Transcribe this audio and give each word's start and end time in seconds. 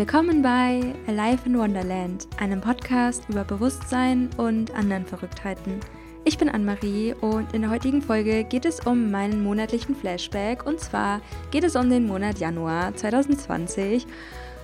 Willkommen 0.00 0.40
bei 0.40 0.80
Alive 1.08 1.42
in 1.44 1.58
Wonderland, 1.58 2.26
einem 2.38 2.62
Podcast 2.62 3.22
über 3.28 3.44
Bewusstsein 3.44 4.30
und 4.38 4.74
anderen 4.74 5.04
Verrücktheiten. 5.04 5.78
Ich 6.24 6.38
bin 6.38 6.48
Anne-Marie 6.48 7.12
und 7.20 7.52
in 7.52 7.60
der 7.60 7.70
heutigen 7.70 8.00
Folge 8.00 8.44
geht 8.44 8.64
es 8.64 8.80
um 8.80 9.10
meinen 9.10 9.44
monatlichen 9.44 9.94
Flashback 9.94 10.64
und 10.64 10.80
zwar 10.80 11.20
geht 11.50 11.64
es 11.64 11.76
um 11.76 11.90
den 11.90 12.06
Monat 12.06 12.38
Januar 12.38 12.94
2020. 12.94 14.06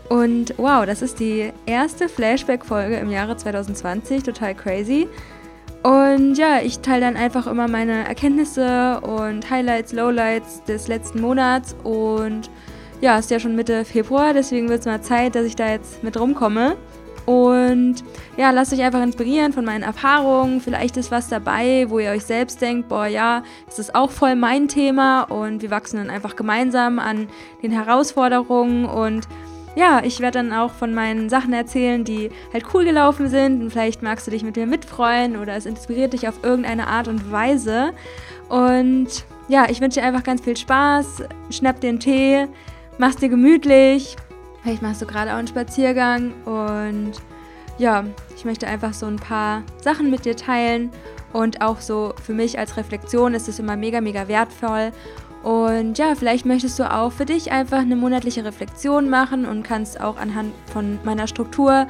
Und 0.08 0.54
wow, 0.56 0.86
das 0.86 1.02
ist 1.02 1.20
die 1.20 1.52
erste 1.66 2.08
Flashback-Folge 2.08 2.96
im 2.96 3.10
Jahre 3.10 3.36
2020, 3.36 4.22
total 4.22 4.54
crazy. 4.54 5.06
Und 5.82 6.36
ja, 6.36 6.60
ich 6.62 6.78
teile 6.78 7.02
dann 7.02 7.16
einfach 7.16 7.46
immer 7.46 7.68
meine 7.68 8.08
Erkenntnisse 8.08 9.02
und 9.02 9.50
Highlights, 9.50 9.92
Lowlights 9.92 10.64
des 10.64 10.88
letzten 10.88 11.20
Monats 11.20 11.76
und 11.84 12.48
ja, 13.00 13.18
ist 13.18 13.30
ja 13.30 13.38
schon 13.38 13.56
Mitte 13.56 13.84
Februar, 13.84 14.32
deswegen 14.32 14.68
wird 14.68 14.80
es 14.80 14.86
mal 14.86 15.02
Zeit, 15.02 15.34
dass 15.34 15.44
ich 15.44 15.56
da 15.56 15.70
jetzt 15.70 16.02
mit 16.02 16.18
rumkomme. 16.18 16.76
Und 17.26 17.96
ja, 18.36 18.52
lasst 18.52 18.72
euch 18.72 18.82
einfach 18.82 19.02
inspirieren 19.02 19.52
von 19.52 19.64
meinen 19.64 19.82
Erfahrungen. 19.82 20.60
Vielleicht 20.60 20.96
ist 20.96 21.10
was 21.10 21.28
dabei, 21.28 21.86
wo 21.88 21.98
ihr 21.98 22.10
euch 22.10 22.24
selbst 22.24 22.60
denkt, 22.62 22.88
boah, 22.88 23.06
ja, 23.06 23.42
das 23.66 23.80
ist 23.80 23.96
auch 23.96 24.12
voll 24.12 24.36
mein 24.36 24.68
Thema 24.68 25.22
und 25.22 25.60
wir 25.60 25.70
wachsen 25.70 25.96
dann 25.96 26.08
einfach 26.08 26.36
gemeinsam 26.36 27.00
an 27.00 27.28
den 27.64 27.72
Herausforderungen 27.72 28.84
und 28.84 29.26
ja, 29.74 30.00
ich 30.02 30.20
werde 30.20 30.38
dann 30.38 30.54
auch 30.54 30.72
von 30.72 30.94
meinen 30.94 31.28
Sachen 31.28 31.52
erzählen, 31.52 32.02
die 32.02 32.30
halt 32.52 32.64
cool 32.72 32.84
gelaufen 32.84 33.28
sind 33.28 33.60
und 33.60 33.70
vielleicht 33.70 34.02
magst 34.02 34.26
du 34.26 34.30
dich 34.30 34.42
mit 34.42 34.56
mir 34.56 34.66
mitfreuen 34.66 35.36
oder 35.36 35.54
es 35.54 35.66
inspiriert 35.66 36.14
dich 36.14 36.28
auf 36.28 36.42
irgendeine 36.42 36.86
Art 36.86 37.08
und 37.08 37.30
Weise. 37.30 37.92
Und 38.48 39.26
ja, 39.48 39.66
ich 39.68 39.82
wünsche 39.82 40.00
dir 40.00 40.06
einfach 40.06 40.22
ganz 40.22 40.40
viel 40.40 40.56
Spaß. 40.56 41.24
Schnapp 41.50 41.80
den 41.80 42.00
Tee, 42.00 42.46
mach's 42.98 43.16
dir 43.16 43.28
gemütlich. 43.28 44.16
Vielleicht 44.62 44.82
machst 44.82 45.00
du 45.02 45.06
gerade 45.06 45.32
auch 45.32 45.36
einen 45.36 45.48
Spaziergang 45.48 46.32
und 46.44 47.12
ja, 47.78 48.04
ich 48.34 48.44
möchte 48.44 48.66
einfach 48.66 48.94
so 48.94 49.06
ein 49.06 49.16
paar 49.16 49.62
Sachen 49.82 50.10
mit 50.10 50.24
dir 50.24 50.36
teilen 50.36 50.90
und 51.32 51.60
auch 51.60 51.80
so 51.80 52.14
für 52.24 52.32
mich 52.32 52.58
als 52.58 52.76
Reflexion 52.76 53.34
ist 53.34 53.48
es 53.48 53.58
immer 53.58 53.76
mega, 53.76 54.00
mega 54.00 54.28
wertvoll. 54.28 54.92
Und 55.42 55.96
ja, 55.98 56.14
vielleicht 56.16 56.44
möchtest 56.44 56.78
du 56.78 56.90
auch 56.90 57.12
für 57.12 57.24
dich 57.24 57.52
einfach 57.52 57.78
eine 57.78 57.94
monatliche 57.94 58.44
Reflexion 58.44 59.08
machen 59.08 59.46
und 59.46 59.62
kannst 59.62 60.00
auch 60.00 60.16
anhand 60.16 60.52
von 60.72 60.98
meiner 61.04 61.28
Struktur 61.28 61.86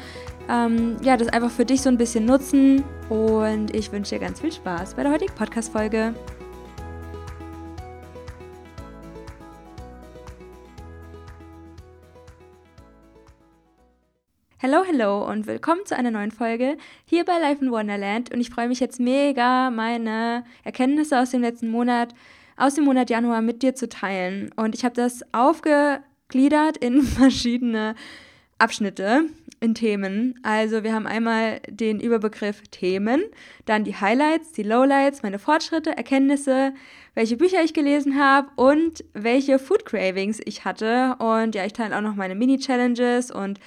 ähm, 0.48 0.96
ja, 1.02 1.16
das 1.16 1.28
einfach 1.28 1.50
für 1.50 1.64
dich 1.64 1.82
so 1.82 1.88
ein 1.88 1.98
bisschen 1.98 2.24
nutzen. 2.24 2.84
Und 3.08 3.74
ich 3.74 3.92
wünsche 3.92 4.16
dir 4.16 4.20
ganz 4.20 4.40
viel 4.40 4.52
Spaß 4.52 4.94
bei 4.94 5.02
der 5.02 5.12
heutigen 5.12 5.34
Podcast-Folge. 5.34 6.14
Hello, 14.68 14.82
hello 14.84 15.24
und 15.24 15.46
willkommen 15.46 15.86
zu 15.86 15.96
einer 15.96 16.10
neuen 16.10 16.32
Folge 16.32 16.76
hier 17.04 17.24
bei 17.24 17.38
Life 17.38 17.64
in 17.64 17.70
Wonderland. 17.70 18.34
Und 18.34 18.40
ich 18.40 18.50
freue 18.50 18.66
mich 18.66 18.80
jetzt 18.80 18.98
mega, 18.98 19.70
meine 19.70 20.42
Erkenntnisse 20.64 21.20
aus 21.20 21.30
dem 21.30 21.40
letzten 21.40 21.68
Monat, 21.68 22.14
aus 22.56 22.74
dem 22.74 22.82
Monat 22.82 23.08
Januar 23.08 23.42
mit 23.42 23.62
dir 23.62 23.76
zu 23.76 23.88
teilen. 23.88 24.50
Und 24.56 24.74
ich 24.74 24.84
habe 24.84 24.96
das 24.96 25.22
aufgegliedert 25.32 26.78
in 26.78 27.02
verschiedene 27.04 27.94
Abschnitte, 28.58 29.26
in 29.60 29.76
Themen. 29.76 30.34
Also 30.42 30.82
wir 30.82 30.94
haben 30.94 31.06
einmal 31.06 31.60
den 31.68 32.00
Überbegriff 32.00 32.62
Themen, 32.72 33.22
dann 33.66 33.84
die 33.84 33.94
Highlights, 33.94 34.50
die 34.50 34.64
Lowlights, 34.64 35.22
meine 35.22 35.38
Fortschritte, 35.38 35.96
Erkenntnisse, 35.96 36.74
welche 37.14 37.36
Bücher 37.36 37.62
ich 37.62 37.72
gelesen 37.72 38.18
habe 38.18 38.48
und 38.56 39.04
welche 39.12 39.60
Food 39.60 39.86
Cravings 39.86 40.40
ich 40.44 40.64
hatte. 40.64 41.14
Und 41.20 41.54
ja, 41.54 41.64
ich 41.64 41.72
teile 41.72 41.96
auch 41.96 42.02
noch 42.02 42.16
meine 42.16 42.34
Mini-Challenges 42.34 43.30
und 43.30 43.60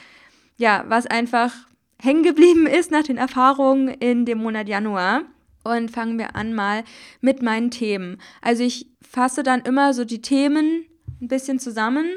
ja, 0.59 0.83
was 0.87 1.07
einfach 1.07 1.53
hängen 1.99 2.21
geblieben 2.21 2.67
ist 2.79 2.91
nach 2.91 3.03
den 3.03 3.17
Erfahrungen 3.17 3.87
in 3.87 4.25
dem 4.25 4.37
Monat 4.37 4.67
Januar. 4.69 5.23
Und 5.63 5.91
fangen 5.91 6.17
wir 6.17 6.35
an 6.35 6.53
mal 6.53 6.83
mit 7.19 7.41
meinen 7.41 7.69
Themen. 7.69 8.17
Also 8.41 8.63
ich 8.63 8.87
fasse 9.01 9.43
dann 9.43 9.61
immer 9.61 9.93
so 9.93 10.05
die 10.05 10.21
Themen 10.21 10.85
ein 11.21 11.27
bisschen 11.27 11.59
zusammen 11.59 12.07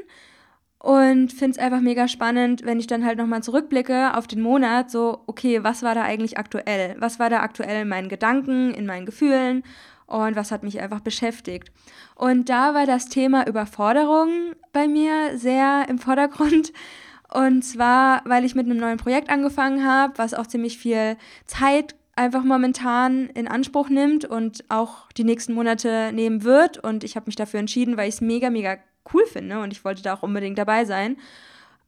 und 0.78 1.32
finde 1.32 1.52
es 1.52 1.58
einfach 1.58 1.80
mega 1.80 2.06
spannend, 2.06 2.64
wenn 2.64 2.78
ich 2.78 2.86
dann 2.86 3.04
halt 3.04 3.18
nochmal 3.18 3.42
zurückblicke 3.42 4.16
auf 4.16 4.28
den 4.28 4.42
Monat, 4.42 4.90
so, 4.90 5.22
okay, 5.26 5.64
was 5.64 5.82
war 5.82 5.94
da 5.94 6.02
eigentlich 6.02 6.38
aktuell? 6.38 6.94
Was 6.98 7.18
war 7.18 7.30
da 7.30 7.40
aktuell 7.40 7.82
in 7.82 7.88
meinen 7.88 8.08
Gedanken, 8.08 8.72
in 8.72 8.86
meinen 8.86 9.06
Gefühlen 9.06 9.64
und 10.06 10.36
was 10.36 10.52
hat 10.52 10.62
mich 10.62 10.80
einfach 10.80 11.00
beschäftigt? 11.00 11.72
Und 12.14 12.48
da 12.48 12.74
war 12.74 12.86
das 12.86 13.08
Thema 13.08 13.46
Überforderung 13.46 14.54
bei 14.72 14.86
mir 14.86 15.36
sehr 15.36 15.86
im 15.88 15.98
Vordergrund 15.98 16.72
und 17.32 17.62
zwar, 17.62 18.22
weil 18.24 18.44
ich 18.44 18.54
mit 18.54 18.66
einem 18.66 18.78
neuen 18.78 18.98
Projekt 18.98 19.30
angefangen 19.30 19.86
habe, 19.86 20.14
was 20.16 20.34
auch 20.34 20.46
ziemlich 20.46 20.78
viel 20.78 21.16
Zeit 21.46 21.94
einfach 22.14 22.44
momentan 22.44 23.28
in 23.28 23.48
Anspruch 23.48 23.88
nimmt 23.88 24.24
und 24.24 24.64
auch 24.68 25.10
die 25.12 25.24
nächsten 25.24 25.54
Monate 25.54 26.10
nehmen 26.12 26.44
wird. 26.44 26.78
Und 26.78 27.04
ich 27.04 27.16
habe 27.16 27.26
mich 27.26 27.36
dafür 27.36 27.60
entschieden, 27.60 27.96
weil 27.96 28.08
ich 28.08 28.16
es 28.16 28.20
mega, 28.20 28.50
mega 28.50 28.76
cool 29.12 29.24
finde 29.26 29.60
und 29.60 29.72
ich 29.72 29.84
wollte 29.84 30.02
da 30.02 30.14
auch 30.14 30.22
unbedingt 30.22 30.58
dabei 30.58 30.84
sein. 30.84 31.16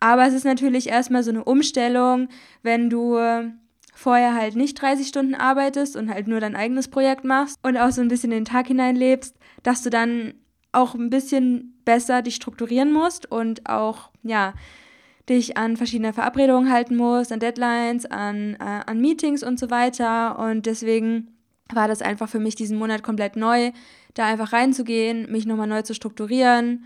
Aber 0.00 0.27
es 0.27 0.34
ist 0.34 0.44
natürlich 0.44 0.88
erstmal 0.88 1.22
so 1.22 1.31
eine 1.31 1.44
Umstellung, 1.44 2.28
wenn 2.62 2.91
du 2.91 3.19
vorher 3.94 4.34
halt 4.34 4.56
nicht 4.56 4.81
30 4.81 5.06
Stunden 5.06 5.34
arbeitest 5.34 5.97
und 5.97 6.12
halt 6.12 6.27
nur 6.27 6.41
dein 6.41 6.56
eigenes 6.56 6.88
Projekt 6.88 7.25
machst 7.25 7.59
und 7.62 7.77
auch 7.77 7.91
so 7.91 8.00
ein 8.00 8.09
bisschen 8.09 8.33
in 8.33 8.41
den 8.41 8.44
Tag 8.44 8.66
hineinlebst, 8.66 9.37
dass 9.62 9.83
du 9.83 9.91
dann 9.91 10.34
auch 10.72 10.94
ein 10.94 11.10
bisschen 11.10 11.81
besser 11.84 12.22
dich 12.22 12.34
strukturieren 12.34 12.93
musst 12.93 13.31
und 13.31 13.69
auch, 13.69 14.10
ja, 14.22 14.54
dich 15.28 15.56
an 15.56 15.76
verschiedene 15.76 16.12
Verabredungen 16.12 16.70
halten 16.70 16.96
musst, 16.96 17.32
an 17.32 17.40
Deadlines, 17.40 18.06
an, 18.06 18.54
äh, 18.54 18.80
an 18.86 19.00
Meetings 19.00 19.42
und 19.42 19.58
so 19.58 19.70
weiter. 19.70 20.38
Und 20.38 20.66
deswegen 20.66 21.28
war 21.72 21.88
das 21.88 22.02
einfach 22.02 22.28
für 22.28 22.40
mich 22.40 22.54
diesen 22.54 22.78
Monat 22.78 23.02
komplett 23.02 23.36
neu, 23.36 23.72
da 24.14 24.26
einfach 24.26 24.52
reinzugehen, 24.52 25.30
mich 25.30 25.46
nochmal 25.46 25.66
neu 25.66 25.82
zu 25.82 25.94
strukturieren 25.94 26.84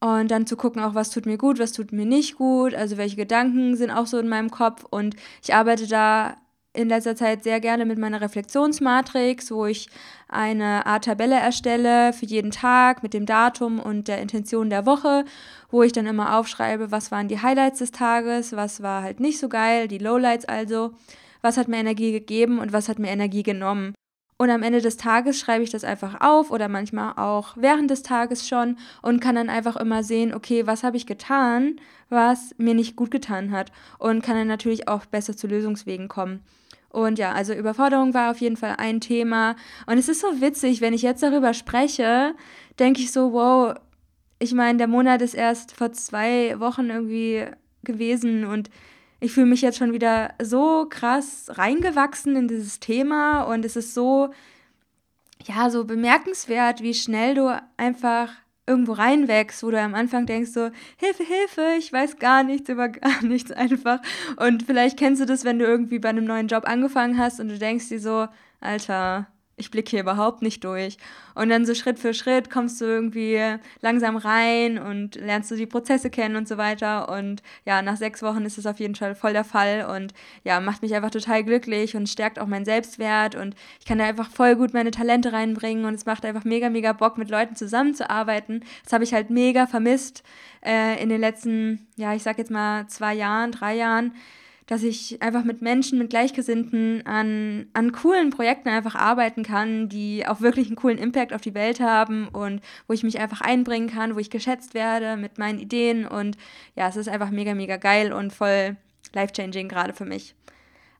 und 0.00 0.30
dann 0.30 0.46
zu 0.46 0.56
gucken, 0.56 0.82
auch 0.82 0.94
was 0.94 1.10
tut 1.10 1.26
mir 1.26 1.38
gut, 1.38 1.58
was 1.58 1.72
tut 1.72 1.92
mir 1.92 2.04
nicht 2.04 2.36
gut, 2.36 2.74
also 2.74 2.96
welche 2.96 3.16
Gedanken 3.16 3.76
sind 3.76 3.90
auch 3.90 4.06
so 4.06 4.18
in 4.18 4.28
meinem 4.28 4.50
Kopf. 4.50 4.84
Und 4.90 5.16
ich 5.42 5.54
arbeite 5.54 5.86
da 5.86 6.36
in 6.74 6.88
letzter 6.88 7.14
Zeit 7.14 7.44
sehr 7.44 7.60
gerne 7.60 7.84
mit 7.84 7.98
meiner 7.98 8.20
Reflexionsmatrix, 8.20 9.50
wo 9.50 9.66
ich 9.66 9.88
eine 10.28 10.86
Art 10.86 11.04
Tabelle 11.04 11.34
erstelle 11.36 12.12
für 12.12 12.24
jeden 12.24 12.50
Tag 12.50 13.02
mit 13.02 13.12
dem 13.12 13.26
Datum 13.26 13.78
und 13.78 14.08
der 14.08 14.22
Intention 14.22 14.70
der 14.70 14.86
Woche, 14.86 15.24
wo 15.70 15.82
ich 15.82 15.92
dann 15.92 16.06
immer 16.06 16.38
aufschreibe, 16.38 16.90
was 16.90 17.10
waren 17.10 17.28
die 17.28 17.42
Highlights 17.42 17.80
des 17.80 17.90
Tages, 17.90 18.56
was 18.56 18.82
war 18.82 19.02
halt 19.02 19.20
nicht 19.20 19.38
so 19.38 19.48
geil, 19.48 19.86
die 19.86 19.98
Lowlights 19.98 20.46
also, 20.46 20.92
was 21.42 21.58
hat 21.58 21.68
mir 21.68 21.76
Energie 21.76 22.12
gegeben 22.12 22.58
und 22.58 22.72
was 22.72 22.88
hat 22.88 22.98
mir 22.98 23.10
Energie 23.10 23.42
genommen. 23.42 23.94
Und 24.38 24.50
am 24.50 24.62
Ende 24.62 24.80
des 24.80 24.96
Tages 24.96 25.38
schreibe 25.38 25.62
ich 25.62 25.70
das 25.70 25.84
einfach 25.84 26.20
auf 26.20 26.50
oder 26.50 26.68
manchmal 26.68 27.12
auch 27.16 27.54
während 27.56 27.90
des 27.90 28.02
Tages 28.02 28.48
schon 28.48 28.76
und 29.02 29.20
kann 29.20 29.36
dann 29.36 29.50
einfach 29.50 29.76
immer 29.76 30.02
sehen, 30.02 30.34
okay, 30.34 30.66
was 30.66 30.82
habe 30.82 30.96
ich 30.96 31.06
getan, 31.06 31.76
was 32.08 32.54
mir 32.58 32.74
nicht 32.74 32.96
gut 32.96 33.10
getan 33.10 33.52
hat 33.52 33.70
und 33.98 34.22
kann 34.22 34.36
dann 34.36 34.48
natürlich 34.48 34.88
auch 34.88 35.04
besser 35.04 35.36
zu 35.36 35.46
Lösungswegen 35.46 36.08
kommen. 36.08 36.42
Und 36.92 37.18
ja, 37.18 37.32
also 37.32 37.54
Überforderung 37.54 38.12
war 38.12 38.30
auf 38.30 38.38
jeden 38.38 38.56
Fall 38.56 38.74
ein 38.78 39.00
Thema. 39.00 39.56
Und 39.86 39.98
es 39.98 40.08
ist 40.08 40.20
so 40.20 40.40
witzig, 40.40 40.80
wenn 40.80 40.92
ich 40.92 41.02
jetzt 41.02 41.22
darüber 41.22 41.54
spreche, 41.54 42.34
denke 42.78 43.00
ich 43.00 43.12
so, 43.12 43.32
wow, 43.32 43.74
ich 44.38 44.52
meine, 44.52 44.78
der 44.78 44.88
Monat 44.88 45.22
ist 45.22 45.34
erst 45.34 45.72
vor 45.72 45.92
zwei 45.92 46.58
Wochen 46.60 46.90
irgendwie 46.90 47.46
gewesen 47.84 48.44
und 48.44 48.70
ich 49.20 49.32
fühle 49.32 49.46
mich 49.46 49.62
jetzt 49.62 49.78
schon 49.78 49.92
wieder 49.92 50.34
so 50.42 50.86
krass 50.90 51.46
reingewachsen 51.50 52.34
in 52.36 52.48
dieses 52.48 52.80
Thema 52.80 53.42
und 53.44 53.64
es 53.64 53.76
ist 53.76 53.94
so, 53.94 54.30
ja, 55.46 55.70
so 55.70 55.84
bemerkenswert, 55.84 56.82
wie 56.82 56.94
schnell 56.94 57.36
du 57.36 57.62
einfach 57.76 58.30
irgendwo 58.66 58.92
reinwächst, 58.92 59.62
wo 59.62 59.70
du 59.70 59.80
am 59.80 59.94
Anfang 59.94 60.26
denkst 60.26 60.50
so, 60.52 60.70
Hilfe, 60.96 61.24
Hilfe, 61.24 61.76
ich 61.78 61.92
weiß 61.92 62.18
gar 62.18 62.44
nichts 62.44 62.68
über 62.68 62.88
gar 62.88 63.22
nichts 63.22 63.50
einfach. 63.50 64.00
Und 64.36 64.62
vielleicht 64.62 64.98
kennst 64.98 65.20
du 65.20 65.26
das, 65.26 65.44
wenn 65.44 65.58
du 65.58 65.64
irgendwie 65.64 65.98
bei 65.98 66.10
einem 66.10 66.24
neuen 66.24 66.48
Job 66.48 66.64
angefangen 66.66 67.18
hast 67.18 67.40
und 67.40 67.48
du 67.48 67.58
denkst 67.58 67.88
dir 67.88 68.00
so, 68.00 68.28
Alter, 68.60 69.26
ich 69.62 69.70
blicke 69.70 69.90
hier 69.90 70.00
überhaupt 70.00 70.42
nicht 70.42 70.64
durch. 70.64 70.98
Und 71.34 71.48
dann 71.48 71.64
so 71.64 71.74
Schritt 71.74 71.98
für 71.98 72.12
Schritt 72.12 72.50
kommst 72.50 72.80
du 72.80 72.84
irgendwie 72.84 73.40
langsam 73.80 74.16
rein 74.16 74.78
und 74.78 75.14
lernst 75.14 75.50
du 75.50 75.56
die 75.56 75.66
Prozesse 75.66 76.10
kennen 76.10 76.36
und 76.36 76.48
so 76.48 76.58
weiter. 76.58 77.08
Und 77.08 77.42
ja, 77.64 77.80
nach 77.80 77.96
sechs 77.96 78.22
Wochen 78.22 78.44
ist 78.44 78.58
es 78.58 78.66
auf 78.66 78.80
jeden 78.80 78.94
Fall 78.94 79.14
voll 79.14 79.32
der 79.32 79.44
Fall 79.44 79.86
und 79.96 80.12
ja, 80.44 80.60
macht 80.60 80.82
mich 80.82 80.94
einfach 80.94 81.10
total 81.10 81.44
glücklich 81.44 81.96
und 81.96 82.08
stärkt 82.08 82.38
auch 82.38 82.46
meinen 82.46 82.64
Selbstwert 82.64 83.34
und 83.36 83.54
ich 83.78 83.86
kann 83.86 83.98
da 83.98 84.04
einfach 84.04 84.30
voll 84.30 84.56
gut 84.56 84.74
meine 84.74 84.90
Talente 84.90 85.32
reinbringen 85.32 85.84
und 85.84 85.94
es 85.94 86.04
macht 86.04 86.24
einfach 86.24 86.44
mega, 86.44 86.68
mega 86.68 86.92
Bock, 86.92 87.16
mit 87.16 87.30
Leuten 87.30 87.56
zusammenzuarbeiten. 87.56 88.64
Das 88.84 88.92
habe 88.92 89.04
ich 89.04 89.14
halt 89.14 89.30
mega 89.30 89.66
vermisst 89.66 90.22
äh, 90.64 91.00
in 91.02 91.08
den 91.08 91.20
letzten, 91.20 91.86
ja, 91.96 92.14
ich 92.14 92.22
sag 92.22 92.38
jetzt 92.38 92.50
mal 92.50 92.86
zwei 92.88 93.14
Jahren, 93.14 93.52
drei 93.52 93.76
Jahren 93.76 94.12
dass 94.66 94.82
ich 94.82 95.20
einfach 95.22 95.44
mit 95.44 95.60
Menschen, 95.60 95.98
mit 95.98 96.10
Gleichgesinnten 96.10 97.04
an, 97.06 97.66
an 97.72 97.92
coolen 97.92 98.30
Projekten 98.30 98.68
einfach 98.68 98.94
arbeiten 98.94 99.42
kann, 99.42 99.88
die 99.88 100.26
auch 100.26 100.40
wirklich 100.40 100.68
einen 100.68 100.76
coolen 100.76 100.98
Impact 100.98 101.32
auf 101.32 101.40
die 101.40 101.54
Welt 101.54 101.80
haben 101.80 102.28
und 102.28 102.60
wo 102.86 102.92
ich 102.92 103.02
mich 103.02 103.18
einfach 103.18 103.40
einbringen 103.40 103.88
kann, 103.88 104.14
wo 104.14 104.18
ich 104.18 104.30
geschätzt 104.30 104.74
werde 104.74 105.16
mit 105.16 105.38
meinen 105.38 105.58
Ideen. 105.58 106.06
Und 106.06 106.36
ja, 106.76 106.88
es 106.88 106.96
ist 106.96 107.08
einfach 107.08 107.30
mega, 107.30 107.54
mega 107.54 107.76
geil 107.76 108.12
und 108.12 108.32
voll 108.32 108.76
life-changing 109.12 109.68
gerade 109.68 109.92
für 109.92 110.04
mich. 110.04 110.34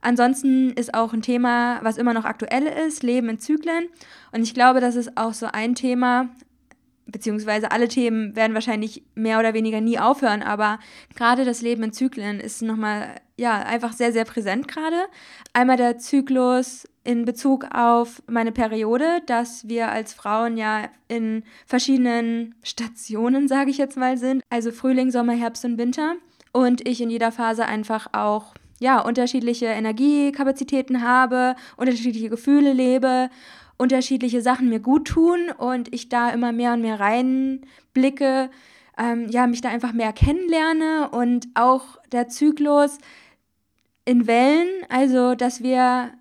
Ansonsten 0.01 0.73
ist 0.73 0.95
auch 0.95 1.13
ein 1.13 1.23
Thema, 1.23 1.79
was 1.83 1.97
immer 1.97 2.13
noch 2.13 2.25
aktuell 2.25 2.67
ist, 2.67 3.05
Leben 3.05 3.29
in 3.29 3.39
Zyklen. 3.39 3.89
Und 4.33 4.43
ich 4.43 4.53
glaube, 4.53 4.81
das 4.81 4.97
ist 4.97 5.17
auch 5.17 5.33
so 5.33 5.47
ein 5.47 5.77
Thema, 5.77 6.29
beziehungsweise 7.07 7.71
alle 7.71 7.89
Themen 7.89 8.37
werden 8.37 8.55
wahrscheinlich 8.55 9.03
mehr 9.15 9.39
oder 9.39 9.55
weniger 9.55 9.81
nie 9.81 9.99
aufhören, 9.99 10.43
aber 10.43 10.79
gerade 11.15 11.45
das 11.45 11.63
Leben 11.63 11.83
in 11.83 11.93
Zyklen 11.93 12.41
ist 12.41 12.63
nochmal, 12.63 13.17
ja, 13.37 13.59
einfach 13.59 13.93
sehr, 13.93 14.13
sehr 14.13 14.25
präsent 14.25 14.69
gerade. 14.69 14.97
Einmal 15.53 15.77
der 15.77 15.99
Zyklus 15.99 16.87
in 17.05 17.25
Bezug 17.25 17.67
auf 17.75 18.23
meine 18.29 18.53
Periode, 18.53 19.23
dass 19.27 19.69
wir 19.69 19.91
als 19.91 20.15
Frauen 20.15 20.57
ja 20.57 20.89
in 21.09 21.43
verschiedenen 21.67 22.55
Stationen, 22.63 23.49
sage 23.49 23.71
ich 23.71 23.79
jetzt 23.79 23.97
mal, 23.97 24.17
sind, 24.17 24.43
also 24.51 24.71
Frühling, 24.71 25.11
Sommer, 25.11 25.35
Herbst 25.35 25.65
und 25.65 25.79
Winter. 25.79 26.15
Und 26.53 26.87
ich 26.87 27.01
in 27.01 27.11
jeder 27.11 27.33
Phase 27.33 27.65
einfach 27.65 28.09
auch 28.13 28.55
ja, 28.79 29.01
unterschiedliche 29.01 29.67
Energiekapazitäten 29.67 31.03
habe, 31.03 31.55
unterschiedliche 31.77 32.29
Gefühle 32.29 32.73
lebe, 32.73 33.31
unterschiedliche 33.83 34.41
Sachen 34.41 34.69
mir 34.69 34.81
gut 34.81 35.09
tun 35.09 35.51
und 35.59 35.93
ich 35.93 36.09
da 36.09 36.31
immer 36.31 36.53
mehr 36.53 36.73
und 36.73 36.83
mehr 36.83 37.01
reinblicke, 37.01 38.51
ähm, 38.97 39.29
ja, 39.29 39.47
mich 39.47 39.61
da 39.61 39.69
einfach 39.69 39.93
mehr 39.93 40.13
kennenlerne 40.13 41.11
und 41.11 41.49
auch 41.55 41.99
der 42.13 42.29
Zyklus 42.29 42.99
in 44.05 44.27
Wellen, 44.27 44.69
also 44.89 45.35
dass 45.35 45.63
wir 45.63 46.13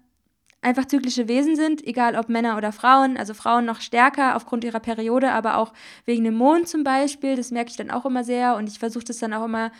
einfach 0.61 0.85
zyklische 0.85 1.27
Wesen 1.27 1.55
sind, 1.55 1.85
egal 1.85 2.15
ob 2.15 2.29
Männer 2.29 2.57
oder 2.57 2.71
Frauen, 2.71 3.17
also 3.17 3.33
Frauen 3.33 3.65
noch 3.65 3.81
stärker 3.81 4.35
aufgrund 4.35 4.63
ihrer 4.63 4.79
Periode, 4.79 5.31
aber 5.31 5.57
auch 5.57 5.73
wegen 6.05 6.23
dem 6.23 6.35
Mond 6.35 6.67
zum 6.67 6.83
Beispiel, 6.83 7.35
das 7.35 7.51
merke 7.51 7.71
ich 7.71 7.77
dann 7.77 7.91
auch 7.91 8.05
immer 8.05 8.23
sehr 8.23 8.55
und 8.55 8.69
ich 8.69 8.79
versuche 8.79 9.05
das 9.05 9.19
dann 9.19 9.33
auch 9.33 9.45
immer 9.45 9.71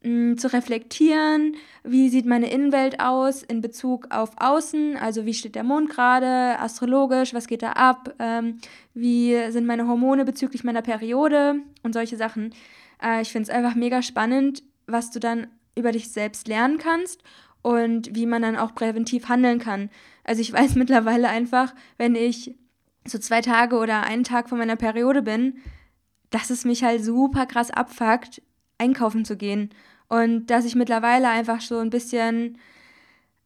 zu 0.00 0.52
reflektieren, 0.52 1.56
wie 1.82 2.08
sieht 2.08 2.24
meine 2.24 2.50
Innenwelt 2.50 3.00
aus 3.00 3.42
in 3.42 3.60
Bezug 3.60 4.06
auf 4.10 4.30
Außen, 4.36 4.96
also 4.96 5.26
wie 5.26 5.34
steht 5.34 5.56
der 5.56 5.64
Mond 5.64 5.90
gerade, 5.90 6.58
astrologisch, 6.60 7.34
was 7.34 7.48
geht 7.48 7.62
da 7.62 7.72
ab, 7.72 8.14
ähm, 8.20 8.58
wie 8.94 9.50
sind 9.50 9.66
meine 9.66 9.88
Hormone 9.88 10.24
bezüglich 10.24 10.62
meiner 10.62 10.82
Periode 10.82 11.56
und 11.82 11.94
solche 11.94 12.16
Sachen. 12.16 12.54
Äh, 13.02 13.22
ich 13.22 13.32
finde 13.32 13.50
es 13.50 13.54
einfach 13.54 13.74
mega 13.74 14.00
spannend, 14.02 14.62
was 14.86 15.10
du 15.10 15.18
dann 15.18 15.48
über 15.74 15.90
dich 15.90 16.10
selbst 16.10 16.46
lernen 16.46 16.78
kannst 16.78 17.24
und 17.62 18.14
wie 18.14 18.26
man 18.26 18.42
dann 18.42 18.56
auch 18.56 18.76
präventiv 18.76 19.28
handeln 19.28 19.58
kann. 19.58 19.90
Also 20.22 20.40
ich 20.40 20.52
weiß 20.54 20.76
mittlerweile 20.76 21.28
einfach, 21.28 21.74
wenn 21.96 22.14
ich 22.14 22.54
so 23.04 23.18
zwei 23.18 23.40
Tage 23.40 23.76
oder 23.76 24.04
einen 24.04 24.24
Tag 24.24 24.48
vor 24.48 24.58
meiner 24.58 24.76
Periode 24.76 25.22
bin, 25.22 25.58
dass 26.30 26.50
es 26.50 26.64
mich 26.64 26.84
halt 26.84 27.02
super 27.02 27.46
krass 27.46 27.70
abfuckt, 27.70 28.42
einkaufen 28.78 29.24
zu 29.24 29.36
gehen. 29.36 29.70
Und 30.08 30.46
dass 30.46 30.64
ich 30.64 30.74
mittlerweile 30.74 31.28
einfach 31.28 31.60
so 31.60 31.78
ein 31.78 31.90
bisschen 31.90 32.58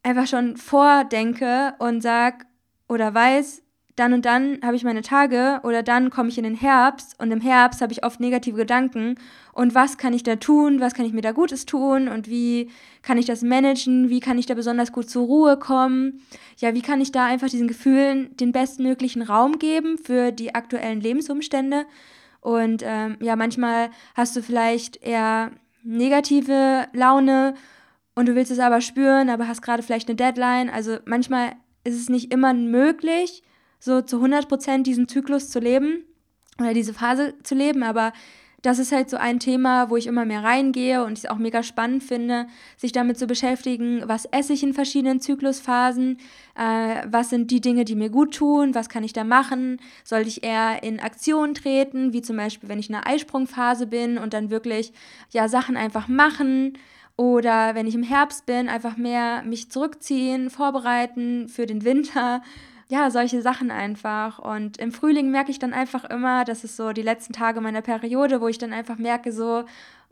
einfach 0.02 0.26
schon 0.26 0.56
vordenke 0.56 1.74
und 1.78 2.02
sag 2.02 2.46
oder 2.88 3.14
weiß, 3.14 3.62
dann 3.96 4.14
und 4.14 4.24
dann 4.24 4.58
habe 4.62 4.74
ich 4.74 4.84
meine 4.84 5.02
Tage 5.02 5.60
oder 5.64 5.82
dann 5.82 6.08
komme 6.08 6.30
ich 6.30 6.38
in 6.38 6.44
den 6.44 6.54
Herbst 6.54 7.14
und 7.20 7.30
im 7.30 7.42
Herbst 7.42 7.82
habe 7.82 7.92
ich 7.92 8.04
oft 8.04 8.20
negative 8.20 8.56
Gedanken 8.56 9.16
und 9.52 9.74
was 9.74 9.98
kann 9.98 10.14
ich 10.14 10.22
da 10.22 10.36
tun, 10.36 10.80
was 10.80 10.94
kann 10.94 11.04
ich 11.04 11.12
mir 11.12 11.20
da 11.20 11.32
Gutes 11.32 11.66
tun 11.66 12.08
und 12.08 12.28
wie 12.28 12.70
kann 13.02 13.18
ich 13.18 13.26
das 13.26 13.42
managen, 13.42 14.08
wie 14.08 14.20
kann 14.20 14.38
ich 14.38 14.46
da 14.46 14.54
besonders 14.54 14.92
gut 14.92 15.10
zur 15.10 15.26
Ruhe 15.26 15.58
kommen, 15.58 16.22
ja, 16.56 16.72
wie 16.72 16.80
kann 16.80 17.02
ich 17.02 17.12
da 17.12 17.26
einfach 17.26 17.50
diesen 17.50 17.68
Gefühlen 17.68 18.34
den 18.38 18.52
bestmöglichen 18.52 19.22
Raum 19.22 19.58
geben 19.58 19.98
für 19.98 20.32
die 20.32 20.54
aktuellen 20.54 21.00
Lebensumstände 21.00 21.84
und 22.42 22.82
ähm, 22.84 23.16
ja, 23.20 23.36
manchmal 23.36 23.90
hast 24.14 24.36
du 24.36 24.42
vielleicht 24.42 25.02
eher 25.02 25.52
negative 25.84 26.88
Laune 26.92 27.54
und 28.16 28.26
du 28.26 28.34
willst 28.34 28.50
es 28.50 28.58
aber 28.58 28.80
spüren, 28.80 29.30
aber 29.30 29.46
hast 29.46 29.62
gerade 29.62 29.82
vielleicht 29.82 30.08
eine 30.08 30.16
Deadline. 30.16 30.68
Also 30.68 30.98
manchmal 31.04 31.52
ist 31.84 31.96
es 31.96 32.08
nicht 32.08 32.32
immer 32.32 32.52
möglich, 32.52 33.44
so 33.78 34.02
zu 34.02 34.22
100% 34.22 34.82
diesen 34.82 35.08
Zyklus 35.08 35.50
zu 35.50 35.60
leben 35.60 36.04
oder 36.58 36.74
diese 36.74 36.92
Phase 36.92 37.34
zu 37.44 37.54
leben, 37.54 37.84
aber 37.84 38.12
das 38.62 38.78
ist 38.78 38.92
halt 38.92 39.10
so 39.10 39.16
ein 39.16 39.40
Thema, 39.40 39.90
wo 39.90 39.96
ich 39.96 40.06
immer 40.06 40.24
mehr 40.24 40.44
reingehe 40.44 41.04
und 41.04 41.12
ich 41.12 41.24
es 41.24 41.30
auch 41.30 41.36
mega 41.36 41.64
spannend 41.64 42.04
finde, 42.04 42.46
sich 42.76 42.92
damit 42.92 43.18
zu 43.18 43.26
beschäftigen, 43.26 44.02
was 44.06 44.24
esse 44.26 44.52
ich 44.52 44.62
in 44.62 44.72
verschiedenen 44.72 45.20
Zyklusphasen, 45.20 46.18
äh, 46.54 47.02
was 47.08 47.30
sind 47.30 47.50
die 47.50 47.60
Dinge, 47.60 47.84
die 47.84 47.96
mir 47.96 48.08
gut 48.08 48.34
tun, 48.34 48.74
was 48.74 48.88
kann 48.88 49.02
ich 49.02 49.12
da 49.12 49.24
machen, 49.24 49.80
sollte 50.04 50.28
ich 50.28 50.44
eher 50.44 50.82
in 50.84 51.00
Aktion 51.00 51.54
treten, 51.54 52.12
wie 52.12 52.22
zum 52.22 52.36
Beispiel, 52.36 52.68
wenn 52.68 52.78
ich 52.78 52.88
in 52.88 52.94
einer 52.94 53.06
Eisprungphase 53.06 53.88
bin 53.88 54.16
und 54.16 54.32
dann 54.32 54.50
wirklich 54.50 54.92
ja 55.30 55.48
Sachen 55.48 55.76
einfach 55.76 56.06
machen? 56.06 56.78
Oder 57.16 57.74
wenn 57.74 57.86
ich 57.86 57.94
im 57.94 58.02
Herbst 58.02 58.46
bin, 58.46 58.68
einfach 58.68 58.96
mehr 58.96 59.42
mich 59.42 59.70
zurückziehen, 59.70 60.50
vorbereiten 60.50 61.48
für 61.48 61.66
den 61.66 61.84
Winter 61.84 62.42
ja, 62.92 63.10
solche 63.10 63.40
Sachen 63.40 63.70
einfach. 63.70 64.38
Und 64.38 64.76
im 64.76 64.92
Frühling 64.92 65.30
merke 65.30 65.50
ich 65.50 65.58
dann 65.58 65.72
einfach 65.72 66.04
immer, 66.04 66.44
das 66.44 66.62
ist 66.62 66.76
so 66.76 66.92
die 66.92 67.00
letzten 67.00 67.32
Tage 67.32 67.62
meiner 67.62 67.80
Periode, 67.80 68.42
wo 68.42 68.48
ich 68.48 68.58
dann 68.58 68.74
einfach 68.74 68.98
merke, 68.98 69.32
so, 69.32 69.64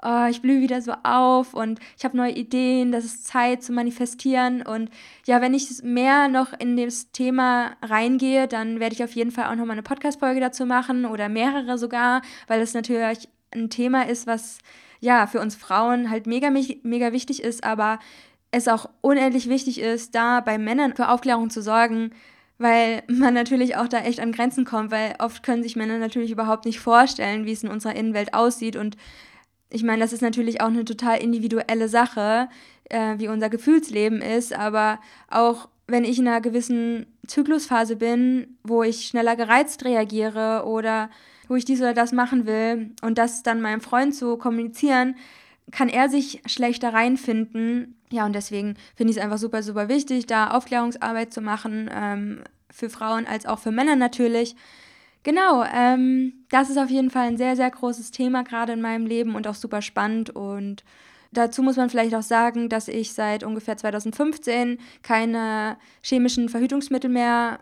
oh, 0.02 0.26
ich 0.30 0.40
blühe 0.40 0.62
wieder 0.62 0.80
so 0.80 0.94
auf 1.02 1.52
und 1.52 1.78
ich 1.98 2.06
habe 2.06 2.16
neue 2.16 2.32
Ideen, 2.32 2.90
das 2.90 3.04
ist 3.04 3.26
Zeit 3.26 3.62
zu 3.62 3.74
manifestieren. 3.74 4.62
Und 4.62 4.88
ja, 5.26 5.42
wenn 5.42 5.52
ich 5.52 5.82
mehr 5.82 6.28
noch 6.28 6.58
in 6.58 6.78
das 6.78 7.12
Thema 7.12 7.72
reingehe, 7.82 8.48
dann 8.48 8.80
werde 8.80 8.94
ich 8.94 9.04
auf 9.04 9.14
jeden 9.14 9.30
Fall 9.30 9.44
auch 9.44 9.56
nochmal 9.56 9.72
eine 9.72 9.82
Podcast-Folge 9.82 10.40
dazu 10.40 10.64
machen 10.64 11.04
oder 11.04 11.28
mehrere 11.28 11.76
sogar, 11.76 12.22
weil 12.46 12.62
es 12.62 12.72
natürlich 12.72 13.28
ein 13.50 13.68
Thema 13.68 14.08
ist, 14.08 14.26
was 14.26 14.56
ja 15.00 15.26
für 15.26 15.40
uns 15.42 15.54
Frauen 15.54 16.08
halt 16.08 16.26
mega, 16.26 16.48
mega 16.48 17.12
wichtig 17.12 17.42
ist, 17.42 17.62
aber 17.62 17.98
es 18.52 18.68
auch 18.68 18.88
unendlich 19.02 19.50
wichtig 19.50 19.82
ist, 19.82 20.14
da 20.14 20.40
bei 20.40 20.56
Männern 20.56 20.96
für 20.96 21.10
Aufklärung 21.10 21.50
zu 21.50 21.60
sorgen, 21.60 22.12
weil 22.60 23.02
man 23.08 23.32
natürlich 23.32 23.76
auch 23.76 23.88
da 23.88 24.00
echt 24.00 24.20
an 24.20 24.32
Grenzen 24.32 24.64
kommt, 24.64 24.90
weil 24.90 25.14
oft 25.18 25.42
können 25.42 25.62
sich 25.62 25.76
Männer 25.76 25.98
natürlich 25.98 26.30
überhaupt 26.30 26.66
nicht 26.66 26.78
vorstellen, 26.78 27.46
wie 27.46 27.52
es 27.52 27.64
in 27.64 27.70
unserer 27.70 27.96
Innenwelt 27.96 28.34
aussieht. 28.34 28.76
Und 28.76 28.98
ich 29.70 29.82
meine, 29.82 30.02
das 30.02 30.12
ist 30.12 30.20
natürlich 30.20 30.60
auch 30.60 30.66
eine 30.66 30.84
total 30.84 31.22
individuelle 31.22 31.88
Sache, 31.88 32.48
äh, 32.90 33.14
wie 33.16 33.28
unser 33.28 33.48
Gefühlsleben 33.48 34.20
ist, 34.20 34.52
aber 34.52 35.00
auch 35.30 35.68
wenn 35.86 36.04
ich 36.04 36.18
in 36.18 36.28
einer 36.28 36.42
gewissen 36.42 37.06
Zyklusphase 37.26 37.96
bin, 37.96 38.58
wo 38.62 38.82
ich 38.82 39.06
schneller 39.06 39.36
gereizt 39.36 39.84
reagiere 39.86 40.64
oder 40.66 41.08
wo 41.48 41.56
ich 41.56 41.64
dies 41.64 41.80
oder 41.80 41.94
das 41.94 42.12
machen 42.12 42.46
will 42.46 42.90
und 43.00 43.16
das 43.16 43.42
dann 43.42 43.62
meinem 43.62 43.80
Freund 43.80 44.14
zu 44.14 44.36
kommunizieren, 44.36 45.16
kann 45.70 45.88
er 45.88 46.08
sich 46.08 46.42
schlechter 46.46 46.92
reinfinden 46.92 47.96
ja, 48.12 48.26
und 48.26 48.34
deswegen 48.34 48.74
finde 48.96 49.12
ich 49.12 49.16
es 49.16 49.22
einfach 49.22 49.38
super, 49.38 49.62
super 49.62 49.88
wichtig, 49.88 50.26
da 50.26 50.50
Aufklärungsarbeit 50.50 51.32
zu 51.32 51.40
machen, 51.40 51.88
ähm, 51.92 52.42
für 52.70 52.90
Frauen 52.90 53.26
als 53.26 53.46
auch 53.46 53.60
für 53.60 53.70
Männer 53.70 53.96
natürlich. 53.96 54.56
Genau, 55.22 55.64
ähm, 55.64 56.44
das 56.50 56.70
ist 56.70 56.78
auf 56.78 56.90
jeden 56.90 57.10
Fall 57.10 57.28
ein 57.28 57.36
sehr, 57.36 57.54
sehr 57.54 57.70
großes 57.70 58.10
Thema 58.10 58.42
gerade 58.42 58.72
in 58.72 58.80
meinem 58.80 59.06
Leben 59.06 59.34
und 59.34 59.46
auch 59.46 59.54
super 59.54 59.82
spannend. 59.82 60.30
Und 60.30 60.82
dazu 61.30 61.62
muss 61.62 61.76
man 61.76 61.90
vielleicht 61.90 62.14
auch 62.14 62.22
sagen, 62.22 62.68
dass 62.68 62.88
ich 62.88 63.12
seit 63.12 63.44
ungefähr 63.44 63.76
2015 63.76 64.78
keine 65.02 65.76
chemischen 66.02 66.48
Verhütungsmittel 66.48 67.10
mehr 67.10 67.60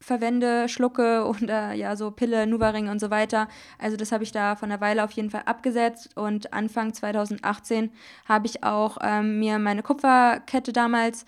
verwende, 0.00 0.68
schlucke 0.68 1.26
oder 1.42 1.72
ja, 1.72 1.96
so 1.96 2.10
Pille, 2.10 2.46
Nuvaring 2.46 2.88
und 2.88 3.00
so 3.00 3.10
weiter. 3.10 3.48
Also 3.78 3.96
das 3.96 4.12
habe 4.12 4.24
ich 4.24 4.32
da 4.32 4.56
von 4.56 4.70
einer 4.70 4.80
Weile 4.80 5.04
auf 5.04 5.10
jeden 5.12 5.30
Fall 5.30 5.42
abgesetzt 5.46 6.16
und 6.16 6.52
Anfang 6.52 6.92
2018 6.92 7.90
habe 8.28 8.46
ich 8.46 8.62
auch 8.62 8.98
ähm, 9.02 9.38
mir 9.38 9.58
meine 9.58 9.82
Kupferkette 9.82 10.72
damals 10.72 11.24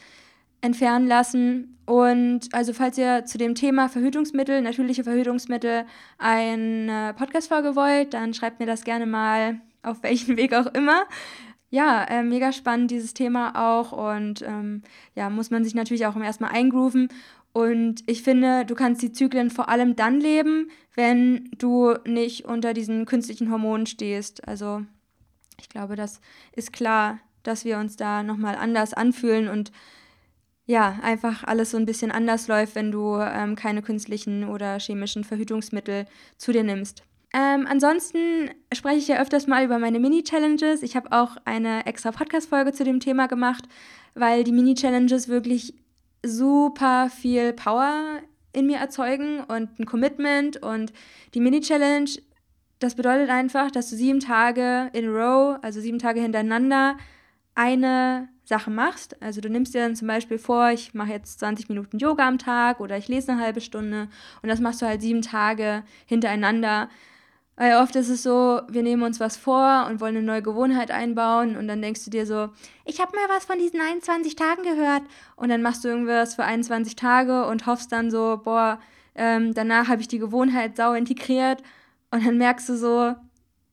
entfernen 0.60 1.06
lassen. 1.06 1.78
Und 1.86 2.48
also 2.52 2.72
falls 2.72 2.98
ihr 2.98 3.24
zu 3.24 3.38
dem 3.38 3.54
Thema 3.54 3.88
Verhütungsmittel, 3.88 4.60
natürliche 4.60 5.04
Verhütungsmittel, 5.04 5.86
eine 6.18 7.14
Podcast-Folge 7.16 7.76
wollt, 7.76 8.12
dann 8.12 8.34
schreibt 8.34 8.60
mir 8.60 8.66
das 8.66 8.84
gerne 8.84 9.06
mal, 9.06 9.60
auf 9.82 10.02
welchen 10.02 10.36
Weg 10.36 10.54
auch 10.54 10.66
immer. 10.66 11.04
Ja, 11.70 12.04
äh, 12.04 12.22
mega 12.22 12.52
spannend 12.52 12.90
dieses 12.90 13.12
Thema 13.12 13.52
auch 13.54 13.92
und 13.92 14.40
ähm, 14.40 14.82
ja, 15.14 15.28
muss 15.28 15.50
man 15.50 15.64
sich 15.64 15.74
natürlich 15.74 16.06
auch 16.06 16.16
erstmal 16.16 16.52
eingrooven 16.52 17.10
und 17.52 18.02
ich 18.06 18.22
finde, 18.22 18.64
du 18.64 18.74
kannst 18.74 19.02
die 19.02 19.12
Zyklen 19.12 19.50
vor 19.50 19.68
allem 19.68 19.96
dann 19.96 20.20
leben, 20.20 20.70
wenn 20.94 21.50
du 21.56 21.94
nicht 22.06 22.44
unter 22.44 22.74
diesen 22.74 23.06
künstlichen 23.06 23.50
Hormonen 23.50 23.86
stehst. 23.86 24.46
Also 24.46 24.82
ich 25.60 25.68
glaube, 25.68 25.96
das 25.96 26.20
ist 26.52 26.72
klar, 26.72 27.18
dass 27.42 27.64
wir 27.64 27.78
uns 27.78 27.96
da 27.96 28.22
nochmal 28.22 28.54
anders 28.54 28.94
anfühlen 28.94 29.48
und 29.48 29.72
ja, 30.66 30.98
einfach 31.02 31.44
alles 31.44 31.70
so 31.70 31.78
ein 31.78 31.86
bisschen 31.86 32.10
anders 32.10 32.46
läuft, 32.46 32.74
wenn 32.74 32.92
du 32.92 33.16
ähm, 33.16 33.56
keine 33.56 33.80
künstlichen 33.80 34.44
oder 34.44 34.78
chemischen 34.78 35.24
Verhütungsmittel 35.24 36.04
zu 36.36 36.52
dir 36.52 36.62
nimmst. 36.62 37.04
Ähm, 37.32 37.66
ansonsten 37.68 38.50
spreche 38.74 38.98
ich 38.98 39.08
ja 39.08 39.20
öfters 39.20 39.46
mal 39.46 39.64
über 39.64 39.78
meine 39.78 39.98
Mini-Challenges. 39.98 40.82
Ich 40.82 40.94
habe 40.94 41.12
auch 41.12 41.36
eine 41.44 41.86
extra 41.86 42.10
Podcast-Folge 42.10 42.72
zu 42.72 42.84
dem 42.84 43.00
Thema 43.00 43.28
gemacht, 43.28 43.64
weil 44.14 44.44
die 44.44 44.52
Mini-Challenges 44.52 45.28
wirklich 45.28 45.74
super 46.24 47.10
viel 47.10 47.52
Power 47.52 48.20
in 48.52 48.66
mir 48.66 48.78
erzeugen 48.78 49.40
und 49.40 49.78
ein 49.78 49.86
Commitment. 49.86 50.56
Und 50.62 50.92
die 51.34 51.40
Mini-Challenge, 51.40 52.10
das 52.78 52.94
bedeutet 52.94 53.30
einfach, 53.30 53.70
dass 53.70 53.90
du 53.90 53.96
sieben 53.96 54.20
Tage 54.20 54.90
in 54.92 55.08
a 55.08 55.10
row, 55.10 55.58
also 55.62 55.80
sieben 55.80 55.98
Tage 55.98 56.20
hintereinander, 56.20 56.96
eine 57.54 58.28
Sache 58.44 58.70
machst. 58.70 59.20
Also 59.20 59.40
du 59.40 59.50
nimmst 59.50 59.74
dir 59.74 59.82
dann 59.82 59.96
zum 59.96 60.08
Beispiel 60.08 60.38
vor, 60.38 60.70
ich 60.70 60.94
mache 60.94 61.10
jetzt 61.10 61.40
20 61.40 61.68
Minuten 61.68 61.98
Yoga 61.98 62.26
am 62.26 62.38
Tag 62.38 62.80
oder 62.80 62.96
ich 62.96 63.08
lese 63.08 63.32
eine 63.32 63.42
halbe 63.42 63.60
Stunde 63.60 64.08
und 64.42 64.48
das 64.48 64.60
machst 64.60 64.80
du 64.80 64.86
halt 64.86 65.02
sieben 65.02 65.22
Tage 65.22 65.82
hintereinander. 66.06 66.88
Weil 67.60 67.74
oft 67.82 67.96
ist 67.96 68.08
es 68.08 68.22
so, 68.22 68.60
wir 68.68 68.84
nehmen 68.84 69.02
uns 69.02 69.18
was 69.18 69.36
vor 69.36 69.86
und 69.90 70.00
wollen 70.00 70.16
eine 70.16 70.24
neue 70.24 70.42
Gewohnheit 70.42 70.92
einbauen 70.92 71.56
und 71.56 71.66
dann 71.66 71.82
denkst 71.82 72.04
du 72.04 72.10
dir 72.10 72.24
so, 72.24 72.50
ich 72.84 73.00
habe 73.00 73.16
mal 73.16 73.28
was 73.34 73.46
von 73.46 73.58
diesen 73.58 73.80
21 73.80 74.36
Tagen 74.36 74.62
gehört. 74.62 75.02
Und 75.34 75.48
dann 75.48 75.60
machst 75.60 75.82
du 75.82 75.88
irgendwas 75.88 76.36
für 76.36 76.44
21 76.44 76.94
Tage 76.94 77.46
und 77.46 77.66
hoffst 77.66 77.90
dann 77.90 78.12
so, 78.12 78.40
boah, 78.44 78.78
ähm, 79.16 79.54
danach 79.54 79.88
habe 79.88 80.00
ich 80.00 80.06
die 80.06 80.20
Gewohnheit 80.20 80.76
sau 80.76 80.92
integriert. 80.92 81.64
Und 82.12 82.24
dann 82.24 82.38
merkst 82.38 82.68
du 82.68 82.76
so, 82.76 83.16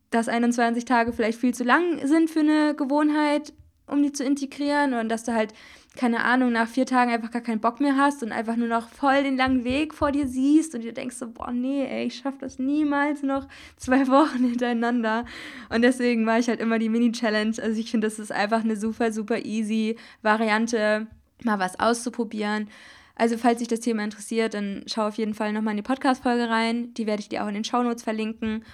dass 0.10 0.30
21 0.30 0.86
Tage 0.86 1.14
vielleicht 1.14 1.40
viel 1.40 1.54
zu 1.54 1.64
lang 1.64 2.08
sind 2.08 2.32
für 2.32 2.40
eine 2.40 2.74
Gewohnheit 2.74 3.54
um 3.88 4.02
die 4.02 4.12
zu 4.12 4.24
integrieren. 4.24 4.96
Und 4.96 5.10
dass 5.10 5.26
du 5.26 5.34
halt, 5.36 5.54
keine 5.96 6.24
Ahnung, 6.24 6.52
nach 6.52 6.68
vier 6.68 6.86
Tagen 6.86 7.12
einfach 7.12 7.32
gar 7.32 7.42
keinen 7.42 7.60
Bock 7.60 7.80
mehr 7.80 7.96
hast 7.98 8.22
und 8.24 8.32
einfach 8.32 8.56
nur 8.56 8.68
noch 8.68 8.90
voll 8.90 9.24
den 9.24 9.38
langen 9.38 9.64
Weg 9.64 9.94
vor 9.94 10.12
dir 10.12 10.28
siehst 10.28 10.76
und 10.76 10.82
dir 10.82 10.94
denkst 10.94 11.16
so, 11.16 11.30
boah, 11.30 11.52
nee, 11.52 11.86
ey, 11.86 12.08
ich 12.08 12.18
schaff 12.18 12.36
das 12.40 12.60
niemals 12.60 13.24
noch 13.24 13.48
zwei 13.78 14.08
Wochen 14.08 14.44
hintereinander. 14.44 15.26
Und 15.70 15.82
deswegen 15.82 16.26
war 16.26 16.40
ich 16.40 16.48
halt 16.48 16.60
immer 16.60 16.80
die 16.80 16.90
Mini-Challenge. 16.90 17.56
Also 17.62 17.80
ich 17.80 17.92
finde, 17.92 18.08
das 18.08 18.20
ist 18.20 18.32
einfach 18.32 18.64
eine 18.64 18.76
super, 18.76 19.12
super 19.12 19.46
easy 19.46 19.98
Variante, 20.22 21.08
mal 21.44 21.60
was 21.60 21.80
auszuprobieren. 21.80 22.70
Also 23.16 23.38
falls 23.38 23.60
dich 23.60 23.70
das 23.70 23.80
Thema 23.80 24.04
interessiert, 24.04 24.54
dann 24.54 24.84
schau 24.88 25.08
auf 25.08 25.16
jeden 25.16 25.34
Fall 25.34 25.54
nochmal 25.54 25.72
in 25.72 25.78
die 25.78 25.84
Podcast-Folge 25.84 26.50
rein. 26.50 26.94
Die 26.96 27.08
werde 27.08 27.22
ich 27.22 27.30
dir 27.30 27.44
auch 27.44 27.48
in 27.48 27.54
den 27.54 27.64
Shownotes 27.64 28.04
verlinken. 28.04 28.66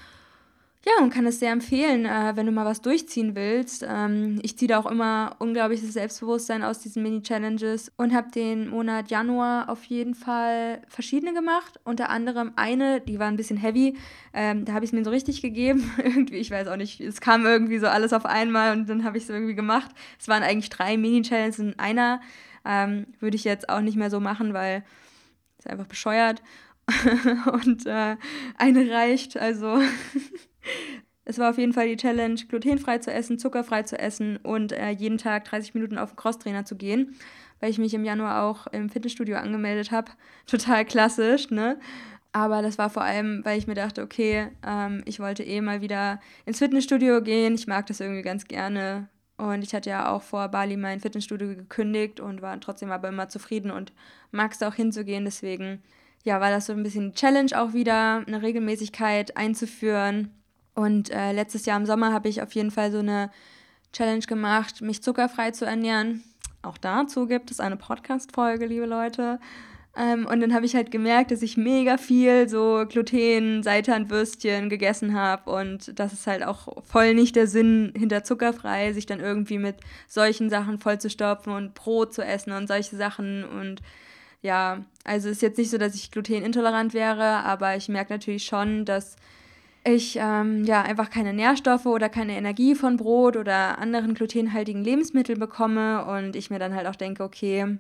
Ja, 0.84 1.04
und 1.04 1.14
kann 1.14 1.28
es 1.28 1.40
sehr 1.40 1.52
empfehlen, 1.52 2.06
äh, 2.06 2.36
wenn 2.36 2.48
du 2.48 2.52
mal 2.52 2.66
was 2.66 2.82
durchziehen 2.82 3.36
willst. 3.36 3.86
Ähm, 3.88 4.40
ich 4.42 4.58
ziehe 4.58 4.68
da 4.68 4.80
auch 4.80 4.90
immer 4.90 5.36
unglaubliches 5.38 5.94
Selbstbewusstsein 5.94 6.64
aus 6.64 6.80
diesen 6.80 7.04
Mini-Challenges 7.04 7.92
und 7.98 8.16
habe 8.16 8.32
den 8.32 8.68
Monat 8.68 9.12
Januar 9.12 9.70
auf 9.70 9.84
jeden 9.84 10.16
Fall 10.16 10.82
verschiedene 10.88 11.36
gemacht. 11.36 11.80
Unter 11.84 12.10
anderem 12.10 12.54
eine, 12.56 13.00
die 13.00 13.20
war 13.20 13.28
ein 13.28 13.36
bisschen 13.36 13.58
heavy. 13.58 13.96
Ähm, 14.34 14.66
da 14.66 14.74
habe 14.74 14.84
ich 14.84 14.90
es 14.90 14.94
mir 14.94 15.04
so 15.04 15.12
richtig 15.12 15.44
gegeben. 15.44 15.92
irgendwie, 16.04 16.38
ich 16.38 16.50
weiß 16.50 16.68
auch 16.68 16.78
nicht, 16.78 17.00
es 17.00 17.22
kam 17.22 17.46
irgendwie 17.46 17.78
so 17.78 17.86
alles 17.86 18.12
auf 18.12 18.26
einmal 18.26 18.76
und 18.76 18.90
dann 18.90 19.04
habe 19.04 19.20
ich 19.20 19.26
es 19.26 19.30
irgendwie 19.30 19.56
gemacht. 19.56 19.92
Es 20.20 20.28
waren 20.30 20.42
eigentlich 20.42 20.70
drei 20.72 20.98
Mini-Challenges 20.98 21.60
in 21.60 21.78
einer. 21.78 22.22
Ähm, 22.66 23.06
Würde 23.20 23.36
ich 23.36 23.44
jetzt 23.44 23.70
auch 23.70 23.82
nicht 23.82 23.98
mehr 23.98 24.10
so 24.10 24.20
machen, 24.20 24.56
weil 24.56 24.84
es 25.60 25.68
einfach 25.68 25.86
bescheuert. 25.86 26.42
und 27.52 27.86
äh, 27.86 28.18
eine 28.58 28.92
reicht, 28.92 29.38
also 29.38 29.80
es 31.24 31.38
war 31.38 31.50
auf 31.50 31.58
jeden 31.58 31.74
Fall 31.74 31.88
die 31.88 31.98
Challenge, 31.98 32.36
glutenfrei 32.48 32.98
zu 32.98 33.12
essen, 33.12 33.38
zuckerfrei 33.38 33.84
zu 33.84 33.98
essen 33.98 34.38
und 34.38 34.72
äh, 34.72 34.90
jeden 34.90 35.18
Tag 35.18 35.46
30 35.46 35.74
Minuten 35.74 35.98
auf 35.98 36.12
den 36.12 36.16
Crosstrainer 36.16 36.66
zu 36.66 36.76
gehen, 36.76 37.16
weil 37.60 37.70
ich 37.70 37.78
mich 37.78 37.94
im 37.94 38.04
Januar 38.04 38.44
auch 38.44 38.68
im 38.68 38.90
Fitnessstudio 38.90 39.38
angemeldet 39.38 39.92
habe. 39.92 40.12
Total 40.48 40.84
klassisch, 40.84 41.52
ne? 41.52 41.80
Aber 42.34 42.62
das 42.62 42.78
war 42.78 42.90
vor 42.90 43.04
allem, 43.04 43.44
weil 43.44 43.58
ich 43.58 43.68
mir 43.68 43.76
dachte, 43.76 44.02
okay, 44.02 44.48
ähm, 44.66 45.04
ich 45.06 45.20
wollte 45.20 45.44
eh 45.44 45.62
mal 45.62 45.82
wieder 45.82 46.20
ins 46.46 46.60
Fitnessstudio 46.60 47.22
gehen. 47.22 47.56
Ich 47.56 47.68
mag 47.68 47.86
das 47.88 48.00
irgendwie 48.00 48.22
ganz 48.22 48.48
gerne. 48.48 49.10
Und 49.38 49.64
ich 49.64 49.74
hatte 49.74 49.90
ja 49.90 50.10
auch 50.10 50.22
vor 50.22 50.48
Bali 50.48 50.78
mein 50.78 51.02
Fitnessstudio 51.02 51.50
gekündigt 51.50 52.20
und 52.20 52.42
war 52.42 52.60
trotzdem 52.62 52.92
aber 52.92 53.10
immer 53.10 53.28
zufrieden 53.28 53.70
und 53.70 53.92
mag 54.32 54.54
es 54.54 54.64
auch 54.64 54.76
hinzugehen. 54.76 55.26
Deswegen, 55.26 55.84
ja, 56.24 56.40
war 56.40 56.52
das 56.52 56.68
so 56.68 56.74
ein 56.74 56.84
bisschen 56.84 57.14
Challenge 57.16 57.52
auch 57.60 57.74
wieder, 57.74 58.24
eine 58.26 58.42
Regelmäßigkeit 58.42 59.36
einzuführen 59.36 60.32
und 60.76 61.10
äh, 61.10 61.32
letztes 61.32 61.66
Jahr 61.66 61.78
im 61.78 61.86
Sommer 61.86 62.14
habe 62.14 62.30
ich 62.30 62.42
auf 62.42 62.54
jeden 62.54 62.72
Fall 62.72 62.92
so 62.92 63.00
eine 63.00 63.30
Challenge 63.94 64.26
gemacht, 64.26 64.82
mich 64.82 65.04
zuckerfrei 65.04 65.52
zu 65.52 65.66
ernähren. 65.66 66.24
Auch 66.62 66.78
dazu 66.78 67.28
gibt 67.28 67.52
es 67.52 67.60
eine 67.60 67.76
Podcast-Folge, 67.76 68.66
liebe 68.66 68.86
Leute. 68.86 69.40
Ähm, 69.98 70.26
und 70.26 70.40
dann 70.40 70.54
habe 70.54 70.66
ich 70.66 70.76
halt 70.76 70.90
gemerkt, 70.90 71.32
dass 71.32 71.42
ich 71.42 71.58
mega 71.58 71.98
viel 71.98 72.48
so 72.48 72.86
Gluten, 72.88 73.62
Seitanwürstchen 73.64 74.70
gegessen 74.70 75.14
habe. 75.14 75.52
Und 75.52 76.00
das 76.00 76.14
ist 76.14 76.28
halt 76.28 76.44
auch 76.44 76.84
voll 76.86 77.14
nicht 77.14 77.36
der 77.36 77.48
Sinn 77.48 77.92
hinter 77.96 78.24
zuckerfrei, 78.24 78.94
sich 78.94 79.06
dann 79.06 79.20
irgendwie 79.20 79.58
mit 79.58 79.76
solchen 80.08 80.50
Sachen 80.50 80.78
vollzustopfen 80.80 81.52
und 81.52 81.74
Brot 81.74 82.14
zu 82.14 82.24
essen 82.24 82.54
und 82.54 82.68
solche 82.68 82.96
Sachen. 82.96 83.44
Und 83.44 83.82
ja, 84.42 84.86
also 85.04 85.28
ist 85.28 85.42
jetzt 85.42 85.58
nicht 85.58 85.72
so, 85.72 85.78
dass 85.78 85.96
ich 85.96 86.12
glutenintolerant 86.12 86.94
wäre, 86.94 87.44
aber 87.44 87.76
ich 87.76 87.90
merke 87.90 88.14
natürlich 88.14 88.46
schon, 88.46 88.86
dass 88.86 89.18
ich 89.84 90.18
ähm, 90.20 90.64
ja 90.64 90.82
einfach 90.84 91.10
keine 91.10 91.34
Nährstoffe 91.34 91.86
oder 91.86 92.10
keine 92.10 92.38
Energie 92.38 92.76
von 92.76 92.98
Brot 92.98 93.36
oder 93.36 93.80
anderen 93.80 94.14
glutenhaltigen 94.14 94.84
Lebensmitteln 94.84 95.40
bekomme 95.40 96.06
und 96.06 96.36
ich 96.36 96.50
mir 96.50 96.60
dann 96.60 96.76
halt 96.76 96.88
auch 96.88 96.96
denke, 96.96 97.24
okay, 97.24 97.78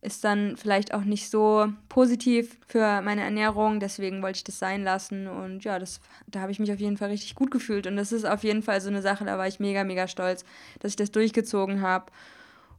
ist 0.00 0.24
dann 0.24 0.56
vielleicht 0.56 0.92
auch 0.92 1.04
nicht 1.04 1.30
so 1.30 1.72
positiv 1.88 2.58
für 2.66 3.00
meine 3.02 3.22
Ernährung, 3.22 3.80
deswegen 3.80 4.20
wollte 4.20 4.38
ich 4.38 4.44
das 4.44 4.58
sein 4.58 4.82
lassen 4.82 5.28
und 5.28 5.64
ja, 5.64 5.78
das, 5.78 6.00
da 6.26 6.40
habe 6.40 6.52
ich 6.52 6.58
mich 6.58 6.72
auf 6.72 6.80
jeden 6.80 6.98
Fall 6.98 7.08
richtig 7.08 7.34
gut 7.34 7.50
gefühlt 7.50 7.86
und 7.86 7.96
das 7.96 8.12
ist 8.12 8.26
auf 8.26 8.44
jeden 8.44 8.62
Fall 8.62 8.80
so 8.80 8.90
eine 8.90 9.00
Sache, 9.00 9.24
da 9.24 9.38
war 9.38 9.46
ich 9.46 9.60
mega, 9.60 9.84
mega 9.84 10.06
stolz, 10.08 10.44
dass 10.80 10.92
ich 10.92 10.96
das 10.96 11.10
durchgezogen 11.10 11.80
habe 11.80 12.12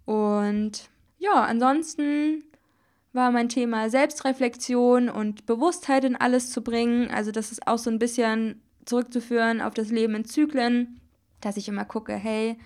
und 0.05 0.89
ja, 1.17 1.45
ansonsten 1.45 2.43
war 3.13 3.31
mein 3.31 3.49
Thema 3.49 3.89
Selbstreflexion 3.89 5.09
und 5.09 5.45
Bewusstheit 5.45 6.03
in 6.03 6.17
alles 6.17 6.51
zu 6.51 6.61
bringen. 6.61 7.09
Also 7.09 7.31
das 7.31 7.51
ist 7.51 7.65
auch 7.65 7.77
so 7.77 7.89
ein 7.89 7.97
bisschen 7.97 8.61
zurückzuführen 8.85 9.61
auf 9.61 9.73
das 9.73 9.89
Leben 9.89 10.15
in 10.15 10.25
Zyklen, 10.25 10.99
dass 11.41 11.57
ich 11.57 11.67
immer 11.67 11.85
gucke, 11.85 12.13
hey, 12.13 12.57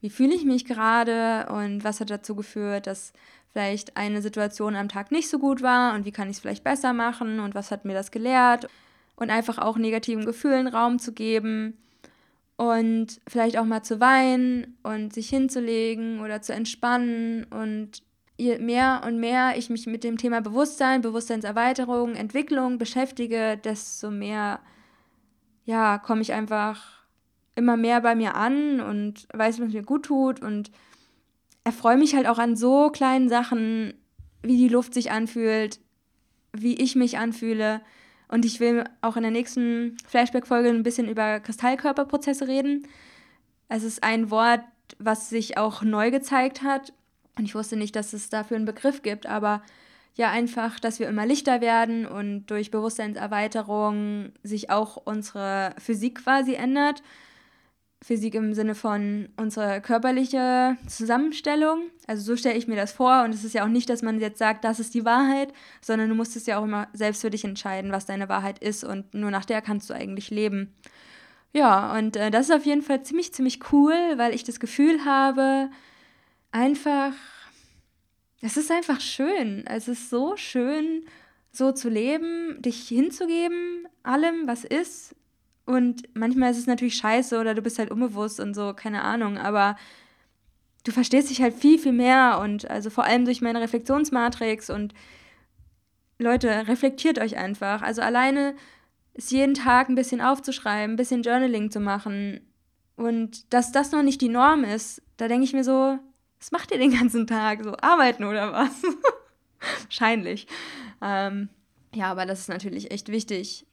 wie 0.00 0.10
fühle 0.10 0.34
ich 0.34 0.44
mich 0.44 0.64
gerade 0.64 1.46
und 1.50 1.82
was 1.82 2.00
hat 2.00 2.10
dazu 2.10 2.34
geführt, 2.34 2.86
dass 2.86 3.12
vielleicht 3.52 3.96
eine 3.96 4.20
Situation 4.20 4.76
am 4.76 4.88
Tag 4.88 5.12
nicht 5.12 5.30
so 5.30 5.38
gut 5.38 5.62
war 5.62 5.94
und 5.94 6.04
wie 6.04 6.12
kann 6.12 6.28
ich 6.28 6.36
es 6.36 6.40
vielleicht 6.40 6.64
besser 6.64 6.92
machen 6.92 7.40
und 7.40 7.54
was 7.54 7.70
hat 7.70 7.84
mir 7.84 7.94
das 7.94 8.10
gelehrt? 8.10 8.68
Und 9.16 9.30
einfach 9.30 9.58
auch 9.58 9.76
negativen 9.76 10.24
Gefühlen 10.24 10.66
Raum 10.66 10.98
zu 10.98 11.12
geben 11.12 11.78
und 12.56 13.20
vielleicht 13.28 13.56
auch 13.56 13.64
mal 13.64 13.82
zu 13.82 14.00
weinen 14.00 14.76
und 14.82 15.14
sich 15.14 15.28
hinzulegen 15.28 16.20
oder 16.20 16.42
zu 16.42 16.52
entspannen 16.52 17.44
und 17.44 18.02
je 18.36 18.58
mehr 18.58 19.02
und 19.06 19.18
mehr 19.20 19.56
ich 19.56 19.70
mich 19.70 19.86
mit 19.86 20.04
dem 20.04 20.18
Thema 20.18 20.40
Bewusstsein, 20.40 21.00
Bewusstseinserweiterung, 21.00 22.14
Entwicklung 22.14 22.78
beschäftige, 22.78 23.56
desto 23.56 24.10
mehr 24.10 24.60
ja, 25.64 25.98
komme 25.98 26.22
ich 26.22 26.32
einfach 26.32 27.04
immer 27.54 27.76
mehr 27.76 28.00
bei 28.00 28.14
mir 28.14 28.34
an 28.34 28.80
und 28.80 29.26
weiß, 29.32 29.60
was 29.60 29.72
mir 29.72 29.82
gut 29.82 30.06
tut 30.06 30.40
und 30.40 30.70
erfreue 31.62 31.96
mich 31.96 32.14
halt 32.14 32.26
auch 32.26 32.38
an 32.38 32.56
so 32.56 32.90
kleinen 32.90 33.28
Sachen, 33.28 33.94
wie 34.42 34.56
die 34.56 34.68
Luft 34.68 34.94
sich 34.94 35.10
anfühlt, 35.10 35.80
wie 36.52 36.74
ich 36.74 36.94
mich 36.94 37.18
anfühle. 37.18 37.80
Und 38.28 38.44
ich 38.44 38.60
will 38.60 38.84
auch 39.00 39.16
in 39.16 39.22
der 39.22 39.30
nächsten 39.30 39.96
Flashback-Folge 40.06 40.68
ein 40.68 40.82
bisschen 40.82 41.08
über 41.08 41.40
Kristallkörperprozesse 41.40 42.48
reden. 42.48 42.86
Es 43.68 43.82
ist 43.82 44.02
ein 44.02 44.30
Wort, 44.30 44.60
was 44.98 45.30
sich 45.30 45.56
auch 45.56 45.82
neu 45.82 46.10
gezeigt 46.10 46.62
hat. 46.62 46.92
Und 47.38 47.44
ich 47.44 47.54
wusste 47.54 47.76
nicht, 47.76 47.96
dass 47.96 48.12
es 48.12 48.28
dafür 48.28 48.56
einen 48.56 48.66
Begriff 48.66 49.02
gibt, 49.02 49.26
aber 49.26 49.62
ja 50.14 50.30
einfach, 50.30 50.78
dass 50.78 51.00
wir 51.00 51.08
immer 51.08 51.26
lichter 51.26 51.60
werden 51.60 52.06
und 52.06 52.46
durch 52.46 52.70
Bewusstseinserweiterung 52.70 54.32
sich 54.42 54.70
auch 54.70 54.96
unsere 55.04 55.74
Physik 55.78 56.22
quasi 56.22 56.54
ändert. 56.54 57.02
Physik 58.04 58.34
im 58.34 58.52
Sinne 58.52 58.74
von 58.74 59.30
unsere 59.38 59.80
körperliche 59.80 60.76
Zusammenstellung. 60.86 61.84
Also 62.06 62.22
so 62.22 62.36
stelle 62.36 62.58
ich 62.58 62.68
mir 62.68 62.76
das 62.76 62.92
vor. 62.92 63.24
Und 63.24 63.34
es 63.34 63.44
ist 63.44 63.54
ja 63.54 63.64
auch 63.64 63.68
nicht, 63.68 63.88
dass 63.88 64.02
man 64.02 64.20
jetzt 64.20 64.38
sagt, 64.38 64.62
das 64.62 64.78
ist 64.78 64.92
die 64.92 65.06
Wahrheit, 65.06 65.54
sondern 65.80 66.10
du 66.10 66.14
musst 66.14 66.36
es 66.36 66.44
ja 66.44 66.58
auch 66.58 66.64
immer 66.64 66.86
selbst 66.92 67.22
für 67.22 67.30
dich 67.30 67.44
entscheiden, 67.44 67.92
was 67.92 68.04
deine 68.04 68.28
Wahrheit 68.28 68.58
ist. 68.58 68.84
Und 68.84 69.14
nur 69.14 69.30
nach 69.30 69.46
der 69.46 69.62
kannst 69.62 69.88
du 69.88 69.94
eigentlich 69.94 70.30
leben. 70.30 70.74
Ja, 71.54 71.96
und 71.96 72.16
äh, 72.16 72.30
das 72.30 72.50
ist 72.50 72.54
auf 72.54 72.66
jeden 72.66 72.82
Fall 72.82 73.02
ziemlich, 73.04 73.32
ziemlich 73.32 73.72
cool, 73.72 73.94
weil 74.16 74.34
ich 74.34 74.44
das 74.44 74.60
Gefühl 74.60 75.06
habe, 75.06 75.70
einfach 76.52 77.12
es 78.44 78.58
ist 78.58 78.70
einfach 78.70 79.00
schön. 79.00 79.64
Es 79.66 79.88
ist 79.88 80.10
so 80.10 80.36
schön, 80.36 81.06
so 81.50 81.72
zu 81.72 81.88
leben, 81.88 82.60
dich 82.60 82.86
hinzugeben, 82.88 83.88
allem, 84.02 84.46
was 84.46 84.64
ist. 84.64 85.16
Und 85.64 86.02
manchmal 86.14 86.50
ist 86.50 86.58
es 86.58 86.66
natürlich 86.66 86.96
scheiße 86.96 87.40
oder 87.40 87.54
du 87.54 87.62
bist 87.62 87.78
halt 87.78 87.90
unbewusst 87.90 88.40
und 88.40 88.52
so, 88.52 88.74
keine 88.74 89.02
Ahnung, 89.02 89.38
aber 89.38 89.76
du 90.84 90.92
verstehst 90.92 91.30
dich 91.30 91.40
halt 91.40 91.54
viel, 91.54 91.78
viel 91.78 91.92
mehr 91.92 92.38
und 92.42 92.70
also 92.70 92.90
vor 92.90 93.04
allem 93.04 93.24
durch 93.24 93.40
meine 93.40 93.62
Reflexionsmatrix 93.62 94.68
und 94.68 94.92
Leute, 96.18 96.68
reflektiert 96.68 97.18
euch 97.18 97.38
einfach. 97.38 97.80
Also 97.80 98.02
alleine 98.02 98.54
ist 99.14 99.32
jeden 99.32 99.54
Tag 99.54 99.88
ein 99.88 99.94
bisschen 99.94 100.20
aufzuschreiben, 100.20 100.92
ein 100.92 100.96
bisschen 100.96 101.22
Journaling 101.22 101.70
zu 101.70 101.80
machen. 101.80 102.40
Und 102.96 103.54
dass 103.54 103.72
das 103.72 103.90
noch 103.90 104.02
nicht 104.02 104.20
die 104.20 104.28
Norm 104.28 104.64
ist, 104.64 105.00
da 105.16 105.28
denke 105.28 105.44
ich 105.44 105.54
mir 105.54 105.64
so, 105.64 105.98
was 106.44 106.50
macht 106.50 106.72
ihr 106.72 106.78
den 106.78 106.92
ganzen 106.92 107.26
Tag? 107.26 107.64
So 107.64 107.74
arbeiten 107.80 108.22
oder 108.22 108.52
was? 108.52 108.82
Wahrscheinlich. 109.84 110.46
Ähm, 111.00 111.48
ja, 111.94 112.10
aber 112.10 112.26
das 112.26 112.40
ist 112.40 112.50
natürlich 112.50 112.90
echt 112.90 113.08
wichtig, 113.08 113.66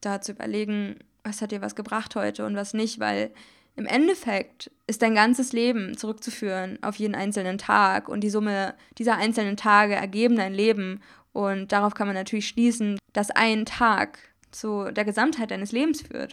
da 0.00 0.22
zu 0.22 0.32
überlegen, 0.32 1.00
was 1.22 1.42
hat 1.42 1.52
dir 1.52 1.60
was 1.60 1.76
gebracht 1.76 2.16
heute 2.16 2.46
und 2.46 2.56
was 2.56 2.72
nicht, 2.72 2.98
weil 2.98 3.30
im 3.76 3.84
Endeffekt 3.84 4.70
ist 4.86 5.02
dein 5.02 5.14
ganzes 5.14 5.52
Leben 5.52 5.98
zurückzuführen 5.98 6.78
auf 6.80 6.96
jeden 6.96 7.14
einzelnen 7.14 7.58
Tag 7.58 8.08
und 8.08 8.22
die 8.22 8.30
Summe 8.30 8.74
dieser 8.96 9.16
einzelnen 9.16 9.58
Tage 9.58 9.94
ergeben 9.94 10.36
dein 10.36 10.54
Leben 10.54 11.02
und 11.34 11.72
darauf 11.72 11.92
kann 11.92 12.06
man 12.06 12.16
natürlich 12.16 12.48
schließen, 12.48 12.98
dass 13.12 13.30
ein 13.30 13.66
Tag 13.66 14.18
zu 14.50 14.90
der 14.92 15.04
Gesamtheit 15.04 15.50
deines 15.50 15.72
Lebens 15.72 16.00
führt. 16.00 16.32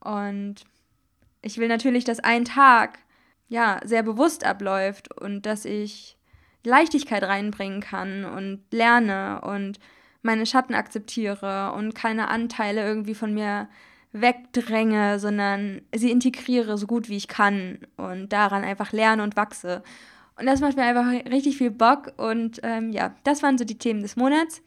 Und 0.00 0.56
ich 1.40 1.56
will 1.56 1.68
natürlich, 1.68 2.04
dass 2.04 2.20
ein 2.20 2.44
Tag 2.44 2.98
ja 3.48 3.80
sehr 3.84 4.02
bewusst 4.02 4.44
abläuft 4.44 5.12
und 5.20 5.46
dass 5.46 5.64
ich 5.64 6.16
Leichtigkeit 6.64 7.22
reinbringen 7.22 7.80
kann 7.80 8.24
und 8.24 8.62
lerne 8.70 9.40
und 9.42 9.78
meine 10.22 10.46
Schatten 10.46 10.74
akzeptiere 10.74 11.72
und 11.72 11.94
keine 11.94 12.28
Anteile 12.28 12.86
irgendwie 12.86 13.14
von 13.14 13.32
mir 13.32 13.68
wegdränge, 14.12 15.18
sondern 15.18 15.82
sie 15.94 16.10
integriere 16.10 16.78
so 16.78 16.86
gut 16.86 17.08
wie 17.08 17.16
ich 17.16 17.28
kann 17.28 17.78
und 17.96 18.32
daran 18.32 18.64
einfach 18.64 18.92
lerne 18.92 19.22
und 19.22 19.36
wachse. 19.36 19.82
Und 20.38 20.46
das 20.46 20.60
macht 20.60 20.76
mir 20.76 20.84
einfach 20.84 21.10
richtig 21.30 21.58
viel 21.58 21.70
Bock 21.70 22.12
und 22.16 22.60
ähm, 22.62 22.92
ja, 22.92 23.14
das 23.24 23.42
waren 23.42 23.58
so 23.58 23.64
die 23.64 23.78
Themen 23.78 24.02
des 24.02 24.16
Monats. 24.16 24.62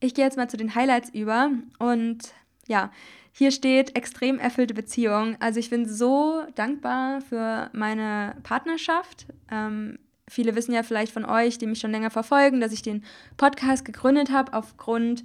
Ich 0.00 0.14
gehe 0.14 0.24
jetzt 0.24 0.36
mal 0.36 0.48
zu 0.48 0.56
den 0.56 0.74
Highlights 0.74 1.10
über 1.10 1.50
und 1.78 2.34
ja, 2.66 2.90
hier 3.32 3.50
steht 3.50 3.96
extrem 3.96 4.38
erfüllte 4.38 4.74
Beziehung. 4.74 5.36
Also 5.40 5.60
ich 5.60 5.70
bin 5.70 5.88
so 5.88 6.42
dankbar 6.54 7.20
für 7.20 7.70
meine 7.72 8.36
Partnerschaft. 8.42 9.26
Ähm, 9.50 9.98
viele 10.28 10.54
wissen 10.54 10.74
ja 10.74 10.82
vielleicht 10.82 11.12
von 11.12 11.24
euch, 11.24 11.58
die 11.58 11.66
mich 11.66 11.80
schon 11.80 11.92
länger 11.92 12.10
verfolgen, 12.10 12.60
dass 12.60 12.72
ich 12.72 12.82
den 12.82 13.04
Podcast 13.36 13.84
gegründet 13.84 14.30
habe 14.30 14.52
aufgrund 14.52 15.24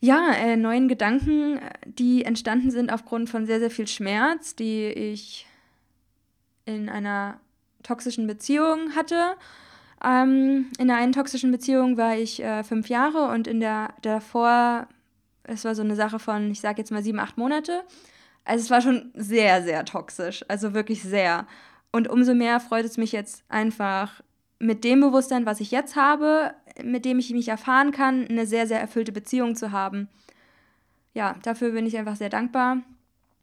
ja, 0.00 0.32
äh, 0.32 0.56
neuen 0.56 0.88
Gedanken, 0.88 1.60
die 1.84 2.24
entstanden 2.24 2.70
sind 2.70 2.90
aufgrund 2.90 3.28
von 3.28 3.44
sehr, 3.44 3.60
sehr 3.60 3.70
viel 3.70 3.86
Schmerz, 3.86 4.56
die 4.56 4.86
ich 4.86 5.46
in 6.64 6.88
einer 6.88 7.38
toxischen 7.82 8.26
Beziehung 8.26 8.94
hatte. 8.96 9.36
Ähm, 10.02 10.68
in 10.78 10.88
der 10.88 10.96
einen 10.96 11.12
toxischen 11.12 11.50
Beziehung 11.50 11.98
war 11.98 12.16
ich 12.16 12.42
äh, 12.42 12.64
fünf 12.64 12.88
Jahre 12.88 13.28
und 13.28 13.46
in 13.46 13.60
der 13.60 13.92
davor, 14.00 14.88
es 15.44 15.64
war 15.64 15.74
so 15.74 15.82
eine 15.82 15.96
Sache 15.96 16.18
von, 16.18 16.50
ich 16.50 16.60
sage 16.60 16.78
jetzt 16.78 16.90
mal 16.90 17.02
sieben, 17.02 17.18
acht 17.18 17.38
Monate. 17.38 17.82
Also 18.44 18.64
es 18.64 18.70
war 18.70 18.80
schon 18.80 19.10
sehr, 19.14 19.62
sehr 19.62 19.84
toxisch, 19.84 20.44
also 20.48 20.74
wirklich 20.74 21.02
sehr. 21.02 21.46
Und 21.92 22.08
umso 22.08 22.34
mehr 22.34 22.60
freut 22.60 22.84
es 22.84 22.96
mich 22.96 23.12
jetzt 23.12 23.44
einfach 23.48 24.22
mit 24.58 24.84
dem 24.84 25.00
Bewusstsein, 25.00 25.46
was 25.46 25.60
ich 25.60 25.70
jetzt 25.70 25.96
habe, 25.96 26.54
mit 26.82 27.04
dem 27.04 27.18
ich 27.18 27.30
mich 27.30 27.48
erfahren 27.48 27.92
kann, 27.92 28.26
eine 28.28 28.46
sehr, 28.46 28.66
sehr 28.66 28.80
erfüllte 28.80 29.12
Beziehung 29.12 29.56
zu 29.56 29.72
haben. 29.72 30.08
Ja, 31.14 31.36
dafür 31.42 31.72
bin 31.72 31.86
ich 31.86 31.96
einfach 31.96 32.16
sehr 32.16 32.28
dankbar. 32.28 32.78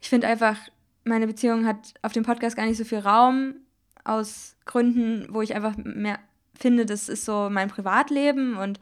Ich 0.00 0.08
finde 0.08 0.28
einfach, 0.28 0.56
meine 1.04 1.26
Beziehung 1.26 1.66
hat 1.66 1.94
auf 2.02 2.12
dem 2.12 2.22
Podcast 2.22 2.56
gar 2.56 2.66
nicht 2.66 2.78
so 2.78 2.84
viel 2.84 2.98
Raum, 2.98 3.56
aus 4.04 4.56
Gründen, 4.64 5.26
wo 5.30 5.42
ich 5.42 5.54
einfach 5.54 5.76
mehr 5.76 6.18
finde, 6.54 6.86
das 6.86 7.08
ist 7.08 7.24
so 7.24 7.48
mein 7.50 7.68
Privatleben 7.68 8.56
und 8.56 8.80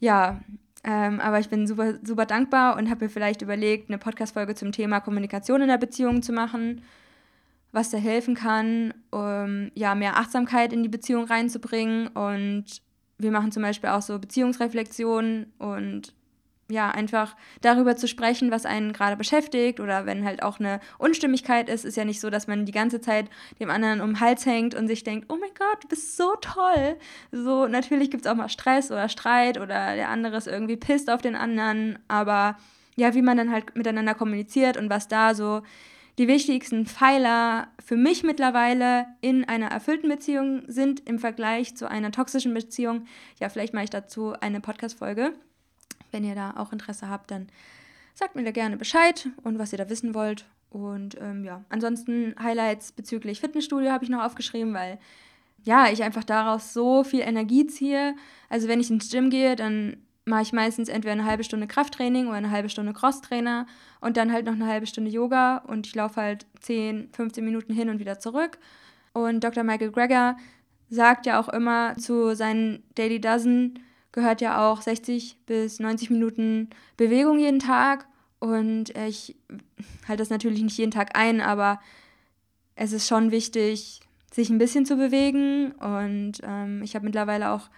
ja, 0.00 0.40
ähm, 0.84 1.20
aber 1.20 1.40
ich 1.40 1.48
bin 1.48 1.66
super, 1.66 1.94
super 2.02 2.26
dankbar 2.26 2.76
und 2.76 2.88
habe 2.90 3.04
mir 3.04 3.10
vielleicht 3.10 3.42
überlegt, 3.42 3.90
eine 3.90 3.98
Podcast-Folge 3.98 4.54
zum 4.54 4.72
Thema 4.72 5.00
Kommunikation 5.00 5.62
in 5.62 5.68
der 5.68 5.78
Beziehung 5.78 6.22
zu 6.22 6.32
machen 6.32 6.82
was 7.72 7.90
da 7.90 7.98
helfen 7.98 8.34
kann, 8.34 8.94
um 9.10 9.70
ja, 9.74 9.94
mehr 9.94 10.16
Achtsamkeit 10.16 10.72
in 10.72 10.82
die 10.82 10.88
Beziehung 10.88 11.24
reinzubringen. 11.24 12.08
Und 12.08 12.64
wir 13.18 13.30
machen 13.30 13.52
zum 13.52 13.62
Beispiel 13.62 13.90
auch 13.90 14.02
so 14.02 14.18
Beziehungsreflexionen 14.18 15.52
und 15.58 16.14
ja, 16.70 16.90
einfach 16.90 17.34
darüber 17.62 17.96
zu 17.96 18.06
sprechen, 18.06 18.50
was 18.50 18.66
einen 18.66 18.92
gerade 18.92 19.16
beschäftigt 19.16 19.80
oder 19.80 20.04
wenn 20.04 20.24
halt 20.24 20.42
auch 20.42 20.60
eine 20.60 20.80
Unstimmigkeit 20.98 21.68
ist, 21.68 21.84
ist 21.84 21.96
ja 21.96 22.04
nicht 22.04 22.20
so, 22.20 22.28
dass 22.28 22.46
man 22.46 22.66
die 22.66 22.72
ganze 22.72 23.00
Zeit 23.00 23.30
dem 23.58 23.70
anderen 23.70 24.02
um 24.02 24.10
den 24.10 24.20
Hals 24.20 24.44
hängt 24.44 24.74
und 24.74 24.86
sich 24.86 25.02
denkt, 25.02 25.26
oh 25.30 25.36
mein 25.40 25.50
Gott, 25.58 25.84
du 25.84 25.88
bist 25.88 26.16
so 26.16 26.34
toll. 26.40 26.96
So, 27.32 27.66
natürlich 27.66 28.10
gibt 28.10 28.26
es 28.26 28.30
auch 28.30 28.36
mal 28.36 28.50
Stress 28.50 28.90
oder 28.90 29.08
Streit 29.08 29.56
oder 29.58 29.94
der 29.94 30.10
andere 30.10 30.36
ist 30.36 30.46
irgendwie 30.46 30.76
pisst 30.76 31.08
auf 31.10 31.22
den 31.22 31.36
anderen, 31.36 31.98
aber 32.06 32.58
ja, 32.96 33.14
wie 33.14 33.22
man 33.22 33.38
dann 33.38 33.50
halt 33.50 33.74
miteinander 33.74 34.14
kommuniziert 34.14 34.76
und 34.76 34.90
was 34.90 35.08
da 35.08 35.34
so 35.34 35.62
die 36.18 36.28
wichtigsten 36.28 36.84
Pfeiler 36.84 37.68
für 37.82 37.96
mich 37.96 38.24
mittlerweile 38.24 39.06
in 39.20 39.44
einer 39.44 39.68
erfüllten 39.68 40.08
Beziehung 40.08 40.64
sind 40.66 41.08
im 41.08 41.18
Vergleich 41.18 41.76
zu 41.76 41.88
einer 41.88 42.10
toxischen 42.10 42.52
Beziehung. 42.52 43.06
Ja, 43.40 43.48
vielleicht 43.48 43.72
mache 43.72 43.84
ich 43.84 43.90
dazu 43.90 44.34
eine 44.40 44.60
Podcast-Folge. 44.60 45.32
Wenn 46.10 46.24
ihr 46.24 46.34
da 46.34 46.54
auch 46.56 46.72
Interesse 46.72 47.08
habt, 47.08 47.30
dann 47.30 47.48
sagt 48.14 48.34
mir 48.34 48.44
da 48.44 48.50
gerne 48.50 48.76
Bescheid 48.76 49.28
und 49.42 49.58
was 49.58 49.72
ihr 49.72 49.78
da 49.78 49.88
wissen 49.88 50.14
wollt. 50.14 50.46
Und 50.70 51.16
ähm, 51.20 51.44
ja, 51.44 51.64
ansonsten 51.68 52.34
Highlights 52.40 52.92
bezüglich 52.92 53.40
Fitnessstudio 53.40 53.90
habe 53.90 54.04
ich 54.04 54.10
noch 54.10 54.24
aufgeschrieben, 54.24 54.74
weil 54.74 54.98
ja, 55.64 55.90
ich 55.90 56.02
einfach 56.02 56.24
daraus 56.24 56.72
so 56.72 57.04
viel 57.04 57.20
Energie 57.20 57.66
ziehe. 57.66 58.14
Also 58.48 58.68
wenn 58.68 58.80
ich 58.80 58.90
ins 58.90 59.10
Gym 59.10 59.30
gehe, 59.30 59.56
dann 59.56 59.96
mache 60.24 60.42
ich 60.42 60.52
meistens 60.52 60.88
entweder 60.88 61.12
eine 61.12 61.24
halbe 61.24 61.42
Stunde 61.42 61.66
Krafttraining 61.66 62.28
oder 62.28 62.36
eine 62.36 62.50
halbe 62.50 62.68
Stunde 62.68 62.92
Crosstrainer 62.92 63.66
und 64.00 64.16
dann 64.16 64.32
halt 64.32 64.46
noch 64.46 64.52
eine 64.52 64.66
halbe 64.66 64.86
Stunde 64.86 65.10
Yoga 65.10 65.58
und 65.58 65.86
ich 65.86 65.94
laufe 65.94 66.20
halt 66.20 66.46
10, 66.60 67.10
15 67.12 67.44
Minuten 67.44 67.72
hin 67.72 67.88
und 67.88 67.98
wieder 67.98 68.18
zurück. 68.18 68.58
Und 69.14 69.42
Dr. 69.42 69.64
Michael 69.64 69.90
Greger 69.90 70.36
sagt 70.90 71.26
ja 71.26 71.40
auch 71.40 71.48
immer, 71.48 71.96
zu 71.96 72.36
seinen 72.36 72.82
Daily 72.94 73.20
Dozen 73.20 73.80
gehört 74.12 74.40
ja 74.40 74.70
auch 74.70 74.82
60 74.82 75.38
bis 75.46 75.80
90 75.80 76.10
Minuten 76.10 76.70
Bewegung 76.96 77.38
jeden 77.38 77.58
Tag. 77.58 78.06
Und 78.40 78.90
ich 78.96 79.36
halte 80.06 80.22
das 80.22 80.30
natürlich 80.30 80.62
nicht 80.62 80.78
jeden 80.78 80.92
Tag 80.92 81.18
ein, 81.18 81.40
aber 81.40 81.80
es 82.76 82.92
ist 82.92 83.08
schon 83.08 83.30
wichtig, 83.30 84.00
sich 84.32 84.50
ein 84.50 84.58
bisschen 84.58 84.86
zu 84.86 84.96
bewegen. 84.96 85.72
Und 85.72 86.40
ähm, 86.42 86.82
ich 86.82 86.94
habe 86.94 87.04
mittlerweile 87.04 87.50
auch 87.50 87.68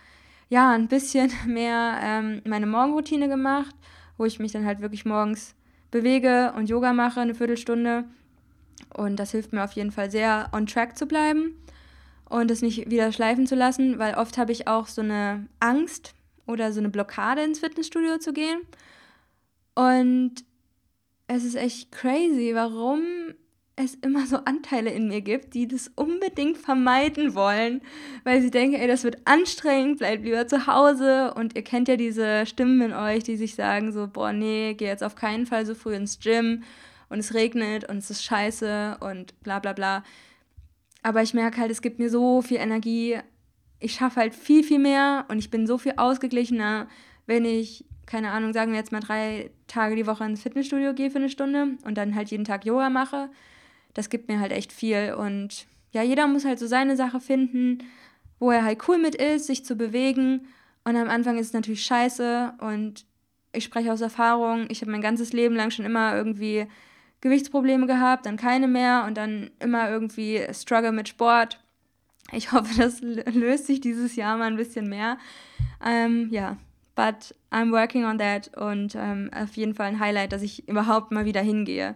ja, 0.48 0.72
ein 0.72 0.88
bisschen 0.88 1.32
mehr 1.46 1.98
ähm, 2.02 2.42
meine 2.44 2.66
Morgenroutine 2.66 3.28
gemacht, 3.28 3.74
wo 4.18 4.26
ich 4.26 4.38
mich 4.38 4.52
dann 4.52 4.66
halt 4.66 4.80
wirklich 4.80 5.06
morgens 5.06 5.54
bewege 5.90 6.52
und 6.56 6.68
Yoga 6.68 6.92
mache, 6.92 7.20
eine 7.20 7.34
Viertelstunde. 7.34 8.04
Und 8.94 9.16
das 9.16 9.30
hilft 9.30 9.52
mir 9.52 9.64
auf 9.64 9.72
jeden 9.72 9.92
Fall 9.92 10.10
sehr, 10.10 10.50
on 10.52 10.66
track 10.66 10.96
zu 10.96 11.06
bleiben 11.06 11.54
und 12.28 12.50
es 12.50 12.62
nicht 12.62 12.90
wieder 12.90 13.12
schleifen 13.12 13.46
zu 13.46 13.54
lassen, 13.54 13.98
weil 13.98 14.14
oft 14.14 14.38
habe 14.38 14.52
ich 14.52 14.68
auch 14.68 14.86
so 14.86 15.02
eine 15.02 15.46
Angst 15.58 16.14
oder 16.50 16.72
so 16.72 16.80
eine 16.80 16.90
Blockade 16.90 17.42
ins 17.42 17.60
Fitnessstudio 17.60 18.18
zu 18.18 18.32
gehen. 18.32 18.60
Und 19.74 20.44
es 21.26 21.44
ist 21.44 21.54
echt 21.54 21.92
crazy, 21.92 22.52
warum 22.54 23.02
es 23.76 23.94
immer 23.94 24.26
so 24.26 24.36
Anteile 24.44 24.90
in 24.90 25.08
mir 25.08 25.20
gibt, 25.20 25.54
die 25.54 25.66
das 25.66 25.90
unbedingt 25.94 26.58
vermeiden 26.58 27.34
wollen, 27.34 27.80
weil 28.24 28.42
sie 28.42 28.50
denken, 28.50 28.76
ey, 28.76 28.86
das 28.86 29.04
wird 29.04 29.18
anstrengend, 29.24 29.98
bleib 29.98 30.22
lieber 30.22 30.46
zu 30.46 30.66
Hause. 30.66 31.32
Und 31.34 31.56
ihr 31.56 31.62
kennt 31.62 31.88
ja 31.88 31.96
diese 31.96 32.46
Stimmen 32.46 32.80
in 32.82 32.92
euch, 32.92 33.24
die 33.24 33.36
sich 33.36 33.54
sagen 33.54 33.92
so, 33.92 34.06
boah, 34.06 34.32
nee, 34.32 34.74
geh 34.74 34.86
jetzt 34.86 35.02
auf 35.02 35.14
keinen 35.14 35.46
Fall 35.46 35.64
so 35.66 35.74
früh 35.74 35.94
ins 35.94 36.18
Gym 36.20 36.62
und 37.08 37.18
es 37.18 37.34
regnet 37.34 37.88
und 37.88 37.98
es 37.98 38.10
ist 38.10 38.24
scheiße 38.24 38.98
und 39.00 39.40
bla 39.42 39.58
bla 39.58 39.72
bla. 39.72 40.04
Aber 41.02 41.22
ich 41.22 41.34
merke 41.34 41.60
halt, 41.60 41.70
es 41.70 41.82
gibt 41.82 41.98
mir 41.98 42.10
so 42.10 42.42
viel 42.42 42.58
Energie. 42.58 43.18
Ich 43.80 43.94
schaffe 43.94 44.20
halt 44.20 44.34
viel, 44.34 44.62
viel 44.62 44.78
mehr 44.78 45.24
und 45.28 45.38
ich 45.38 45.50
bin 45.50 45.66
so 45.66 45.78
viel 45.78 45.94
ausgeglichener, 45.96 46.86
wenn 47.26 47.44
ich 47.44 47.84
keine 48.06 48.30
Ahnung, 48.32 48.52
sagen 48.52 48.72
wir 48.72 48.78
jetzt 48.78 48.92
mal 48.92 49.00
drei 49.00 49.50
Tage 49.68 49.94
die 49.94 50.06
Woche 50.06 50.24
ins 50.24 50.42
Fitnessstudio 50.42 50.94
gehe 50.94 51.10
für 51.10 51.18
eine 51.18 51.28
Stunde 51.28 51.78
und 51.84 51.96
dann 51.96 52.14
halt 52.14 52.30
jeden 52.30 52.44
Tag 52.44 52.64
Yoga 52.64 52.90
mache 52.90 53.30
das 53.94 54.08
gibt 54.08 54.28
mir 54.28 54.40
halt 54.40 54.52
echt 54.52 54.72
viel. 54.72 55.14
Und 55.14 55.66
ja, 55.92 56.02
jeder 56.02 56.26
muss 56.26 56.44
halt 56.44 56.58
so 56.58 56.66
seine 56.66 56.96
Sache 56.96 57.20
finden, 57.20 57.78
wo 58.38 58.50
er 58.50 58.64
halt 58.64 58.86
cool 58.88 58.98
mit 58.98 59.14
ist, 59.14 59.46
sich 59.46 59.64
zu 59.64 59.76
bewegen. 59.76 60.46
Und 60.84 60.96
am 60.96 61.08
Anfang 61.08 61.38
ist 61.38 61.48
es 61.48 61.52
natürlich 61.52 61.84
scheiße 61.84 62.54
und 62.60 63.04
ich 63.52 63.64
spreche 63.64 63.92
aus 63.92 64.00
Erfahrung. 64.00 64.66
Ich 64.70 64.80
habe 64.80 64.90
mein 64.90 65.02
ganzes 65.02 65.32
Leben 65.32 65.54
lang 65.56 65.70
schon 65.70 65.84
immer 65.84 66.14
irgendwie 66.16 66.66
Gewichtsprobleme 67.20 67.86
gehabt, 67.86 68.24
dann 68.24 68.36
keine 68.36 68.66
mehr 68.66 69.04
und 69.06 69.16
dann 69.16 69.50
immer 69.58 69.90
irgendwie 69.90 70.42
Struggle 70.52 70.92
mit 70.92 71.08
Sport. 71.08 71.60
Ich 72.32 72.52
hoffe, 72.52 72.76
das 72.76 73.00
löst 73.00 73.66
sich 73.66 73.80
dieses 73.80 74.16
Jahr 74.16 74.36
mal 74.36 74.46
ein 74.46 74.56
bisschen 74.56 74.88
mehr. 74.88 75.18
Ähm, 75.84 76.28
ja, 76.30 76.56
but 76.94 77.34
I'm 77.50 77.72
working 77.72 78.04
on 78.04 78.18
that 78.18 78.56
und 78.56 78.94
ähm, 78.94 79.30
auf 79.34 79.56
jeden 79.56 79.74
Fall 79.74 79.86
ein 79.86 80.00
Highlight, 80.00 80.32
dass 80.32 80.42
ich 80.42 80.68
überhaupt 80.68 81.12
mal 81.12 81.24
wieder 81.24 81.40
hingehe. 81.40 81.94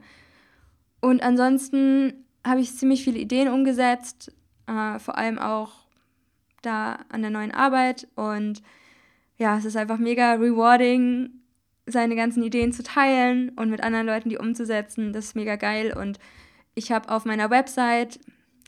Und 1.01 1.23
ansonsten 1.23 2.25
habe 2.47 2.61
ich 2.61 2.75
ziemlich 2.75 3.05
viele 3.05 3.19
Ideen 3.19 3.49
umgesetzt, 3.49 4.33
äh, 4.67 4.99
vor 4.99 5.19
allem 5.19 5.39
auch 5.39 5.73
da 6.63 6.99
an 7.11 7.23
der 7.23 7.31
neuen 7.31 7.53
Arbeit. 7.53 8.09
Und 8.15 8.63
ja, 9.37 9.59
es 9.59 9.65
ist 9.65 9.77
einfach 9.77 9.99
mega 9.99 10.35
rewarding, 10.35 11.31
seine 11.87 12.17
ganzen 12.17 12.43
Ideen 12.43 12.73
zu 12.73 12.83
teilen 12.83 13.51
und 13.51 13.71
mit 13.71 13.83
anderen 13.83 14.07
Leuten 14.07 14.31
die 14.31 14.39
umzusetzen. 14.39 15.13
Das 15.13 15.27
ist 15.27 15.37
mega 15.37 15.57
geil. 15.57 15.95
Und 15.95 16.19
ich 16.75 16.91
habe 16.93 17.11
auf 17.11 17.25
meiner 17.25 17.51
Website 17.51 18.19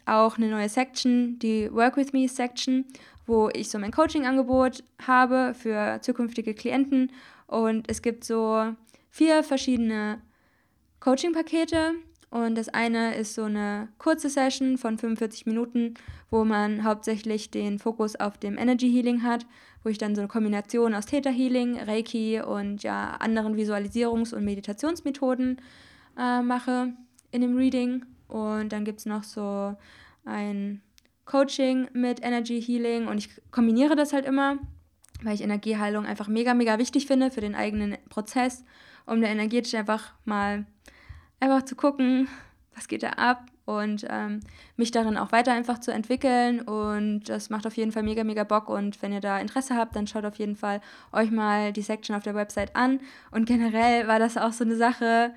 auch 0.07 0.39
eine 0.39 0.49
neue 0.49 0.69
Section, 0.69 1.39
die 1.39 1.73
Work 1.73 1.97
with 1.97 2.13
Me 2.13 2.29
Section, 2.29 2.85
wo 3.27 3.51
ich 3.53 3.69
so 3.69 3.79
mein 3.79 3.91
Coaching-Angebot 3.91 4.85
habe 5.05 5.55
für 5.55 6.01
zukünftige 6.01 6.55
Klienten. 6.55 7.13
Und 7.47 7.91
es 7.91 8.03
gibt 8.03 8.25
so 8.25 8.73
vier 9.11 9.43
verschiedene 9.43 10.21
Coaching-Pakete. 11.01 11.95
Und 12.31 12.57
das 12.57 12.69
eine 12.69 13.15
ist 13.15 13.35
so 13.35 13.45
eine 13.45 13.89
kurze 13.99 14.29
Session 14.29 14.79
von 14.79 14.99
45 14.99 15.47
Minuten, 15.47 15.95
wo 16.31 16.45
man 16.45 16.85
hauptsächlich 16.85 17.51
den 17.51 17.79
Fokus 17.79 18.17
auf 18.17 18.37
dem 18.37 18.59
Energy 18.59 18.91
Healing 18.91 19.23
hat, 19.23 19.47
wo 19.83 19.91
ich 19.91 19.99
dann 19.99 20.15
so 20.15 20.21
eine 20.21 20.29
Kombination 20.29 20.95
aus 20.95 21.07
Theta 21.07 21.31
Healing, 21.31 21.79
Reiki 21.79 22.41
und 22.41 22.83
ja 22.83 23.17
anderen 23.21 23.57
Visualisierungs- 23.57 24.35
und 24.35 24.45
Meditationsmethoden 24.45 25.61
äh, 26.19 26.43
mache 26.43 26.93
in 27.31 27.43
dem 27.43 27.57
Reading. 27.57 28.05
Und 28.29 28.71
dann 28.71 28.85
gibt 28.85 29.01
es 29.01 29.07
noch 29.07 29.23
so 29.23 29.77
ein 30.25 30.83
Coaching 31.25 31.89
mit 31.93 32.23
Energy 32.23 32.63
Healing 32.63 33.09
und 33.09 33.19
ich 33.19 33.31
kombiniere 33.51 33.97
das 33.97 34.13
halt 34.13 34.27
immer, 34.27 34.59
weil 35.23 35.35
ich 35.35 35.43
Energieheilung 35.43 36.07
einfach 36.07 36.29
mega, 36.29 36.55
mega 36.55 36.79
wichtig 36.79 37.07
finde 37.07 37.31
für 37.31 37.41
den 37.41 37.55
eigenen 37.55 37.97
Prozess, 38.09 38.65
um 39.07 39.21
da 39.21 39.29
energetisch 39.29 39.75
einfach 39.75 40.13
mal 40.25 40.67
einfach 41.41 41.63
zu 41.65 41.75
gucken, 41.77 42.29
was 42.75 42.89
geht 42.89 43.03
da 43.03 43.11
ab 43.11 43.47
und 43.67 44.07
ähm, 44.09 44.41
mich 44.77 44.93
darin 44.93 45.17
auch 45.17 45.33
weiter 45.33 45.53
einfach 45.53 45.79
zu 45.79 45.93
entwickeln. 45.93 46.61
Und 46.61 47.25
das 47.25 47.51
macht 47.51 47.67
auf 47.67 47.77
jeden 47.77 47.91
Fall 47.91 48.05
mega, 48.05 48.23
mega 48.23 48.45
Bock. 48.45 48.69
Und 48.69 49.03
wenn 49.03 49.13
ihr 49.13 49.21
da 49.21 49.41
Interesse 49.41 49.75
habt, 49.75 49.97
dann 49.97 50.07
schaut 50.07 50.25
auf 50.25 50.37
jeden 50.37 50.57
Fall 50.57 50.81
euch 51.13 51.31
mal 51.31 51.73
die 51.73 51.83
Section 51.83 52.15
auf 52.15 52.23
der 52.23 52.37
Website 52.37 52.77
an. 52.77 53.01
Und 53.33 53.47
generell 53.47 54.07
war 54.07 54.21
das 54.21 54.37
auch 54.37 54.53
so 54.53 54.65
eine 54.65 54.77
Sache. 54.77 55.35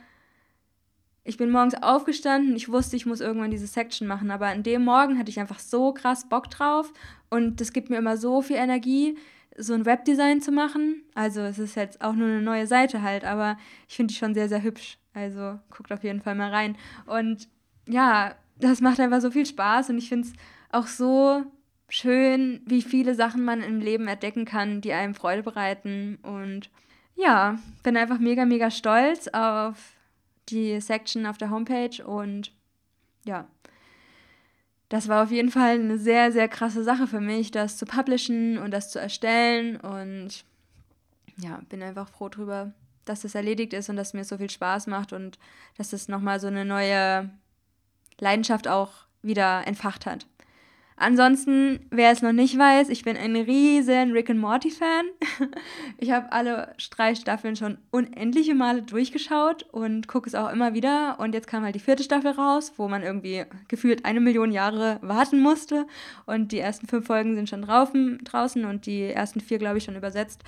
Ich 1.30 1.38
bin 1.38 1.52
morgens 1.52 1.76
aufgestanden, 1.76 2.56
ich 2.56 2.70
wusste, 2.70 2.96
ich 2.96 3.06
muss 3.06 3.22
irgendwann 3.22 3.52
diese 3.52 3.68
Section 3.68 4.08
machen, 4.08 4.32
aber 4.32 4.48
an 4.48 4.64
dem 4.64 4.84
Morgen 4.84 5.20
hatte 5.20 5.30
ich 5.30 5.40
einfach 5.40 5.60
so 5.60 5.94
krass 5.94 6.28
Bock 6.28 6.50
drauf 6.50 6.92
und 7.30 7.62
das 7.62 7.72
gibt 7.72 7.92
mir 7.92 7.98
immer 7.98 8.18
so 8.18 8.42
viel 8.42 8.56
Energie, 8.56 9.16
so 9.56 9.76
ein 9.76 9.86
Webdesign 9.86 10.42
zu 10.42 10.52
machen. 10.52 11.04
Also 11.14 11.42
es 11.42 11.60
ist 11.60 11.76
jetzt 11.76 12.02
auch 12.02 12.14
nur 12.14 12.28
eine 12.28 12.42
neue 12.42 12.66
Seite 12.66 13.04
halt, 13.04 13.26
aber 13.26 13.60
ich 13.88 13.96
finde 13.96 14.12
die 14.12 14.18
schon 14.18 14.34
sehr, 14.34 14.50
sehr 14.50 14.64
hübsch. 14.64 14.98
Also 15.14 15.60
guckt 15.70 15.92
auf 15.92 16.04
jeden 16.04 16.22
Fall 16.22 16.34
mal 16.34 16.50
rein. 16.50 16.76
Und 17.06 17.48
ja, 17.88 18.34
das 18.58 18.82
macht 18.82 19.00
einfach 19.00 19.22
so 19.22 19.30
viel 19.30 19.46
Spaß 19.46 19.92
und 19.92 20.00
ich 20.00 20.10
finde 20.10 20.30
es 20.30 20.34
auch 20.72 20.88
so 20.88 21.44
schön, 21.90 22.64
wie 22.66 22.82
viele 22.82 23.14
Sachen 23.14 23.44
man 23.44 23.62
im 23.62 23.82
Leben 23.82 24.08
entdecken 24.08 24.46
kann, 24.46 24.82
die 24.82 24.94
einem 24.94 25.14
Freude 25.14 25.44
bereiten. 25.44 26.18
Und 26.24 26.72
ja, 27.16 27.60
bin 27.84 27.98
einfach 27.98 28.18
mega, 28.18 28.46
mega 28.46 28.72
stolz 28.72 29.28
auf 29.28 29.99
die 30.52 30.80
Section 30.82 31.26
auf 31.26 31.38
der 31.38 31.50
Homepage 31.50 32.04
und 32.06 32.52
ja, 33.26 33.48
das 34.90 35.08
war 35.08 35.24
auf 35.24 35.32
jeden 35.32 35.52
Fall 35.52 35.76
eine 35.76 35.98
sehr, 36.00 36.32
sehr 36.32 36.48
krasse 36.48 36.84
Sache 36.84 37.06
für 37.06 37.22
mich, 37.22 37.52
das 37.52 37.78
zu 37.78 37.86
publishen 37.86 38.58
und 38.58 38.72
das 38.72 38.90
zu 38.90 39.00
erstellen 39.00 39.78
und 39.78 40.44
ja, 41.38 41.62
bin 41.70 41.84
einfach 41.84 42.10
froh 42.10 42.30
drüber, 42.30 42.74
dass 43.06 43.22
das 43.22 43.36
erledigt 43.36 43.74
ist 43.74 43.90
und 43.90 43.96
dass 43.96 44.14
mir 44.14 44.24
so 44.24 44.38
viel 44.38 44.50
Spaß 44.50 44.88
macht 44.88 45.14
und 45.14 45.38
dass 45.78 45.92
das 45.92 46.08
nochmal 46.08 46.40
so 46.40 46.48
eine 46.48 46.66
neue 46.66 47.30
Leidenschaft 48.20 48.68
auch 48.68 49.06
wieder 49.22 49.66
entfacht 49.68 50.06
hat. 50.06 50.26
Ansonsten, 51.02 51.80
wer 51.92 52.12
es 52.12 52.22
noch 52.22 52.34
nicht 52.34 52.58
weiß, 52.58 52.90
ich 52.90 53.06
bin 53.06 53.16
ein 53.16 53.34
riesen 53.38 54.12
Rick 54.12 54.30
and 54.30 54.40
Morty 54.40 54.70
Fan. 54.70 55.06
Ich 55.98 56.12
habe 56.12 56.32
alle 56.32 56.76
drei 56.92 57.16
Staffeln 57.16 57.56
schon 57.56 57.78
unendliche 57.92 58.54
Male 58.54 58.82
durchgeschaut 58.82 59.64
und 59.72 60.08
gucke 60.08 60.28
es 60.28 60.36
auch 60.36 60.50
immer 60.52 60.74
wieder. 60.74 61.18
Und 61.20 61.34
jetzt 61.34 61.48
kam 61.48 61.64
halt 61.64 61.76
die 61.76 61.80
vierte 61.80 62.04
Staffel 62.04 62.32
raus, 62.32 62.74
wo 62.78 62.88
man 62.88 63.04
irgendwie 63.04 63.46
gefühlt 63.68 64.06
eine 64.06 64.20
Million 64.20 64.52
Jahre 64.52 65.00
warten 65.02 65.42
musste. 65.42 65.88
Und 66.26 66.52
die 66.52 66.60
ersten 66.60 66.88
fünf 66.88 67.08
Folgen 67.08 67.36
sind 67.36 67.50
schon 67.50 67.62
draußen 67.62 68.66
und 68.66 68.86
die 68.86 69.04
ersten 69.04 69.40
vier, 69.40 69.58
glaube 69.58 69.78
ich, 69.78 69.86
schon 69.86 69.96
übersetzt. 69.96 70.44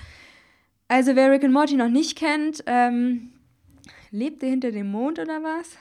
Also 0.88 1.16
wer 1.16 1.30
Rick 1.30 1.44
and 1.44 1.54
Morty 1.54 1.76
noch 1.76 1.88
nicht 1.88 2.16
kennt, 2.16 2.62
ähm, 2.66 3.32
lebt 4.10 4.42
er 4.42 4.50
hinter 4.50 4.70
dem 4.70 4.90
Mond 4.90 5.18
oder 5.18 5.42
was? 5.42 5.78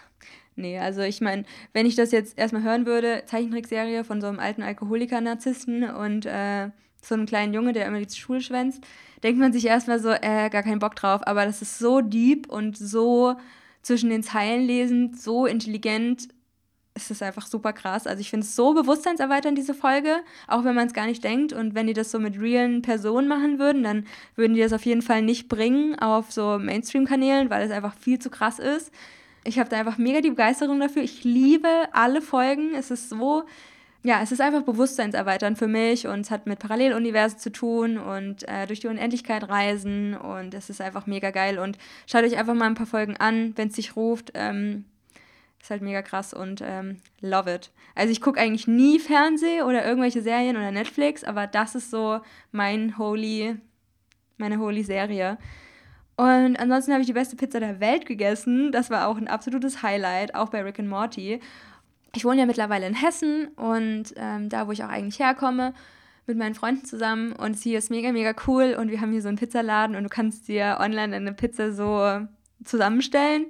Nee, 0.55 0.79
also 0.79 1.01
ich 1.01 1.21
meine, 1.21 1.45
wenn 1.73 1.85
ich 1.85 1.95
das 1.95 2.11
jetzt 2.11 2.37
erstmal 2.37 2.63
hören 2.63 2.85
würde, 2.85 3.23
Zeichentrickserie 3.25 4.03
von 4.03 4.21
so 4.21 4.27
einem 4.27 4.39
alten 4.39 4.63
Alkoholiker-Narzissten 4.63 5.89
und 5.89 6.25
äh, 6.25 6.69
so 7.01 7.15
einem 7.15 7.25
kleinen 7.25 7.53
Junge, 7.53 7.73
der 7.73 7.87
immer 7.87 7.99
die 7.99 8.15
Schule 8.15 8.41
schwänzt, 8.41 8.83
denkt 9.23 9.39
man 9.39 9.53
sich 9.53 9.65
erstmal 9.65 9.99
so, 9.99 10.09
äh, 10.09 10.49
gar 10.49 10.63
keinen 10.63 10.79
Bock 10.79 10.95
drauf. 10.95 11.25
Aber 11.25 11.45
das 11.45 11.61
ist 11.61 11.79
so 11.79 12.01
deep 12.01 12.49
und 12.49 12.77
so 12.77 13.35
zwischen 13.81 14.09
den 14.09 14.23
Zeilen 14.23 14.65
lesend, 14.65 15.19
so 15.19 15.45
intelligent 15.45 16.27
es 16.93 17.09
ist 17.09 17.23
einfach 17.23 17.47
super 17.47 17.73
krass. 17.73 18.05
Also 18.07 18.21
ich 18.21 18.29
finde 18.29 18.45
es 18.45 18.55
so 18.55 18.73
bewusstseinserweiternd, 18.73 19.57
diese 19.57 19.73
Folge, 19.73 20.17
auch 20.47 20.63
wenn 20.63 20.75
man 20.75 20.87
es 20.87 20.93
gar 20.93 21.05
nicht 21.05 21.23
denkt. 21.23 21.53
Und 21.53 21.73
wenn 21.73 21.87
die 21.87 21.93
das 21.93 22.11
so 22.11 22.19
mit 22.19 22.39
realen 22.39 22.81
Personen 22.81 23.27
machen 23.27 23.59
würden, 23.59 23.83
dann 23.83 24.05
würden 24.35 24.55
die 24.55 24.61
das 24.61 24.73
auf 24.73 24.85
jeden 24.85 25.01
Fall 25.01 25.21
nicht 25.21 25.47
bringen 25.47 25.97
auf 25.99 26.31
so 26.31 26.59
Mainstream-Kanälen, 26.59 27.49
weil 27.49 27.65
es 27.65 27.71
einfach 27.71 27.95
viel 27.95 28.19
zu 28.19 28.29
krass 28.29 28.59
ist. 28.59 28.91
Ich 29.43 29.57
habe 29.57 29.69
da 29.69 29.79
einfach 29.79 29.97
mega 29.97 30.21
die 30.21 30.29
Begeisterung 30.29 30.79
dafür. 30.79 31.01
Ich 31.01 31.23
liebe 31.23 31.67
alle 31.93 32.21
Folgen. 32.21 32.75
Es 32.75 32.91
ist 32.91 33.09
so, 33.09 33.43
ja, 34.03 34.21
es 34.21 34.31
ist 34.31 34.41
einfach 34.41 34.61
bewusstseinserweiternd 34.61 35.57
für 35.57 35.67
mich 35.67 36.07
und 36.07 36.21
es 36.21 36.31
hat 36.31 36.45
mit 36.45 36.59
Paralleluniversen 36.59 37.39
zu 37.39 37.51
tun 37.51 37.97
und 37.97 38.47
äh, 38.47 38.67
durch 38.67 38.79
die 38.79 38.87
Unendlichkeit 38.87 39.49
reisen 39.49 40.15
und 40.15 40.53
es 40.53 40.69
ist 40.69 40.81
einfach 40.81 41.07
mega 41.07 41.31
geil. 41.31 41.59
Und 41.59 41.77
schaut 42.05 42.23
euch 42.23 42.37
einfach 42.37 42.53
mal 42.53 42.65
ein 42.65 42.75
paar 42.75 42.85
Folgen 42.85 43.17
an, 43.17 43.53
wenn 43.55 43.69
es 43.69 43.75
sich 43.75 43.95
ruft. 43.95 44.31
Ähm, 44.35 44.85
ist 45.61 45.69
halt 45.69 45.81
mega 45.81 46.01
krass 46.01 46.33
und 46.33 46.61
ähm, 46.65 46.97
love 47.21 47.53
it. 47.53 47.71
Also 47.93 48.11
ich 48.11 48.21
gucke 48.21 48.39
eigentlich 48.39 48.67
nie 48.67 48.99
Fernseh 48.99 49.61
oder 49.61 49.85
irgendwelche 49.85 50.21
Serien 50.21 50.57
oder 50.57 50.71
Netflix, 50.71 51.23
aber 51.23 51.45
das 51.45 51.75
ist 51.75 51.91
so 51.91 52.21
mein 52.51 52.97
holy, 52.97 53.57
meine 54.37 54.57
holy 54.57 54.83
Serie. 54.83 55.37
Und 56.21 56.59
ansonsten 56.59 56.91
habe 56.91 57.01
ich 57.01 57.07
die 57.07 57.13
beste 57.13 57.35
Pizza 57.35 57.59
der 57.59 57.79
Welt 57.79 58.05
gegessen. 58.05 58.71
Das 58.71 58.91
war 58.91 59.07
auch 59.07 59.17
ein 59.17 59.27
absolutes 59.27 59.81
Highlight, 59.81 60.35
auch 60.35 60.49
bei 60.49 60.61
Rick 60.61 60.77
and 60.77 60.87
Morty. 60.87 61.39
Ich 62.15 62.25
wohne 62.25 62.41
ja 62.41 62.45
mittlerweile 62.45 62.85
in 62.85 62.93
Hessen 62.93 63.47
und 63.55 64.13
ähm, 64.17 64.47
da, 64.47 64.67
wo 64.67 64.71
ich 64.71 64.83
auch 64.83 64.89
eigentlich 64.89 65.17
herkomme, 65.17 65.73
mit 66.27 66.37
meinen 66.37 66.53
Freunden 66.53 66.85
zusammen. 66.85 67.33
Und 67.33 67.55
hier 67.55 67.79
ist 67.79 67.89
mega, 67.89 68.11
mega 68.11 68.35
cool. 68.45 68.77
Und 68.79 68.91
wir 68.91 69.01
haben 69.01 69.11
hier 69.11 69.23
so 69.23 69.29
einen 69.29 69.39
Pizzaladen 69.39 69.95
und 69.95 70.03
du 70.03 70.09
kannst 70.09 70.47
dir 70.47 70.77
online 70.79 71.15
eine 71.15 71.33
Pizza 71.33 71.71
so 71.71 72.27
zusammenstellen. 72.63 73.47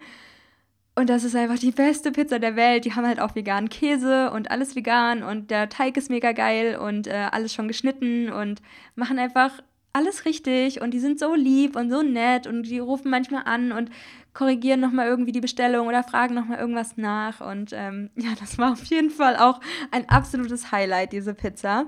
Und 0.95 1.09
das 1.09 1.25
ist 1.25 1.35
einfach 1.35 1.59
die 1.59 1.71
beste 1.71 2.13
Pizza 2.13 2.39
der 2.39 2.55
Welt. 2.55 2.85
Die 2.85 2.93
haben 2.95 3.05
halt 3.05 3.19
auch 3.19 3.35
veganen 3.35 3.67
Käse 3.67 4.31
und 4.31 4.49
alles 4.49 4.77
vegan 4.77 5.23
und 5.23 5.51
der 5.51 5.67
Teig 5.67 5.97
ist 5.97 6.09
mega 6.09 6.31
geil 6.31 6.77
und 6.77 7.07
äh, 7.07 7.27
alles 7.31 7.53
schon 7.53 7.67
geschnitten 7.67 8.31
und 8.31 8.61
machen 8.95 9.19
einfach 9.19 9.61
alles 9.93 10.25
richtig 10.25 10.81
und 10.81 10.91
die 10.91 10.99
sind 10.99 11.19
so 11.19 11.35
lieb 11.35 11.75
und 11.75 11.89
so 11.89 12.01
nett 12.01 12.47
und 12.47 12.63
die 12.63 12.79
rufen 12.79 13.11
manchmal 13.11 13.43
an 13.45 13.71
und 13.71 13.89
korrigieren 14.33 14.79
nochmal 14.79 15.07
irgendwie 15.07 15.31
die 15.33 15.41
Bestellung 15.41 15.87
oder 15.87 16.03
fragen 16.03 16.35
nochmal 16.35 16.59
irgendwas 16.59 16.97
nach. 16.97 17.41
Und 17.41 17.71
ähm, 17.73 18.09
ja, 18.15 18.29
das 18.39 18.57
war 18.57 18.73
auf 18.73 18.83
jeden 18.85 19.09
Fall 19.09 19.35
auch 19.37 19.59
ein 19.91 20.07
absolutes 20.09 20.71
Highlight, 20.71 21.11
diese 21.11 21.33
Pizza. 21.33 21.85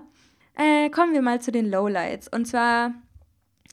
Äh, 0.56 0.90
kommen 0.90 1.14
wir 1.14 1.22
mal 1.22 1.42
zu 1.42 1.52
den 1.52 1.70
Lowlights. 1.70 2.28
Und 2.28 2.46
zwar 2.46 2.94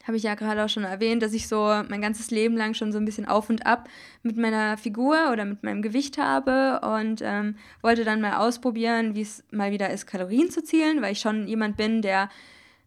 habe 0.06 0.16
ich 0.16 0.22
ja 0.22 0.34
gerade 0.34 0.64
auch 0.64 0.68
schon 0.68 0.84
erwähnt, 0.84 1.22
dass 1.22 1.34
ich 1.34 1.46
so 1.46 1.82
mein 1.88 2.00
ganzes 2.00 2.30
Leben 2.30 2.56
lang 2.56 2.74
schon 2.74 2.90
so 2.90 2.98
ein 2.98 3.04
bisschen 3.04 3.28
auf 3.28 3.50
und 3.50 3.66
ab 3.66 3.88
mit 4.22 4.36
meiner 4.36 4.78
Figur 4.78 5.30
oder 5.30 5.44
mit 5.44 5.62
meinem 5.62 5.82
Gewicht 5.82 6.16
habe 6.16 6.80
und 6.80 7.20
ähm, 7.22 7.56
wollte 7.82 8.04
dann 8.04 8.22
mal 8.22 8.38
ausprobieren, 8.38 9.14
wie 9.14 9.20
es 9.20 9.44
mal 9.50 9.72
wieder 9.72 9.90
ist, 9.90 10.06
Kalorien 10.06 10.50
zu 10.50 10.64
zielen, 10.64 11.02
weil 11.02 11.12
ich 11.12 11.20
schon 11.20 11.46
jemand 11.46 11.76
bin, 11.76 12.00
der 12.00 12.30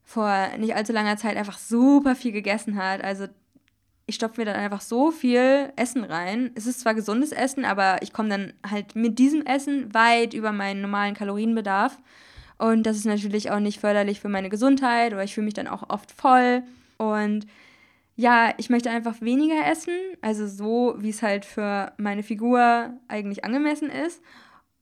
vor 0.04 0.50
nicht 0.58 0.76
allzu 0.76 0.94
langer 0.94 1.18
Zeit 1.18 1.38
einfach 1.38 1.58
super 1.58 2.16
viel 2.16 2.32
gegessen 2.32 2.78
hat. 2.78 3.04
Also 3.04 3.28
ich 4.06 4.16
stopfe 4.16 4.42
mir 4.42 4.46
dann 4.46 4.56
einfach 4.56 4.82
so 4.82 5.12
viel 5.12 5.72
Essen 5.76 6.04
rein. 6.04 6.52
Es 6.56 6.68
ist 6.68 6.82
zwar 6.82 6.94
gesundes 6.94 7.32
Essen, 7.32 7.63
aber 7.63 8.02
ich 8.02 8.12
komme 8.12 8.30
dann 8.30 8.54
halt 8.70 8.96
mit 8.96 9.18
diesem 9.18 9.46
Essen 9.46 9.94
weit 9.94 10.34
über 10.34 10.52
meinen 10.52 10.82
normalen 10.82 11.13
Kalorienbedarf. 11.13 11.98
Und 12.58 12.84
das 12.84 12.98
ist 12.98 13.06
natürlich 13.06 13.52
auch 13.52 13.60
nicht 13.60 13.80
förderlich 13.80 14.20
für 14.20 14.30
meine 14.30 14.50
Gesundheit 14.50 15.13
oder 15.13 15.24
ich 15.24 15.34
fühle 15.34 15.46
mich 15.46 15.54
dann 15.54 15.68
auch 15.68 15.89
oft 15.89 16.12
voll. 16.12 16.63
Und 16.98 17.46
ja, 18.16 18.54
ich 18.58 18.70
möchte 18.70 18.92
einfach 18.92 19.22
weniger 19.22 19.66
essen, 19.66 19.96
also 20.22 20.48
so, 20.48 20.96
wie 21.00 21.10
es 21.10 21.24
halt 21.24 21.46
für 21.46 21.94
meine 21.98 22.24
Figur 22.24 22.94
eigentlich 23.08 23.44
angemessen 23.44 23.89
ist. 23.89 24.22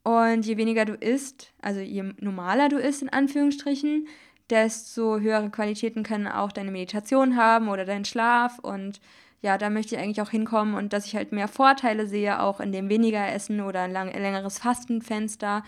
Und 0.03 0.45
je 0.45 0.57
weniger 0.57 0.83
du 0.85 0.93
isst, 0.93 1.53
also 1.61 1.79
je 1.79 2.03
normaler 2.19 2.69
du 2.69 2.77
isst, 2.77 3.03
in 3.03 3.09
Anführungsstrichen, 3.09 4.07
desto 4.51 5.19
höhere 5.19 5.49
Qualitäten 5.49 6.03
können 6.03 6.27
auch 6.27 6.51
deine 6.51 6.71
Meditation 6.71 7.35
haben 7.37 7.69
oder 7.69 7.85
dein 7.85 8.05
Schlaf. 8.05 8.59
Und 8.59 9.01
ja, 9.41 9.57
da 9.57 9.69
möchte 9.69 9.95
ich 9.95 10.01
eigentlich 10.01 10.21
auch 10.21 10.29
hinkommen 10.29 10.75
und 10.75 10.93
dass 10.93 11.05
ich 11.05 11.15
halt 11.15 11.31
mehr 11.31 11.47
Vorteile 11.47 12.05
sehe, 12.07 12.41
auch 12.41 12.59
in 12.59 12.71
dem 12.71 12.89
weniger 12.89 13.27
Essen 13.33 13.61
oder 13.61 13.81
ein 13.81 13.91
lang, 13.91 14.11
längeres 14.11 14.59
Fastenfenster, 14.59 15.63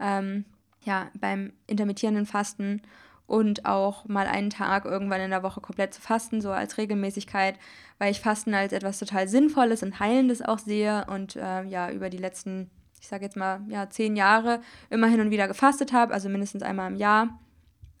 ähm, 0.00 0.44
ja, 0.84 1.08
beim 1.14 1.52
intermittierenden 1.66 2.24
Fasten. 2.26 2.80
und 3.28 3.66
auch 3.66 4.06
mal 4.08 4.26
einen 4.26 4.48
Tag 4.50 4.86
irgendwann 4.86 5.20
in 5.20 5.30
der 5.30 5.42
Woche 5.42 5.60
komplett 5.60 5.92
zu 5.94 6.00
fasten, 6.00 6.40
so 6.40 6.50
als 6.50 6.78
Regelmäßigkeit, 6.78 7.58
weil 7.98 8.10
ich 8.10 8.20
Fasten 8.20 8.54
als 8.54 8.72
etwas 8.72 8.98
total 8.98 9.28
Sinnvolles 9.28 9.82
und 9.82 10.00
Heilendes 10.00 10.40
auch 10.40 10.58
sehe 10.58 11.04
und 11.08 11.36
äh, 11.36 11.62
ja, 11.64 11.90
über 11.90 12.08
die 12.08 12.16
letzten, 12.16 12.70
ich 13.00 13.06
sage 13.06 13.26
jetzt 13.26 13.36
mal, 13.36 13.60
ja, 13.68 13.90
zehn 13.90 14.16
Jahre 14.16 14.60
immer 14.88 15.08
hin 15.08 15.20
und 15.20 15.30
wieder 15.30 15.46
gefastet 15.46 15.92
habe, 15.92 16.14
also 16.14 16.30
mindestens 16.30 16.62
einmal 16.62 16.90
im 16.90 16.96
Jahr. 16.96 17.38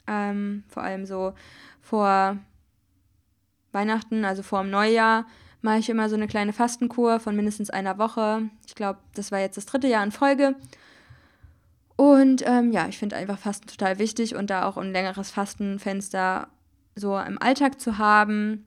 Ähm, 0.08 0.64
vor 0.68 0.82
allem 0.82 1.06
so 1.06 1.34
vor 1.80 2.38
Weihnachten, 3.72 4.24
also 4.24 4.42
vor 4.42 4.62
dem 4.62 4.70
Neujahr, 4.70 5.26
mache 5.60 5.78
ich 5.78 5.90
immer 5.90 6.08
so 6.08 6.16
eine 6.16 6.26
kleine 6.26 6.52
Fastenkur 6.52 7.20
von 7.20 7.36
mindestens 7.36 7.70
einer 7.70 7.98
Woche. 7.98 8.42
Ich 8.66 8.74
glaube, 8.74 8.98
das 9.14 9.32
war 9.32 9.40
jetzt 9.40 9.56
das 9.56 9.66
dritte 9.66 9.88
Jahr 9.88 10.04
in 10.04 10.12
Folge. 10.12 10.54
Und 11.96 12.44
ähm, 12.46 12.70
ja, 12.70 12.86
ich 12.88 12.96
finde 12.96 13.16
einfach 13.16 13.38
Fasten 13.38 13.66
total 13.66 13.98
wichtig 13.98 14.36
und 14.36 14.50
da 14.50 14.66
auch 14.66 14.76
ein 14.76 14.92
längeres 14.92 15.32
Fastenfenster 15.32 16.48
so 16.94 17.18
im 17.18 17.42
Alltag 17.42 17.80
zu 17.80 17.98
haben. 17.98 18.66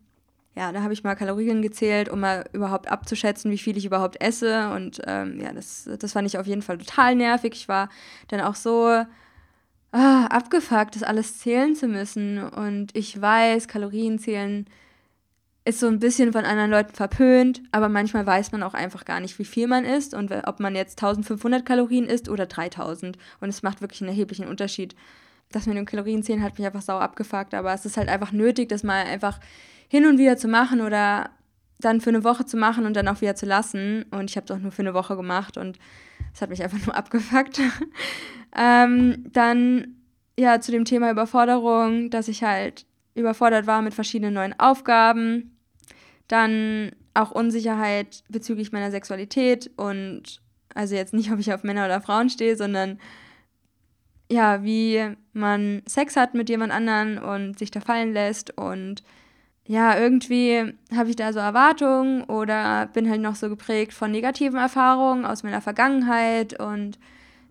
Ja, 0.54 0.74
da 0.74 0.82
habe 0.84 0.92
ich 0.92 1.06
mal 1.06 1.16
Kalorien 1.16 1.62
gezählt, 1.62 2.10
um 2.10 2.20
mal 2.20 2.44
überhaupt 2.52 2.92
abzuschätzen, 2.92 3.50
wie 3.50 3.58
viel 3.58 3.78
ich 3.78 3.86
überhaupt 3.86 4.22
esse. 4.22 4.70
Und 4.72 5.02
ähm, 5.08 5.40
ja, 5.40 5.54
das, 5.54 5.90
das 5.98 6.12
fand 6.12 6.28
ich 6.28 6.38
auf 6.38 6.46
jeden 6.46 6.62
Fall 6.62 6.78
total 6.78 7.16
nervig. 7.16 7.54
Ich 7.54 7.70
war 7.70 7.88
dann 8.28 8.42
auch 8.42 8.56
so 8.56 9.06
ah, 9.92 10.26
abgefuckt, 10.28 10.96
das 10.96 11.04
alles 11.04 11.40
zählen 11.40 11.76
zu 11.76 11.88
müssen. 11.88 12.42
Und 12.42 12.96
ich 12.96 13.20
weiß, 13.20 13.68
Kalorien 13.68 14.20
zählen 14.20 14.66
ist 15.64 15.80
so 15.80 15.88
ein 15.88 16.00
bisschen 16.00 16.34
von 16.34 16.44
anderen 16.46 16.72
Leuten 16.72 16.96
verpönt, 16.96 17.62
aber 17.72 17.88
manchmal 17.88 18.26
weiß 18.26 18.52
man 18.52 18.64
auch 18.64 18.74
einfach 18.74 19.06
gar 19.06 19.20
nicht, 19.20 19.38
wie 19.38 19.46
viel 19.46 19.68
man 19.68 19.86
isst 19.86 20.16
und 20.16 20.32
ob 20.48 20.60
man 20.60 20.76
jetzt 20.76 21.02
1500 21.02 21.66
Kalorien 21.66 22.06
isst 22.06 22.30
oder 22.30 22.48
3000. 22.48 23.18
Und 23.40 23.50
es 23.50 23.62
macht 23.62 23.82
wirklich 23.82 24.02
einen 24.02 24.10
erheblichen 24.10 24.48
Unterschied. 24.48 24.96
Das 25.52 25.68
mit 25.68 25.78
dem 25.78 25.86
Kalorienzählen 25.86 26.42
hat 26.42 26.58
mich 26.58 26.66
einfach 26.66 26.82
sauer 26.82 27.02
abgefuckt, 27.02 27.54
aber 27.54 27.74
es 27.74 27.86
ist 27.86 27.98
halt 27.98 28.10
einfach 28.10 28.32
nötig, 28.32 28.70
das 28.70 28.84
mal 28.84 29.06
einfach 29.06 29.40
hin 29.88 30.06
und 30.08 30.18
wieder 30.18 30.38
zu 30.38 30.48
machen 30.48 30.82
oder 30.82 31.30
dann 31.80 32.02
für 32.02 32.10
eine 32.10 32.24
Woche 32.24 32.46
zu 32.46 32.58
machen 32.58 32.86
und 32.86 32.96
dann 32.96 33.08
auch 33.08 33.22
wieder 33.22 33.36
zu 33.36 33.46
lassen. 33.46 34.06
Und 34.12 34.30
ich 34.30 34.38
habe 34.38 34.46
es 34.46 34.52
auch 34.52 34.62
nur 34.62 34.72
für 34.72 34.82
eine 34.82 34.94
Woche 34.94 35.16
gemacht 35.16 35.58
und 35.58 35.78
es 36.34 36.42
hat 36.42 36.50
mich 36.50 36.64
einfach 36.64 36.86
nur 36.86 36.96
abgefuckt. 36.96 37.60
ähm, 38.56 39.26
dann 39.32 39.96
ja 40.38 40.60
zu 40.60 40.72
dem 40.72 40.86
Thema 40.86 41.12
Überforderung, 41.12 42.10
dass 42.10 42.28
ich 42.28 42.44
halt 42.44 42.86
überfordert 43.16 43.68
war 43.68 43.82
mit 43.82 43.94
verschiedenen 43.94 44.34
neuen 44.34 44.60
Aufgaben. 44.60 45.58
Dann 46.28 46.92
auch 47.14 47.32
Unsicherheit 47.32 48.24
bezüglich 48.30 48.72
meiner 48.72 48.92
Sexualität 48.92 49.70
und 49.76 50.42
also 50.74 50.96
jetzt 50.96 51.14
nicht, 51.14 51.32
ob 51.32 51.40
ich 51.40 51.54
auf 51.54 51.64
Männer 51.64 51.86
oder 51.86 52.02
Frauen 52.02 52.30
stehe, 52.30 52.56
sondern 52.56 53.00
ja, 54.32 54.64
wie 54.64 55.14
man 55.34 55.82
Sex 55.86 56.16
hat 56.16 56.34
mit 56.34 56.48
jemand 56.48 56.72
anderen 56.72 57.18
und 57.18 57.60
sich 57.60 57.70
da 57.70 57.82
fallen 57.82 58.14
lässt 58.14 58.58
und 58.58 59.04
ja, 59.68 59.98
irgendwie 59.98 60.74
habe 60.96 61.10
ich 61.10 61.16
da 61.16 61.32
so 61.34 61.40
Erwartungen 61.40 62.24
oder 62.24 62.88
bin 62.88 63.10
halt 63.10 63.22
noch 63.22 63.36
so 63.36 63.48
geprägt 63.50 63.94
von 63.94 64.12
negativen 64.12 64.60
Erfahrungen 64.60 65.26
aus 65.26 65.44
meiner 65.44 65.62
Vergangenheit 65.62 66.60
und 66.60 66.98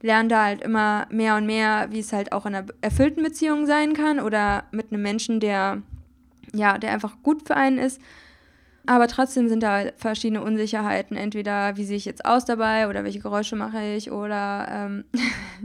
lerne 0.02 0.28
da 0.28 0.44
halt 0.44 0.62
immer 0.62 1.06
mehr 1.10 1.36
und 1.36 1.46
mehr, 1.46 1.88
wie 1.90 2.00
es 2.00 2.12
halt 2.12 2.32
auch 2.32 2.46
in 2.46 2.54
einer 2.54 2.66
erfüllten 2.80 3.22
Beziehung 3.22 3.66
sein 3.66 3.92
kann 3.94 4.18
oder 4.18 4.64
mit 4.72 4.92
einem 4.92 5.02
Menschen, 5.02 5.40
der 5.40 5.82
ja, 6.52 6.78
der 6.78 6.92
einfach 6.92 7.16
gut 7.22 7.46
für 7.46 7.56
einen 7.56 7.78
ist. 7.78 8.00
Aber 8.86 9.08
trotzdem 9.08 9.48
sind 9.48 9.62
da 9.62 9.84
verschiedene 9.96 10.42
Unsicherheiten. 10.42 11.16
Entweder 11.16 11.76
wie 11.76 11.84
sehe 11.84 11.96
ich 11.96 12.06
jetzt 12.06 12.24
aus 12.24 12.44
dabei 12.44 12.88
oder 12.88 13.04
welche 13.04 13.20
Geräusche 13.20 13.56
mache 13.56 13.82
ich 13.94 14.10
oder 14.10 14.66
ähm, 14.70 15.04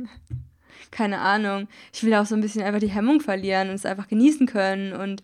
keine 0.92 1.20
Ahnung. 1.20 1.68
Ich 1.94 2.04
will 2.04 2.14
auch 2.14 2.26
so 2.26 2.36
ein 2.36 2.42
bisschen 2.42 2.62
einfach 2.62 2.82
die 2.82 2.90
Hemmung 2.90 3.22
verlieren 3.22 3.70
und 3.70 3.76
es 3.76 3.86
einfach 3.86 4.08
genießen 4.08 4.48
können 4.48 4.94
und 4.94 5.24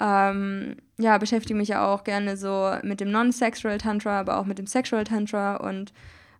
ähm, 0.00 0.76
ja, 0.98 1.18
beschäftige 1.18 1.56
mich 1.56 1.68
ja 1.68 1.86
auch 1.86 2.04
gerne 2.04 2.36
so 2.36 2.74
mit 2.82 3.00
dem 3.00 3.10
Non-Sexual 3.10 3.78
Tantra, 3.78 4.20
aber 4.20 4.38
auch 4.38 4.46
mit 4.46 4.58
dem 4.58 4.66
Sexual 4.66 5.04
Tantra 5.04 5.56
und 5.56 5.92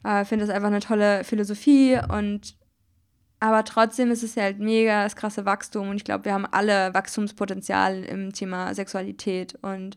äh, 0.05 0.25
finde 0.25 0.47
das 0.47 0.55
einfach 0.55 0.69
eine 0.69 0.81
tolle 0.81 1.25
Philosophie 1.25 1.99
und 2.09 2.57
aber 3.43 3.65
trotzdem 3.65 4.11
ist 4.11 4.23
es 4.23 4.37
halt 4.37 4.59
mega 4.59 5.05
das 5.05 5.17
krasse 5.17 5.47
Wachstum 5.47 5.89
und 5.89 5.97
ich 5.97 6.05
glaube, 6.05 6.27
wir 6.27 6.35
haben 6.35 6.47
alle 6.47 6.93
Wachstumspotenzial 6.93 8.05
im 8.05 8.33
Thema 8.35 8.75
Sexualität 8.75 9.59
und 9.63 9.97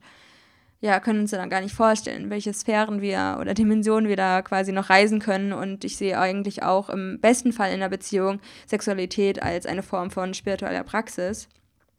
ja, 0.84 1.00
können 1.00 1.22
uns 1.22 1.32
dann 1.32 1.50
gar 1.50 1.62
nicht 1.62 1.74
vorstellen, 1.74 2.30
welche 2.30 2.54
Sphären 2.54 3.00
wir 3.02 3.38
oder 3.40 3.54
Dimensionen 3.54 4.10
wir 4.10 4.18
da 4.18 4.42
quasi 4.42 4.74
noch 4.74 4.90
reisen 4.90 5.20
können. 5.20 5.54
Und 5.54 5.86
ich 5.86 5.96
sehe 5.96 6.20
eigentlich 6.20 6.62
auch 6.64 6.90
im 6.90 7.22
besten 7.22 7.54
Fall 7.54 7.72
in 7.72 7.80
der 7.80 7.88
Beziehung 7.88 8.42
Sexualität 8.68 9.42
als 9.42 9.66
eine 9.66 9.82
Form 9.82 10.12
von 10.12 10.34
spiritueller 10.34 10.84
Praxis. 10.84 11.48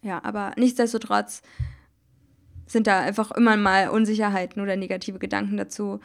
Ja, 0.05 0.23
aber 0.23 0.53
nichtsdestotrotz 0.57 1.43
sind 2.67 2.87
da 2.87 3.01
einfach 3.01 3.31
immer 3.33 3.57
mal 3.57 3.89
Unsicherheiten 3.89 4.63
oder 4.63 4.77
negative 4.77 5.19
Gedanken 5.19 5.57
dazu. 5.57 6.01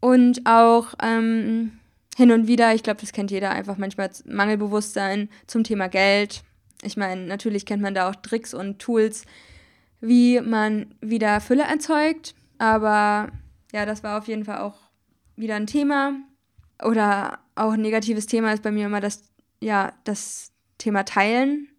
Und 0.00 0.46
auch 0.46 0.94
ähm, 1.02 1.72
hin 2.16 2.32
und 2.32 2.46
wieder, 2.46 2.74
ich 2.74 2.82
glaube, 2.82 3.00
das 3.00 3.12
kennt 3.12 3.30
jeder, 3.30 3.50
einfach 3.50 3.76
manchmal 3.76 4.10
Mangelbewusstsein 4.24 5.28
zum 5.46 5.64
Thema 5.64 5.88
Geld. 5.88 6.42
Ich 6.82 6.96
meine, 6.96 7.26
natürlich 7.26 7.66
kennt 7.66 7.82
man 7.82 7.94
da 7.94 8.08
auch 8.08 8.16
Tricks 8.16 8.54
und 8.54 8.78
Tools, 8.78 9.24
wie 10.00 10.40
man 10.40 10.94
wieder 11.02 11.40
Fülle 11.42 11.64
erzeugt. 11.64 12.34
Aber 12.56 13.28
ja, 13.72 13.84
das 13.84 14.02
war 14.02 14.18
auf 14.18 14.28
jeden 14.28 14.46
Fall 14.46 14.58
auch 14.60 14.78
wieder 15.36 15.56
ein 15.56 15.66
Thema. 15.66 16.14
Oder 16.82 17.38
auch 17.54 17.72
ein 17.72 17.82
negatives 17.82 18.26
Thema 18.26 18.54
ist 18.54 18.62
bei 18.62 18.70
mir 18.70 18.86
immer 18.86 19.00
das, 19.00 19.24
ja, 19.60 19.92
das 20.04 20.52
Thema 20.78 21.04
Teilen. 21.04 21.69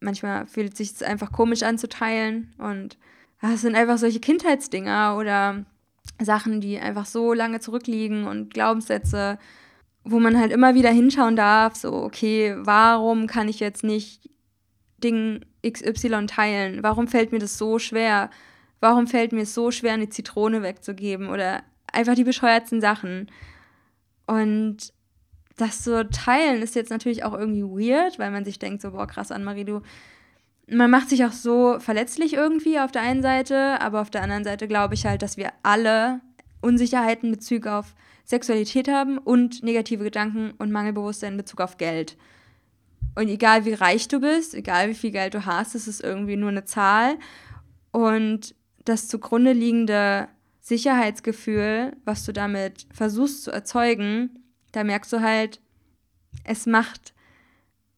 Manchmal 0.00 0.46
fühlt 0.46 0.72
es 0.72 0.78
sich 0.78 1.06
einfach 1.06 1.32
komisch 1.32 1.62
an 1.62 1.78
zu 1.78 1.88
teilen. 1.88 2.54
Und 2.58 2.98
es 3.40 3.62
sind 3.62 3.76
einfach 3.76 3.98
solche 3.98 4.20
Kindheitsdinger 4.20 5.16
oder 5.18 5.64
Sachen, 6.20 6.60
die 6.60 6.78
einfach 6.78 7.06
so 7.06 7.32
lange 7.32 7.60
zurückliegen 7.60 8.26
und 8.26 8.52
Glaubenssätze, 8.52 9.38
wo 10.04 10.18
man 10.20 10.38
halt 10.38 10.52
immer 10.52 10.74
wieder 10.74 10.90
hinschauen 10.90 11.36
darf, 11.36 11.74
so, 11.76 11.92
okay, 11.92 12.54
warum 12.58 13.26
kann 13.26 13.48
ich 13.48 13.60
jetzt 13.60 13.84
nicht 13.84 14.30
Ding 15.02 15.44
XY 15.66 16.26
teilen? 16.26 16.82
Warum 16.82 17.08
fällt 17.08 17.30
mir 17.32 17.38
das 17.38 17.58
so 17.58 17.78
schwer? 17.78 18.30
Warum 18.80 19.06
fällt 19.06 19.32
mir 19.32 19.42
es 19.42 19.54
so 19.54 19.70
schwer, 19.70 19.92
eine 19.92 20.08
Zitrone 20.08 20.62
wegzugeben? 20.62 21.28
Oder 21.28 21.62
einfach 21.92 22.14
die 22.14 22.24
bescheuertsten 22.24 22.80
Sachen. 22.80 23.30
Und 24.26 24.92
das 25.58 25.84
so 25.84 26.04
teilen 26.04 26.62
ist 26.62 26.74
jetzt 26.74 26.90
natürlich 26.90 27.24
auch 27.24 27.34
irgendwie 27.34 27.62
weird, 27.62 28.18
weil 28.18 28.30
man 28.30 28.44
sich 28.44 28.58
denkt, 28.58 28.80
so, 28.80 28.92
boah, 28.92 29.06
krass, 29.06 29.30
Anne-Marie, 29.30 29.64
du 29.64 29.82
man 30.70 30.90
macht 30.90 31.08
sich 31.08 31.24
auch 31.24 31.32
so 31.32 31.78
verletzlich 31.80 32.34
irgendwie 32.34 32.78
auf 32.78 32.92
der 32.92 33.02
einen 33.02 33.22
Seite, 33.22 33.80
aber 33.80 34.00
auf 34.00 34.10
der 34.10 34.22
anderen 34.22 34.44
Seite 34.44 34.68
glaube 34.68 34.94
ich 34.94 35.06
halt, 35.06 35.22
dass 35.22 35.36
wir 35.36 35.52
alle 35.62 36.20
Unsicherheiten 36.60 37.30
in 37.30 37.36
Bezug 37.36 37.66
auf 37.66 37.94
Sexualität 38.24 38.88
haben 38.88 39.18
und 39.18 39.62
negative 39.62 40.04
Gedanken 40.04 40.52
und 40.58 40.70
Mangelbewusstsein 40.70 41.32
in 41.32 41.38
Bezug 41.38 41.60
auf 41.60 41.78
Geld. 41.78 42.16
Und 43.14 43.28
egal 43.28 43.64
wie 43.64 43.72
reich 43.72 44.08
du 44.08 44.20
bist, 44.20 44.54
egal 44.54 44.90
wie 44.90 44.94
viel 44.94 45.10
Geld 45.10 45.34
du 45.34 45.46
hast, 45.46 45.74
es 45.74 45.88
ist 45.88 46.04
irgendwie 46.04 46.36
nur 46.36 46.50
eine 46.50 46.64
Zahl. 46.64 47.16
Und 47.90 48.54
das 48.84 49.08
zugrunde 49.08 49.52
liegende 49.52 50.28
Sicherheitsgefühl, 50.60 51.96
was 52.04 52.24
du 52.24 52.32
damit 52.32 52.86
versuchst 52.92 53.44
zu 53.44 53.50
erzeugen, 53.50 54.38
da 54.72 54.84
merkst 54.84 55.12
du 55.12 55.20
halt, 55.20 55.60
es 56.44 56.66
macht 56.66 57.14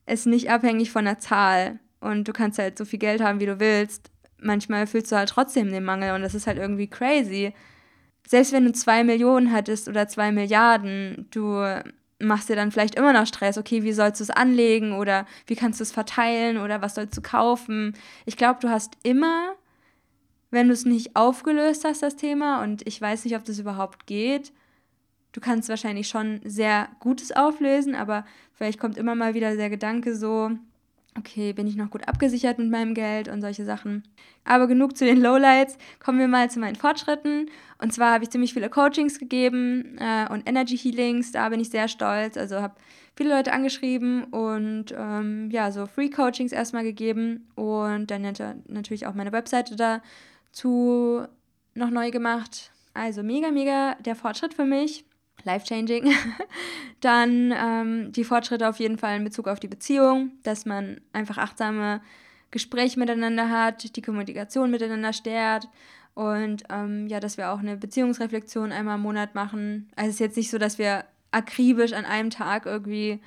es 0.06 0.26
nicht 0.26 0.50
abhängig 0.50 0.90
von 0.90 1.04
der 1.04 1.18
Zahl, 1.18 1.78
und 2.00 2.26
du 2.26 2.32
kannst 2.32 2.58
halt 2.58 2.78
so 2.78 2.84
viel 2.84 2.98
Geld 2.98 3.20
haben, 3.20 3.40
wie 3.40 3.46
du 3.46 3.60
willst. 3.60 4.10
Manchmal 4.38 4.86
fühlst 4.86 5.12
du 5.12 5.16
halt 5.16 5.28
trotzdem 5.28 5.70
den 5.70 5.84
Mangel 5.84 6.14
und 6.14 6.22
das 6.22 6.34
ist 6.34 6.46
halt 6.46 6.58
irgendwie 6.58 6.88
crazy. 6.88 7.52
Selbst 8.26 8.52
wenn 8.52 8.64
du 8.64 8.72
zwei 8.72 9.04
Millionen 9.04 9.52
hattest 9.52 9.88
oder 9.88 10.08
zwei 10.08 10.32
Milliarden, 10.32 11.26
du 11.30 11.62
machst 12.18 12.48
dir 12.48 12.56
dann 12.56 12.72
vielleicht 12.72 12.94
immer 12.94 13.12
noch 13.12 13.26
Stress. 13.26 13.58
Okay, 13.58 13.82
wie 13.82 13.92
sollst 13.92 14.20
du 14.20 14.24
es 14.24 14.30
anlegen 14.30 14.92
oder 14.92 15.26
wie 15.46 15.56
kannst 15.56 15.80
du 15.80 15.82
es 15.84 15.92
verteilen 15.92 16.58
oder 16.58 16.80
was 16.80 16.94
sollst 16.94 17.16
du 17.16 17.22
kaufen? 17.22 17.94
Ich 18.24 18.36
glaube, 18.36 18.60
du 18.60 18.70
hast 18.70 18.96
immer, 19.02 19.54
wenn 20.50 20.68
du 20.68 20.72
es 20.72 20.86
nicht 20.86 21.16
aufgelöst 21.16 21.84
hast, 21.84 22.02
das 22.02 22.16
Thema, 22.16 22.62
und 22.62 22.86
ich 22.86 23.00
weiß 23.00 23.24
nicht, 23.24 23.36
ob 23.36 23.44
das 23.44 23.58
überhaupt 23.58 24.06
geht, 24.06 24.52
du 25.32 25.40
kannst 25.40 25.68
wahrscheinlich 25.68 26.08
schon 26.08 26.40
sehr 26.44 26.88
Gutes 27.00 27.32
auflösen, 27.32 27.94
aber 27.94 28.24
vielleicht 28.54 28.80
kommt 28.80 28.96
immer 28.96 29.14
mal 29.14 29.34
wieder 29.34 29.56
der 29.56 29.70
Gedanke 29.70 30.14
so, 30.14 30.50
okay, 31.18 31.52
bin 31.52 31.66
ich 31.66 31.76
noch 31.76 31.90
gut 31.90 32.06
abgesichert 32.08 32.58
mit 32.58 32.70
meinem 32.70 32.94
Geld 32.94 33.28
und 33.28 33.40
solche 33.40 33.64
Sachen. 33.64 34.04
Aber 34.44 34.66
genug 34.66 34.96
zu 34.96 35.04
den 35.04 35.20
Lowlights. 35.20 35.76
Kommen 35.98 36.18
wir 36.18 36.28
mal 36.28 36.50
zu 36.50 36.60
meinen 36.60 36.76
Fortschritten. 36.76 37.50
Und 37.78 37.92
zwar 37.92 38.14
habe 38.14 38.24
ich 38.24 38.30
ziemlich 38.30 38.54
viele 38.54 38.70
Coachings 38.70 39.18
gegeben 39.18 39.98
äh, 39.98 40.30
und 40.32 40.48
Energy 40.48 40.76
Healings. 40.76 41.32
Da 41.32 41.48
bin 41.48 41.60
ich 41.60 41.70
sehr 41.70 41.88
stolz. 41.88 42.36
Also 42.36 42.60
habe 42.60 42.74
viele 43.16 43.34
Leute 43.34 43.52
angeschrieben 43.52 44.24
und 44.24 44.94
ähm, 44.96 45.50
ja, 45.50 45.70
so 45.72 45.86
Free 45.86 46.10
Coachings 46.10 46.52
erstmal 46.52 46.84
gegeben 46.84 47.48
und 47.54 48.10
dann 48.10 48.22
natürlich 48.68 49.06
auch 49.06 49.14
meine 49.14 49.32
Webseite 49.32 49.76
dazu 49.76 51.22
noch 51.74 51.90
neu 51.90 52.10
gemacht. 52.10 52.72
Also 52.94 53.22
mega, 53.22 53.50
mega 53.50 53.94
der 53.96 54.16
Fortschritt 54.16 54.54
für 54.54 54.64
mich. 54.64 55.04
Life-changing. 55.44 56.12
Dann 57.00 57.54
ähm, 57.56 58.12
die 58.12 58.24
Fortschritte 58.24 58.68
auf 58.68 58.78
jeden 58.78 58.98
Fall 58.98 59.16
in 59.16 59.24
Bezug 59.24 59.48
auf 59.48 59.60
die 59.60 59.68
Beziehung, 59.68 60.32
dass 60.42 60.66
man 60.66 61.00
einfach 61.12 61.38
achtsame 61.38 62.00
Gespräche 62.50 62.98
miteinander 62.98 63.48
hat, 63.48 63.96
die 63.96 64.02
Kommunikation 64.02 64.70
miteinander 64.70 65.12
stärkt 65.12 65.68
und 66.14 66.64
ähm, 66.68 67.06
ja, 67.06 67.20
dass 67.20 67.36
wir 67.36 67.50
auch 67.50 67.60
eine 67.60 67.76
Beziehungsreflexion 67.76 68.72
einmal 68.72 68.96
im 68.96 69.02
Monat 69.02 69.34
machen. 69.34 69.88
Also 69.96 70.08
es 70.08 70.14
ist 70.14 70.20
jetzt 70.20 70.36
nicht 70.36 70.50
so, 70.50 70.58
dass 70.58 70.78
wir 70.78 71.04
akribisch 71.30 71.92
an 71.92 72.04
einem 72.04 72.30
Tag 72.30 72.66
irgendwie 72.66 73.20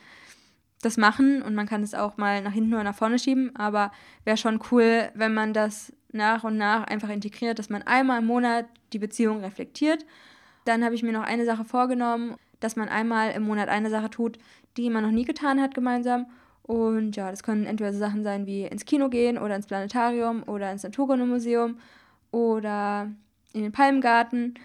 das 0.81 0.97
machen 0.97 1.41
und 1.41 1.55
man 1.55 1.65
kann 1.65 1.81
es 1.81 1.93
auch 1.93 2.17
mal 2.17 2.41
nach 2.41 2.51
hinten 2.51 2.73
oder 2.73 2.83
nach 2.83 2.95
vorne 2.95 3.17
schieben, 3.17 3.55
aber 3.55 3.91
wäre 4.25 4.37
schon 4.37 4.59
cool, 4.71 5.09
wenn 5.15 5.33
man 5.33 5.53
das 5.53 5.93
nach 6.11 6.43
und 6.43 6.57
nach 6.57 6.83
einfach 6.83 7.09
integriert, 7.09 7.57
dass 7.57 7.69
man 7.69 7.81
einmal 7.83 8.19
im 8.19 8.27
Monat 8.27 8.65
die 8.91 8.99
Beziehung 8.99 9.39
reflektiert. 9.39 10.05
Dann 10.65 10.83
habe 10.83 10.95
ich 10.95 11.03
mir 11.03 11.11
noch 11.11 11.23
eine 11.23 11.45
Sache 11.45 11.65
vorgenommen, 11.65 12.35
dass 12.59 12.75
man 12.75 12.89
einmal 12.89 13.31
im 13.31 13.43
Monat 13.43 13.69
eine 13.69 13.89
Sache 13.89 14.09
tut, 14.09 14.37
die 14.77 14.89
man 14.89 15.03
noch 15.03 15.11
nie 15.11 15.25
getan 15.25 15.61
hat 15.61 15.75
gemeinsam. 15.75 16.27
Und 16.63 17.15
ja, 17.17 17.29
das 17.29 17.43
können 17.43 17.65
entweder 17.65 17.91
so 17.91 17.99
Sachen 17.99 18.23
sein 18.23 18.45
wie 18.45 18.63
ins 18.63 18.85
Kino 18.85 19.09
gehen 19.09 19.37
oder 19.37 19.55
ins 19.55 19.67
Planetarium 19.67 20.43
oder 20.43 20.71
ins 20.71 20.83
Naturkundemuseum 20.83 21.77
oder 22.31 23.11
in 23.51 23.63
den 23.63 23.71
Palmgarten, 23.73 24.55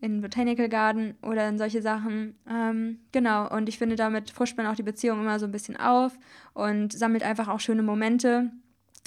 in 0.00 0.12
den 0.12 0.20
Botanical 0.22 0.68
Garden 0.68 1.16
oder 1.22 1.48
in 1.48 1.58
solche 1.58 1.82
Sachen. 1.82 2.36
Ähm, 2.48 3.00
genau, 3.10 3.52
und 3.52 3.68
ich 3.68 3.76
finde, 3.76 3.96
damit 3.96 4.30
frischt 4.30 4.56
man 4.56 4.66
auch 4.66 4.76
die 4.76 4.84
Beziehung 4.84 5.20
immer 5.20 5.40
so 5.40 5.46
ein 5.46 5.52
bisschen 5.52 5.76
auf 5.76 6.16
und 6.54 6.92
sammelt 6.92 7.24
einfach 7.24 7.48
auch 7.48 7.58
schöne 7.58 7.82
Momente, 7.82 8.52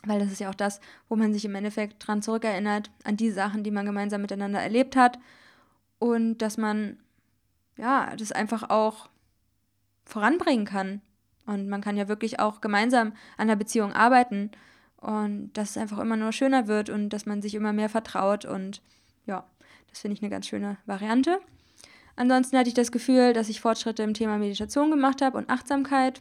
weil 0.05 0.19
das 0.19 0.31
ist 0.31 0.41
ja 0.41 0.49
auch 0.49 0.55
das, 0.55 0.81
wo 1.07 1.15
man 1.15 1.33
sich 1.33 1.45
im 1.45 1.55
Endeffekt 1.55 2.05
dran 2.05 2.21
zurückerinnert, 2.21 2.91
an 3.05 3.15
die 3.15 3.31
Sachen, 3.31 3.63
die 3.63 3.71
man 3.71 3.85
gemeinsam 3.85 4.21
miteinander 4.21 4.59
erlebt 4.59 4.97
hat 4.97 5.17
und 6.01 6.39
dass 6.39 6.57
man 6.57 6.97
ja, 7.77 8.15
das 8.15 8.31
einfach 8.31 8.71
auch 8.71 9.07
voranbringen 10.03 10.65
kann. 10.65 11.01
Und 11.45 11.69
man 11.69 11.81
kann 11.81 11.95
ja 11.95 12.07
wirklich 12.07 12.39
auch 12.39 12.59
gemeinsam 12.59 13.13
an 13.37 13.47
der 13.47 13.55
Beziehung 13.55 13.93
arbeiten 13.93 14.49
und 14.97 15.51
dass 15.53 15.71
es 15.71 15.77
einfach 15.77 15.99
immer 15.99 16.15
nur 16.15 16.31
schöner 16.31 16.67
wird 16.67 16.89
und 16.89 17.09
dass 17.09 17.27
man 17.27 17.41
sich 17.43 17.53
immer 17.53 17.71
mehr 17.71 17.89
vertraut 17.89 18.45
und 18.45 18.81
ja, 19.27 19.45
das 19.89 19.99
finde 19.99 20.15
ich 20.15 20.23
eine 20.23 20.31
ganz 20.31 20.47
schöne 20.47 20.77
Variante. 20.87 21.39
Ansonsten 22.15 22.57
hatte 22.57 22.69
ich 22.69 22.73
das 22.73 22.91
Gefühl, 22.91 23.33
dass 23.33 23.49
ich 23.49 23.61
Fortschritte 23.61 24.01
im 24.01 24.15
Thema 24.15 24.37
Meditation 24.39 24.89
gemacht 24.89 25.21
habe 25.21 25.37
und 25.37 25.49
Achtsamkeit, 25.49 26.19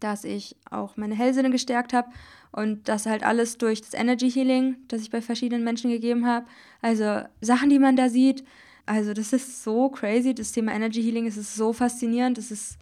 dass 0.00 0.24
ich 0.24 0.56
auch 0.70 0.96
meine 0.96 1.14
Hellsinne 1.14 1.50
gestärkt 1.50 1.92
habe 1.92 2.10
und 2.52 2.88
das 2.88 3.04
halt 3.04 3.22
alles 3.22 3.58
durch 3.58 3.82
das 3.82 3.92
Energy 3.92 4.30
Healing, 4.30 4.76
das 4.88 5.02
ich 5.02 5.10
bei 5.10 5.20
verschiedenen 5.20 5.62
Menschen 5.62 5.90
gegeben 5.90 6.26
habe. 6.26 6.46
Also 6.80 7.22
Sachen, 7.40 7.68
die 7.68 7.78
man 7.78 7.96
da 7.96 8.08
sieht. 8.08 8.44
Also 8.86 9.12
das 9.12 9.32
ist 9.32 9.62
so 9.62 9.88
crazy. 9.88 10.34
Das 10.34 10.52
Thema 10.52 10.72
Energy 10.72 11.02
Healing 11.02 11.26
es 11.26 11.36
ist 11.36 11.54
so 11.54 11.72
faszinierend. 11.72 12.38
Es 12.38 12.50
ist, 12.50 12.78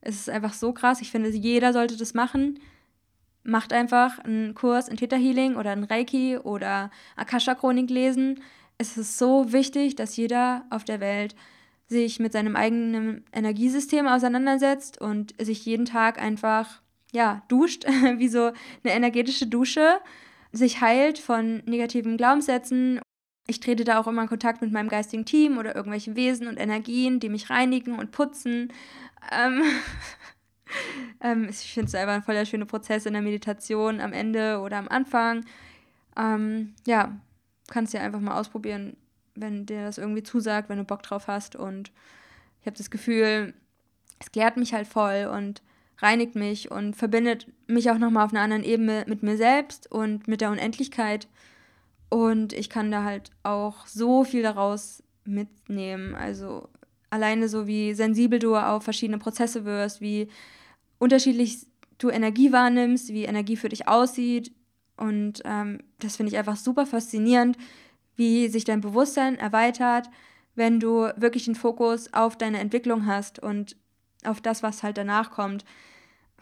es 0.00 0.16
ist 0.16 0.30
einfach 0.30 0.52
so 0.54 0.72
krass. 0.72 1.00
Ich 1.00 1.10
finde, 1.10 1.30
jeder 1.30 1.72
sollte 1.72 1.96
das 1.96 2.14
machen 2.14 2.58
macht 3.44 3.72
einfach 3.72 4.18
einen 4.20 4.54
Kurs 4.54 4.88
in 4.88 4.96
Theta 4.96 5.16
Healing 5.16 5.56
oder 5.56 5.70
ein 5.70 5.84
Reiki 5.84 6.38
oder 6.38 6.90
Akasha 7.16 7.54
Chronik 7.54 7.90
lesen. 7.90 8.40
Es 8.78 8.96
ist 8.96 9.18
so 9.18 9.52
wichtig, 9.52 9.96
dass 9.96 10.16
jeder 10.16 10.64
auf 10.70 10.84
der 10.84 11.00
Welt 11.00 11.34
sich 11.88 12.20
mit 12.20 12.32
seinem 12.32 12.56
eigenen 12.56 13.24
Energiesystem 13.32 14.06
auseinandersetzt 14.06 15.00
und 15.00 15.34
sich 15.40 15.64
jeden 15.66 15.84
Tag 15.84 16.20
einfach 16.20 16.80
ja, 17.12 17.42
duscht, 17.48 17.84
wie 18.16 18.28
so 18.28 18.52
eine 18.84 18.94
energetische 18.94 19.46
Dusche, 19.46 20.00
sich 20.52 20.80
heilt 20.80 21.18
von 21.18 21.62
negativen 21.66 22.16
Glaubenssätzen. 22.16 23.00
Ich 23.46 23.60
trete 23.60 23.84
da 23.84 23.98
auch 23.98 24.06
immer 24.06 24.22
in 24.22 24.28
Kontakt 24.28 24.62
mit 24.62 24.72
meinem 24.72 24.88
geistigen 24.88 25.24
Team 25.24 25.58
oder 25.58 25.74
irgendwelchen 25.74 26.16
Wesen 26.16 26.46
und 26.46 26.58
Energien, 26.58 27.20
die 27.20 27.28
mich 27.28 27.50
reinigen 27.50 27.98
und 27.98 28.12
putzen. 28.12 28.72
Ähm 29.32 29.62
ähm, 31.20 31.48
ich 31.50 31.72
finde 31.72 31.88
es 31.88 31.94
einfach 31.94 32.14
ein 32.14 32.22
voller 32.22 32.46
schöner 32.46 32.66
Prozess 32.66 33.06
in 33.06 33.14
der 33.14 33.22
Meditation 33.22 34.00
am 34.00 34.12
Ende 34.12 34.60
oder 34.60 34.78
am 34.78 34.88
Anfang. 34.88 35.44
Ähm, 36.16 36.74
ja, 36.86 37.16
kannst 37.68 37.92
du 37.92 37.98
ja 37.98 38.04
einfach 38.04 38.20
mal 38.20 38.38
ausprobieren, 38.38 38.96
wenn 39.34 39.66
dir 39.66 39.84
das 39.84 39.98
irgendwie 39.98 40.22
zusagt, 40.22 40.68
wenn 40.68 40.78
du 40.78 40.84
Bock 40.84 41.02
drauf 41.02 41.26
hast. 41.26 41.56
Und 41.56 41.90
ich 42.60 42.66
habe 42.66 42.76
das 42.76 42.90
Gefühl, 42.90 43.54
es 44.20 44.30
klärt 44.30 44.56
mich 44.56 44.72
halt 44.72 44.86
voll 44.86 45.28
und 45.32 45.62
reinigt 45.98 46.34
mich 46.34 46.70
und 46.70 46.96
verbindet 46.96 47.46
mich 47.66 47.90
auch 47.90 47.98
nochmal 47.98 48.24
auf 48.24 48.32
einer 48.32 48.42
anderen 48.42 48.64
Ebene 48.64 49.04
mit 49.06 49.22
mir 49.22 49.36
selbst 49.36 49.90
und 49.90 50.28
mit 50.28 50.40
der 50.40 50.50
Unendlichkeit. 50.50 51.28
Und 52.12 52.52
ich 52.52 52.68
kann 52.68 52.90
da 52.90 53.04
halt 53.04 53.30
auch 53.42 53.86
so 53.86 54.22
viel 54.22 54.42
daraus 54.42 55.02
mitnehmen. 55.24 56.14
Also 56.14 56.68
alleine 57.08 57.48
so, 57.48 57.66
wie 57.66 57.94
sensibel 57.94 58.38
du 58.38 58.54
auf 58.54 58.84
verschiedene 58.84 59.16
Prozesse 59.16 59.64
wirst, 59.64 60.02
wie 60.02 60.28
unterschiedlich 60.98 61.66
du 61.96 62.10
Energie 62.10 62.52
wahrnimmst, 62.52 63.14
wie 63.14 63.24
Energie 63.24 63.56
für 63.56 63.70
dich 63.70 63.88
aussieht. 63.88 64.52
Und 64.98 65.40
ähm, 65.46 65.78
das 66.00 66.16
finde 66.16 66.30
ich 66.30 66.38
einfach 66.38 66.56
super 66.56 66.84
faszinierend, 66.84 67.56
wie 68.16 68.48
sich 68.48 68.64
dein 68.64 68.82
Bewusstsein 68.82 69.36
erweitert, 69.38 70.10
wenn 70.54 70.80
du 70.80 71.08
wirklich 71.16 71.46
den 71.46 71.54
Fokus 71.54 72.12
auf 72.12 72.36
deine 72.36 72.58
Entwicklung 72.58 73.06
hast 73.06 73.38
und 73.38 73.74
auf 74.22 74.42
das, 74.42 74.62
was 74.62 74.82
halt 74.82 74.98
danach 74.98 75.30
kommt. 75.30 75.64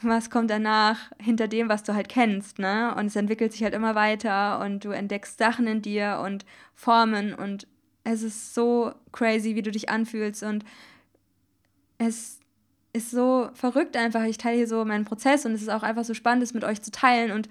Was 0.03 0.31
kommt 0.31 0.51
danach 0.51 0.99
hinter 1.19 1.47
dem, 1.47 1.69
was 1.69 1.83
du 1.83 1.95
halt 1.95 2.09
kennst, 2.09 2.59
ne? 2.59 2.95
Und 2.97 3.07
es 3.07 3.17
entwickelt 3.17 3.53
sich 3.53 3.63
halt 3.63 3.75
immer 3.75 3.95
weiter 3.95 4.61
und 4.61 4.85
du 4.85 4.91
entdeckst 4.91 5.39
Sachen 5.39 5.67
in 5.67 5.83
dir 5.83 6.23
und 6.25 6.47
Formen 6.75 7.35
und 7.35 7.67
es 8.05 8.23
ist 8.23 8.55
so 8.55 8.93
crazy, 9.13 9.55
wie 9.55 9.63
du 9.63 9.71
dich 9.71 9.91
anfühlst 9.91 10.43
und 10.43 10.65
es 11.99 12.41
ist 12.93 13.11
so 13.11 13.51
verrückt 13.55 13.97
einfach. 13.97 14.25
Ich 14.25 14.39
teile 14.39 14.57
hier 14.57 14.67
so 14.67 14.85
meinen 14.85 15.05
Prozess 15.05 15.45
und 15.45 15.53
es 15.53 15.63
ist 15.63 15.69
auch 15.69 15.83
einfach 15.83 16.05
so 16.05 16.15
spannend, 16.15 16.43
es 16.43 16.55
mit 16.55 16.65
euch 16.65 16.83
zu 16.83 16.91
teilen. 16.91 17.31
Und 17.31 17.49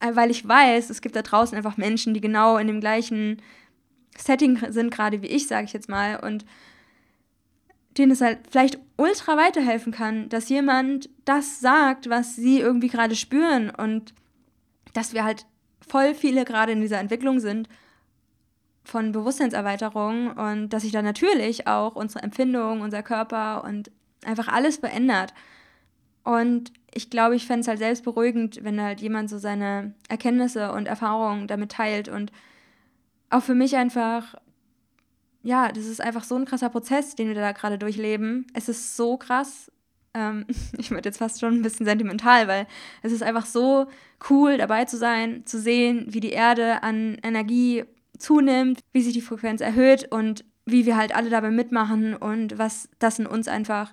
äh, 0.00 0.14
weil 0.14 0.30
ich 0.30 0.46
weiß, 0.46 0.90
es 0.90 1.00
gibt 1.00 1.16
da 1.16 1.22
draußen 1.22 1.56
einfach 1.56 1.76
Menschen, 1.76 2.12
die 2.14 2.20
genau 2.20 2.58
in 2.58 2.66
dem 2.66 2.80
gleichen 2.80 3.40
Setting 4.16 4.60
sind, 4.70 4.90
gerade 4.90 5.22
wie 5.22 5.28
ich, 5.28 5.46
sage 5.46 5.64
ich 5.64 5.72
jetzt 5.72 5.88
mal, 5.88 6.16
und 6.20 6.44
denen 7.98 8.12
es 8.12 8.20
halt 8.20 8.40
vielleicht 8.50 8.78
ultra 8.96 9.36
weiterhelfen 9.36 9.92
kann, 9.92 10.28
dass 10.28 10.48
jemand 10.48 11.08
das 11.24 11.60
sagt, 11.60 12.10
was 12.10 12.36
sie 12.36 12.60
irgendwie 12.60 12.88
gerade 12.88 13.16
spüren 13.16 13.70
und 13.70 14.14
dass 14.92 15.14
wir 15.14 15.24
halt 15.24 15.46
voll 15.86 16.14
viele 16.14 16.44
gerade 16.44 16.72
in 16.72 16.80
dieser 16.80 16.98
Entwicklung 16.98 17.40
sind 17.40 17.68
von 18.84 19.12
Bewusstseinserweiterung 19.12 20.32
und 20.32 20.68
dass 20.70 20.82
sich 20.82 20.92
da 20.92 21.02
natürlich 21.02 21.66
auch 21.66 21.96
unsere 21.96 22.22
Empfindung, 22.22 22.80
unser 22.82 23.02
Körper 23.02 23.64
und 23.64 23.90
einfach 24.24 24.48
alles 24.48 24.76
verändert. 24.76 25.32
Und 26.22 26.72
ich 26.92 27.10
glaube, 27.10 27.36
ich 27.36 27.46
fände 27.46 27.60
es 27.60 27.68
halt 27.68 27.78
selbst 27.78 28.04
beruhigend, 28.04 28.62
wenn 28.62 28.80
halt 28.80 29.00
jemand 29.00 29.30
so 29.30 29.38
seine 29.38 29.94
Erkenntnisse 30.08 30.72
und 30.72 30.86
Erfahrungen 30.86 31.46
damit 31.46 31.72
teilt. 31.72 32.08
Und 32.08 32.30
auch 33.30 33.42
für 33.42 33.54
mich 33.54 33.76
einfach, 33.76 34.34
ja, 35.44 35.70
das 35.70 35.84
ist 35.84 36.00
einfach 36.00 36.24
so 36.24 36.34
ein 36.36 36.46
krasser 36.46 36.70
Prozess, 36.70 37.14
den 37.14 37.28
wir 37.28 37.34
da 37.34 37.52
gerade 37.52 37.78
durchleben. 37.78 38.46
Es 38.54 38.68
ist 38.68 38.96
so 38.96 39.18
krass. 39.18 39.70
Ähm, 40.14 40.46
ich 40.78 40.90
werde 40.90 41.08
jetzt 41.08 41.18
fast 41.18 41.38
schon 41.38 41.54
ein 41.54 41.62
bisschen 41.62 41.86
sentimental, 41.86 42.48
weil 42.48 42.66
es 43.02 43.12
ist 43.12 43.22
einfach 43.22 43.46
so 43.46 43.86
cool, 44.30 44.56
dabei 44.56 44.86
zu 44.86 44.96
sein, 44.96 45.44
zu 45.44 45.60
sehen, 45.60 46.06
wie 46.08 46.20
die 46.20 46.30
Erde 46.30 46.82
an 46.82 47.18
Energie 47.22 47.84
zunimmt, 48.18 48.80
wie 48.92 49.02
sich 49.02 49.12
die 49.12 49.20
Frequenz 49.20 49.60
erhöht 49.60 50.10
und 50.10 50.44
wie 50.64 50.86
wir 50.86 50.96
halt 50.96 51.14
alle 51.14 51.28
dabei 51.28 51.50
mitmachen 51.50 52.16
und 52.16 52.56
was 52.56 52.88
das 52.98 53.18
in 53.18 53.26
uns 53.26 53.46
einfach 53.46 53.92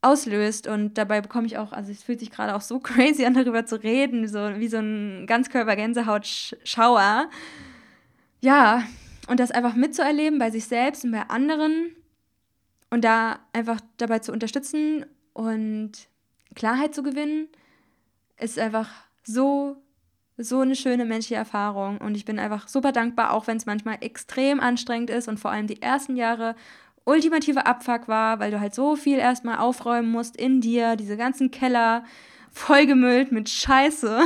auslöst. 0.00 0.68
Und 0.68 0.96
dabei 0.96 1.20
bekomme 1.20 1.46
ich 1.46 1.58
auch, 1.58 1.72
also 1.72 1.92
es 1.92 2.02
fühlt 2.02 2.20
sich 2.20 2.30
gerade 2.30 2.54
auch 2.54 2.62
so 2.62 2.78
crazy 2.80 3.26
an, 3.26 3.34
darüber 3.34 3.66
zu 3.66 3.82
reden, 3.82 4.26
so 4.26 4.38
wie 4.56 4.68
so 4.68 4.78
ein 4.78 5.26
Ganzkörper-Gänsehaut-Schauer. 5.26 7.28
Ja, 8.40 8.84
und 9.28 9.40
das 9.40 9.50
einfach 9.50 9.74
mitzuerleben 9.74 10.38
bei 10.38 10.50
sich 10.50 10.66
selbst 10.66 11.04
und 11.04 11.12
bei 11.12 11.22
anderen 11.28 11.94
und 12.90 13.04
da 13.04 13.38
einfach 13.52 13.80
dabei 13.96 14.18
zu 14.18 14.32
unterstützen 14.32 15.06
und 15.32 15.92
Klarheit 16.54 16.94
zu 16.94 17.02
gewinnen, 17.02 17.48
ist 18.38 18.58
einfach 18.58 18.88
so 19.24 19.76
so 20.38 20.60
eine 20.60 20.76
schöne 20.76 21.04
menschliche 21.04 21.36
Erfahrung. 21.36 21.98
Und 21.98 22.16
ich 22.16 22.24
bin 22.24 22.38
einfach 22.38 22.68
super 22.68 22.92
dankbar, 22.92 23.32
auch 23.32 23.46
wenn 23.46 23.56
es 23.56 23.66
manchmal 23.66 23.98
extrem 24.00 24.60
anstrengend 24.60 25.10
ist 25.10 25.28
und 25.28 25.38
vor 25.38 25.50
allem 25.50 25.66
die 25.66 25.82
ersten 25.82 26.16
Jahre 26.16 26.54
ultimative 27.04 27.66
Abfuck 27.66 28.08
war, 28.08 28.38
weil 28.38 28.50
du 28.50 28.60
halt 28.60 28.74
so 28.74 28.96
viel 28.96 29.18
erstmal 29.18 29.58
aufräumen 29.58 30.10
musst 30.10 30.36
in 30.36 30.60
dir, 30.60 30.96
diese 30.96 31.16
ganzen 31.16 31.50
Keller 31.50 32.04
vollgemüllt 32.50 33.32
mit 33.32 33.48
Scheiße 33.48 34.20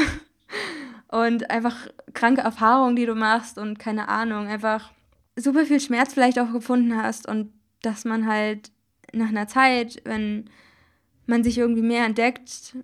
und 1.09 1.51
einfach 1.51 1.89
kranke 2.13 2.43
Erfahrungen, 2.43 2.97
die 2.97 3.07
du 3.07 3.15
machst 3.15 3.59
und 3.59 3.79
keine 3.79 4.09
Ahnung, 4.09 4.47
einfach 4.49 4.91
super 5.37 5.65
viel 5.65 5.81
Schmerz 5.81 6.15
vielleicht 6.15 6.39
auch 6.39 6.53
gefunden 6.53 6.97
hast 6.97 7.29
und 7.29 7.53
dass 7.83 8.05
man 8.05 8.27
halt 8.27 8.71
nach 9.13 9.29
einer 9.29 9.47
Zeit, 9.47 10.01
wenn 10.05 10.51
man 11.27 11.45
sich 11.45 11.59
irgendwie 11.59 11.83
mehr 11.83 12.07
entdeckt, 12.07 12.77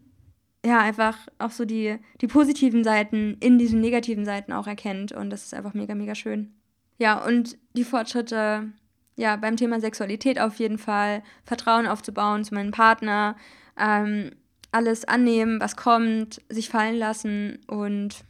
ja, 0.64 0.78
einfach 0.78 1.18
auch 1.38 1.50
so 1.50 1.64
die, 1.64 1.98
die 2.20 2.28
positiven 2.28 2.84
Seiten 2.84 3.36
in 3.40 3.59
diesen 3.59 3.80
negativen 3.80 4.24
Seiten 4.24 4.53
auch 4.53 4.66
erkennt. 4.66 5.11
Und 5.12 5.30
das 5.30 5.44
ist 5.44 5.55
einfach 5.55 5.74
mega, 5.74 5.94
mega 5.94 6.14
schön. 6.14 6.55
Ja, 6.98 7.24
und 7.24 7.59
die 7.74 7.84
Fortschritte 7.84 8.72
ja, 9.16 9.36
beim 9.36 9.57
Thema 9.57 9.80
Sexualität 9.80 10.38
auf 10.40 10.59
jeden 10.59 10.78
Fall 10.78 11.22
Vertrauen 11.44 11.86
aufzubauen 11.86 12.44
zu 12.44 12.55
meinem 12.55 12.70
Partner, 12.70 13.36
ähm, 13.78 14.30
alles 14.70 15.05
annehmen, 15.05 15.61
was 15.61 15.76
kommt, 15.76 16.40
sich 16.48 16.70
fallen 16.70 16.96
lassen 16.96 17.59
und 17.66 18.24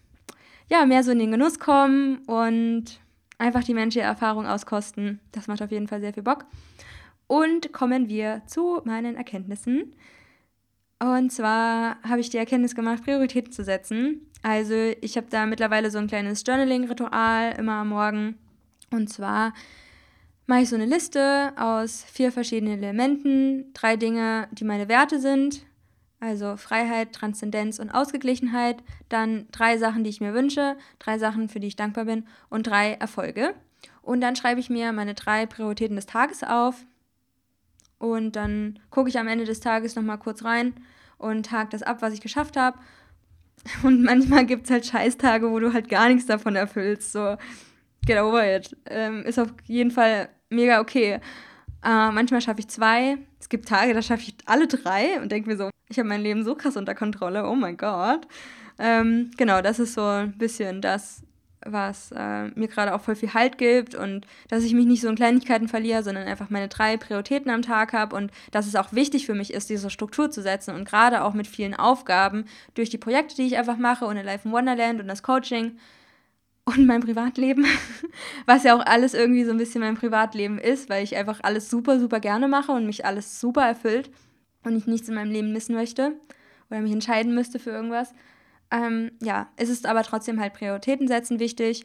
ja, 0.69 0.87
mehr 0.87 1.05
so 1.05 1.13
in 1.13 1.19
den 1.19 1.31
Genuss 1.31 1.59
kommen 1.59 2.19
und 2.27 3.01
einfach 3.39 3.65
die 3.65 3.75
menschliche 3.75 4.07
Erfahrung 4.07 4.47
auskosten. 4.47 5.21
Das 5.33 5.49
macht 5.49 5.63
auf 5.63 5.71
jeden 5.71 5.89
Fall 5.89 6.01
sehr 6.01 6.13
viel 6.13 6.23
Bock. 6.23 6.47
Und 7.27 7.73
kommen 7.73 8.09
wir 8.09 8.43
zu 8.47 8.81
meinen 8.85 9.17
Erkenntnissen. 9.17 9.95
Und 10.99 11.33
zwar 11.33 11.97
habe 12.03 12.21
ich 12.21 12.31
die 12.31 12.37
Erkenntnis 12.37 12.75
gemacht, 12.75 13.03
Prioritäten 13.05 13.53
zu 13.53 13.65
setzen. 13.65 14.21
Also 14.43 14.75
ich 15.01 15.17
habe 15.17 15.27
da 15.31 15.47
mittlerweile 15.47 15.91
so 15.91 15.99
ein 15.99 16.07
kleines 16.07 16.45
Journaling-Ritual 16.47 17.57
immer 17.59 17.81
am 17.81 17.89
Morgen. 17.89 18.39
Und 18.91 19.09
zwar 19.09 19.53
mache 20.47 20.61
ich 20.61 20.69
so 20.69 20.77
eine 20.77 20.87
Liste 20.87 21.53
aus 21.57 22.05
vier 22.05 22.31
verschiedenen 22.31 22.79
Elementen, 22.79 23.73
drei 23.73 23.97
Dinge, 23.97 24.49
die 24.53 24.65
meine 24.65 24.89
Werte 24.89 25.19
sind, 25.19 25.65
also 26.23 26.57
Freiheit, 26.57 27.13
Transzendenz 27.13 27.81
und 27.81 27.91
Ausgeglichenheit, 27.91 28.83
dann 29.09 29.49
drei 29.51 29.77
Sachen, 29.77 30.05
die 30.05 30.11
ich 30.11 30.21
mir 30.21 30.35
wünsche, 30.35 30.77
drei 31.01 31.19
Sachen, 31.19 31.49
für 31.49 31.59
die 31.59 31.67
ich 31.67 31.75
dankbar 31.75 32.05
bin 32.05 32.27
und 32.49 32.69
drei 32.69 32.93
Erfolge. 32.93 33.55
Und 34.03 34.21
dann 34.21 34.37
schreibe 34.37 34.61
ich 34.61 34.71
mir 34.71 34.93
meine 34.93 35.15
drei 35.15 35.47
Prioritäten 35.47 35.97
des 35.97 36.07
Tages 36.07 36.45
auf 36.45 36.77
und 37.99 38.37
dann 38.37 38.79
gucke 38.91 39.09
ich 39.09 39.19
am 39.19 39.27
Ende 39.27 39.45
des 39.45 39.59
Tages 39.59 39.97
nochmal 39.97 40.19
kurz 40.19 40.45
rein 40.45 40.75
und 41.19 41.51
hake 41.51 41.71
das 41.71 41.83
ab, 41.83 42.03
was 42.03 42.15
ich 42.15 42.21
geschafft 42.21 42.57
habe. 42.57 42.79
Und 43.85 44.03
manchmal 44.03 44.45
gibt 44.45 44.65
es 44.65 44.73
halt 44.73 44.85
Scheißtage, 44.85 45.49
wo 45.49 45.61
du 45.61 45.73
halt 45.73 45.89
gar 45.89 46.09
nichts 46.09 46.27
davon 46.27 46.57
erfüllst. 46.57 47.13
So, 47.13 47.37
get 48.05 48.19
over 48.19 48.45
it. 48.45 48.77
Ähm, 48.87 49.23
ist 49.23 49.39
auf 49.39 49.55
jeden 49.67 49.93
Fall 49.93 50.31
mega 50.51 50.81
okay. 50.81 51.21
Äh, 51.85 52.11
manchmal 52.11 52.41
schaffe 52.41 52.59
ich 52.59 52.67
zwei. 52.67 53.19
Es 53.53 53.59
gibt 53.59 53.69
Tage, 53.69 53.93
da 53.93 54.01
schaffe 54.01 54.23
ich 54.23 54.35
alle 54.47 54.67
drei 54.67 55.21
und 55.21 55.31
denke 55.31 55.51
mir 55.51 55.59
so, 55.59 55.69
ich 55.91 55.99
habe 55.99 56.09
mein 56.09 56.23
Leben 56.23 56.43
so 56.43 56.55
krass 56.55 56.79
unter 56.79 56.95
Kontrolle. 56.95 57.47
Oh 57.47 57.55
mein 57.55 57.77
Gott. 57.77 58.27
Ähm, 58.79 59.31
genau, 59.37 59.61
das 59.61 59.79
ist 59.79 59.93
so 59.93 60.01
ein 60.01 60.39
bisschen 60.39 60.81
das, 60.81 61.23
was 61.63 62.13
äh, 62.13 62.47
mir 62.55 62.69
gerade 62.69 62.95
auch 62.95 63.03
voll 63.03 63.15
viel 63.15 63.35
Halt 63.35 63.59
gibt 63.59 63.95
und 63.95 64.27
dass 64.49 64.65
ich 64.65 64.73
mich 64.73 64.87
nicht 64.87 65.03
so 65.03 65.09
in 65.11 65.17
Kleinigkeiten 65.17 65.69
verliere, 65.69 66.03
sondern 66.03 66.27
einfach 66.29 66.49
meine 66.49 66.69
drei 66.69 66.97
Prioritäten 66.97 67.51
am 67.51 67.61
Tag 67.61 67.93
habe 67.93 68.17
und 68.17 68.31
dass 68.53 68.67
es 68.67 68.75
auch 68.75 68.95
wichtig 68.95 69.27
für 69.27 69.35
mich 69.35 69.53
ist, 69.53 69.69
diese 69.69 69.91
Struktur 69.91 70.31
zu 70.31 70.41
setzen 70.41 70.75
und 70.75 70.89
gerade 70.89 71.23
auch 71.23 71.35
mit 71.35 71.47
vielen 71.47 71.75
Aufgaben 71.75 72.47
durch 72.73 72.89
die 72.89 72.97
Projekte, 72.97 73.37
die 73.37 73.47
ich 73.49 73.59
einfach 73.59 73.77
mache 73.77 74.07
und 74.07 74.17
in 74.17 74.25
Life 74.25 74.49
in 74.49 74.55
Wonderland 74.55 74.99
und 74.99 75.09
das 75.09 75.23
Coaching 75.23 75.77
und 76.65 76.87
mein 76.87 77.01
Privatleben, 77.01 77.67
was 78.47 78.65
ja 78.65 78.77
auch 78.77 78.85
alles 78.85 79.15
irgendwie 79.15 79.45
so 79.45 79.51
ein 79.51 79.59
bisschen 79.59 79.81
mein 79.81 79.97
Privatleben 79.97 80.59
ist, 80.59 80.89
weil 80.89 81.03
ich 81.03 81.17
einfach 81.17 81.41
alles 81.43 81.69
super, 81.69 81.99
super 81.99 82.21
gerne 82.21 82.49
mache 82.49 82.73
und 82.73 82.87
mich 82.87 83.05
alles 83.05 83.41
super 83.41 83.63
erfüllt 83.63 84.11
und 84.65 84.77
ich 84.77 84.87
nichts 84.87 85.09
in 85.09 85.15
meinem 85.15 85.33
Leben 85.33 85.53
missen 85.53 85.75
möchte 85.75 86.15
oder 86.71 86.81
mich 86.81 86.93
entscheiden 86.93 87.35
müsste 87.35 87.59
für 87.59 87.71
irgendwas. 87.71 88.15
Ähm, 88.71 89.13
ja, 89.21 89.49
es 89.57 89.69
ist 89.69 89.87
aber 89.87 90.03
trotzdem 90.03 90.41
halt 90.41 90.55
Prioritäten 90.55 91.09
setzen 91.09 91.41
wichtig. 91.41 91.85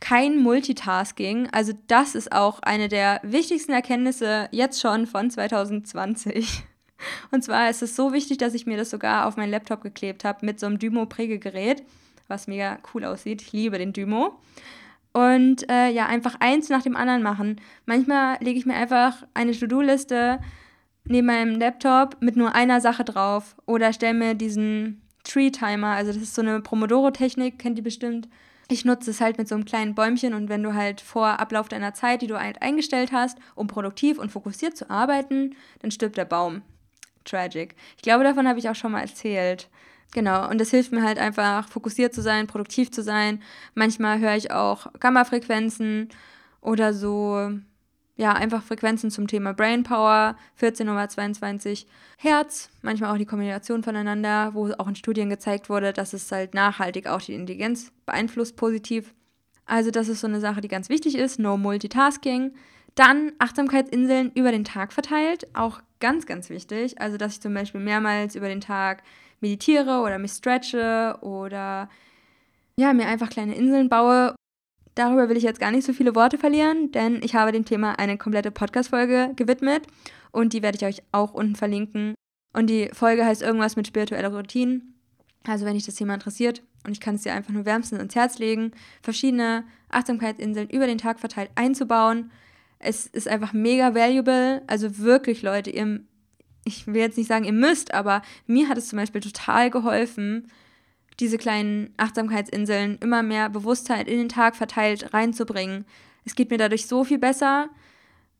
Kein 0.00 0.38
Multitasking, 0.38 1.48
also 1.52 1.72
das 1.86 2.14
ist 2.14 2.32
auch 2.32 2.60
eine 2.60 2.88
der 2.88 3.20
wichtigsten 3.22 3.72
Erkenntnisse 3.72 4.48
jetzt 4.50 4.80
schon 4.80 5.06
von 5.06 5.30
2020. 5.30 6.62
Und 7.30 7.44
zwar 7.44 7.68
ist 7.68 7.82
es 7.82 7.94
so 7.94 8.12
wichtig, 8.12 8.38
dass 8.38 8.54
ich 8.54 8.66
mir 8.66 8.76
das 8.76 8.90
sogar 8.90 9.26
auf 9.26 9.36
meinen 9.36 9.50
Laptop 9.50 9.82
geklebt 9.82 10.24
habe 10.24 10.46
mit 10.46 10.58
so 10.58 10.66
einem 10.66 10.78
Dymo-Prägegerät 10.78 11.84
was 12.28 12.46
mega 12.46 12.78
cool 12.92 13.04
aussieht. 13.04 13.42
Ich 13.42 13.52
liebe 13.52 13.78
den 13.78 13.92
Dymo. 13.92 14.38
Und 15.12 15.70
äh, 15.70 15.90
ja, 15.90 16.06
einfach 16.06 16.36
eins 16.40 16.68
nach 16.68 16.82
dem 16.82 16.96
anderen 16.96 17.22
machen. 17.22 17.60
Manchmal 17.86 18.38
lege 18.40 18.58
ich 18.58 18.66
mir 18.66 18.74
einfach 18.74 19.24
eine 19.32 19.52
To-Do-Liste 19.52 20.40
neben 21.04 21.26
meinem 21.26 21.58
Laptop 21.58 22.16
mit 22.20 22.36
nur 22.36 22.54
einer 22.54 22.80
Sache 22.80 23.04
drauf 23.04 23.56
oder 23.66 23.92
stelle 23.92 24.14
mir 24.14 24.34
diesen 24.34 25.02
Tree-Timer, 25.24 25.88
also 25.88 26.12
das 26.12 26.22
ist 26.22 26.34
so 26.34 26.42
eine 26.42 26.60
Pomodoro-Technik, 26.60 27.58
kennt 27.58 27.78
ihr 27.78 27.84
bestimmt. 27.84 28.28
Ich 28.68 28.84
nutze 28.84 29.10
es 29.10 29.20
halt 29.20 29.36
mit 29.36 29.46
so 29.46 29.54
einem 29.54 29.66
kleinen 29.66 29.94
Bäumchen 29.94 30.32
und 30.32 30.48
wenn 30.48 30.62
du 30.62 30.74
halt 30.74 31.00
vor 31.00 31.38
Ablauf 31.38 31.68
deiner 31.68 31.92
Zeit, 31.92 32.22
die 32.22 32.26
du 32.26 32.40
halt 32.40 32.62
eingestellt 32.62 33.12
hast, 33.12 33.38
um 33.54 33.66
produktiv 33.66 34.18
und 34.18 34.32
fokussiert 34.32 34.76
zu 34.76 34.88
arbeiten, 34.88 35.54
dann 35.80 35.90
stirbt 35.90 36.16
der 36.16 36.24
Baum. 36.24 36.62
Tragic. 37.24 37.74
Ich 37.96 38.02
glaube, 38.02 38.24
davon 38.24 38.46
habe 38.46 38.58
ich 38.58 38.68
auch 38.68 38.74
schon 38.74 38.92
mal 38.92 39.00
erzählt. 39.00 39.68
Genau, 40.12 40.48
und 40.48 40.60
das 40.60 40.70
hilft 40.70 40.92
mir 40.92 41.02
halt 41.02 41.18
einfach, 41.18 41.68
fokussiert 41.68 42.14
zu 42.14 42.22
sein, 42.22 42.46
produktiv 42.46 42.90
zu 42.92 43.02
sein. 43.02 43.42
Manchmal 43.74 44.20
höre 44.20 44.36
ich 44.36 44.52
auch 44.52 44.86
Gamma-Frequenzen 45.00 46.08
oder 46.60 46.94
so, 46.94 47.50
ja, 48.16 48.32
einfach 48.32 48.62
Frequenzen 48.62 49.10
zum 49.10 49.26
Thema 49.26 49.54
Brain 49.54 49.82
Power, 49.82 50.36
14 50.54 50.88
oder 50.88 51.08
22 51.08 51.86
Hertz. 52.16 52.70
Manchmal 52.80 53.12
auch 53.12 53.18
die 53.18 53.26
Kombination 53.26 53.82
voneinander, 53.82 54.54
wo 54.54 54.70
auch 54.78 54.86
in 54.86 54.94
Studien 54.94 55.30
gezeigt 55.30 55.68
wurde, 55.68 55.92
dass 55.92 56.12
es 56.12 56.30
halt 56.30 56.54
nachhaltig 56.54 57.08
auch 57.08 57.20
die 57.20 57.34
Intelligenz 57.34 57.90
beeinflusst 58.06 58.56
positiv. 58.56 59.12
Also 59.66 59.90
das 59.90 60.08
ist 60.08 60.20
so 60.20 60.26
eine 60.26 60.40
Sache, 60.40 60.60
die 60.60 60.68
ganz 60.68 60.88
wichtig 60.88 61.16
ist. 61.16 61.38
No 61.38 61.56
Multitasking. 61.56 62.52
Dann 62.94 63.32
Achtsamkeitsinseln 63.38 64.30
über 64.34 64.52
den 64.52 64.64
Tag 64.64 64.92
verteilt, 64.92 65.48
auch 65.54 65.80
ganz, 66.00 66.26
ganz 66.26 66.50
wichtig. 66.50 67.00
Also 67.00 67.16
dass 67.16 67.34
ich 67.34 67.40
zum 67.40 67.54
Beispiel 67.54 67.80
mehrmals 67.80 68.36
über 68.36 68.48
den 68.48 68.60
Tag 68.60 69.02
meditiere 69.40 70.00
oder 70.00 70.18
mich 70.18 70.32
stretche 70.32 71.18
oder 71.20 71.88
ja, 72.76 72.92
mir 72.92 73.06
einfach 73.06 73.30
kleine 73.30 73.54
Inseln 73.54 73.88
baue. 73.88 74.34
Darüber 74.94 75.28
will 75.28 75.36
ich 75.36 75.42
jetzt 75.42 75.60
gar 75.60 75.72
nicht 75.72 75.84
so 75.84 75.92
viele 75.92 76.14
Worte 76.14 76.38
verlieren, 76.38 76.92
denn 76.92 77.20
ich 77.22 77.34
habe 77.34 77.50
dem 77.50 77.64
Thema 77.64 77.98
eine 77.98 78.16
komplette 78.16 78.52
Podcast-Folge 78.52 79.32
gewidmet 79.34 79.86
und 80.30 80.52
die 80.52 80.62
werde 80.62 80.76
ich 80.76 80.84
euch 80.84 81.02
auch 81.10 81.34
unten 81.34 81.56
verlinken. 81.56 82.14
Und 82.52 82.68
die 82.68 82.88
Folge 82.92 83.24
heißt 83.24 83.42
irgendwas 83.42 83.74
mit 83.74 83.88
spiritueller 83.88 84.32
Routine. 84.32 84.82
Also 85.46 85.66
wenn 85.66 85.74
dich 85.74 85.84
das 85.84 85.96
Thema 85.96 86.14
interessiert 86.14 86.62
und 86.86 86.92
ich 86.92 87.00
kann 87.00 87.16
es 87.16 87.22
dir 87.22 87.34
einfach 87.34 87.52
nur 87.52 87.64
wärmstens 87.64 88.00
ins 88.00 88.14
Herz 88.14 88.38
legen, 88.38 88.70
verschiedene 89.02 89.64
Achtsamkeitsinseln 89.90 90.70
über 90.70 90.86
den 90.86 90.98
Tag 90.98 91.18
verteilt 91.18 91.50
einzubauen. 91.56 92.30
Es 92.84 93.06
ist 93.06 93.28
einfach 93.28 93.52
mega 93.52 93.94
valuable. 93.94 94.62
Also 94.66 94.98
wirklich, 94.98 95.42
Leute, 95.42 95.70
ihr 95.70 96.00
ich 96.64 96.86
will 96.86 96.96
jetzt 96.96 97.18
nicht 97.18 97.28
sagen, 97.28 97.44
ihr 97.44 97.52
müsst, 97.52 97.94
aber 97.94 98.22
mir 98.46 98.68
hat 98.68 98.78
es 98.78 98.88
zum 98.88 98.98
Beispiel 98.98 99.20
total 99.20 99.70
geholfen, 99.70 100.50
diese 101.20 101.38
kleinen 101.38 101.92
Achtsamkeitsinseln 101.96 102.98
immer 103.00 103.22
mehr 103.22 103.48
Bewusstheit 103.48 104.08
in 104.08 104.18
den 104.18 104.28
Tag 104.28 104.56
verteilt 104.56 105.14
reinzubringen. 105.14 105.84
Es 106.24 106.34
geht 106.34 106.50
mir 106.50 106.58
dadurch 106.58 106.86
so 106.86 107.04
viel 107.04 107.18
besser. 107.18 107.68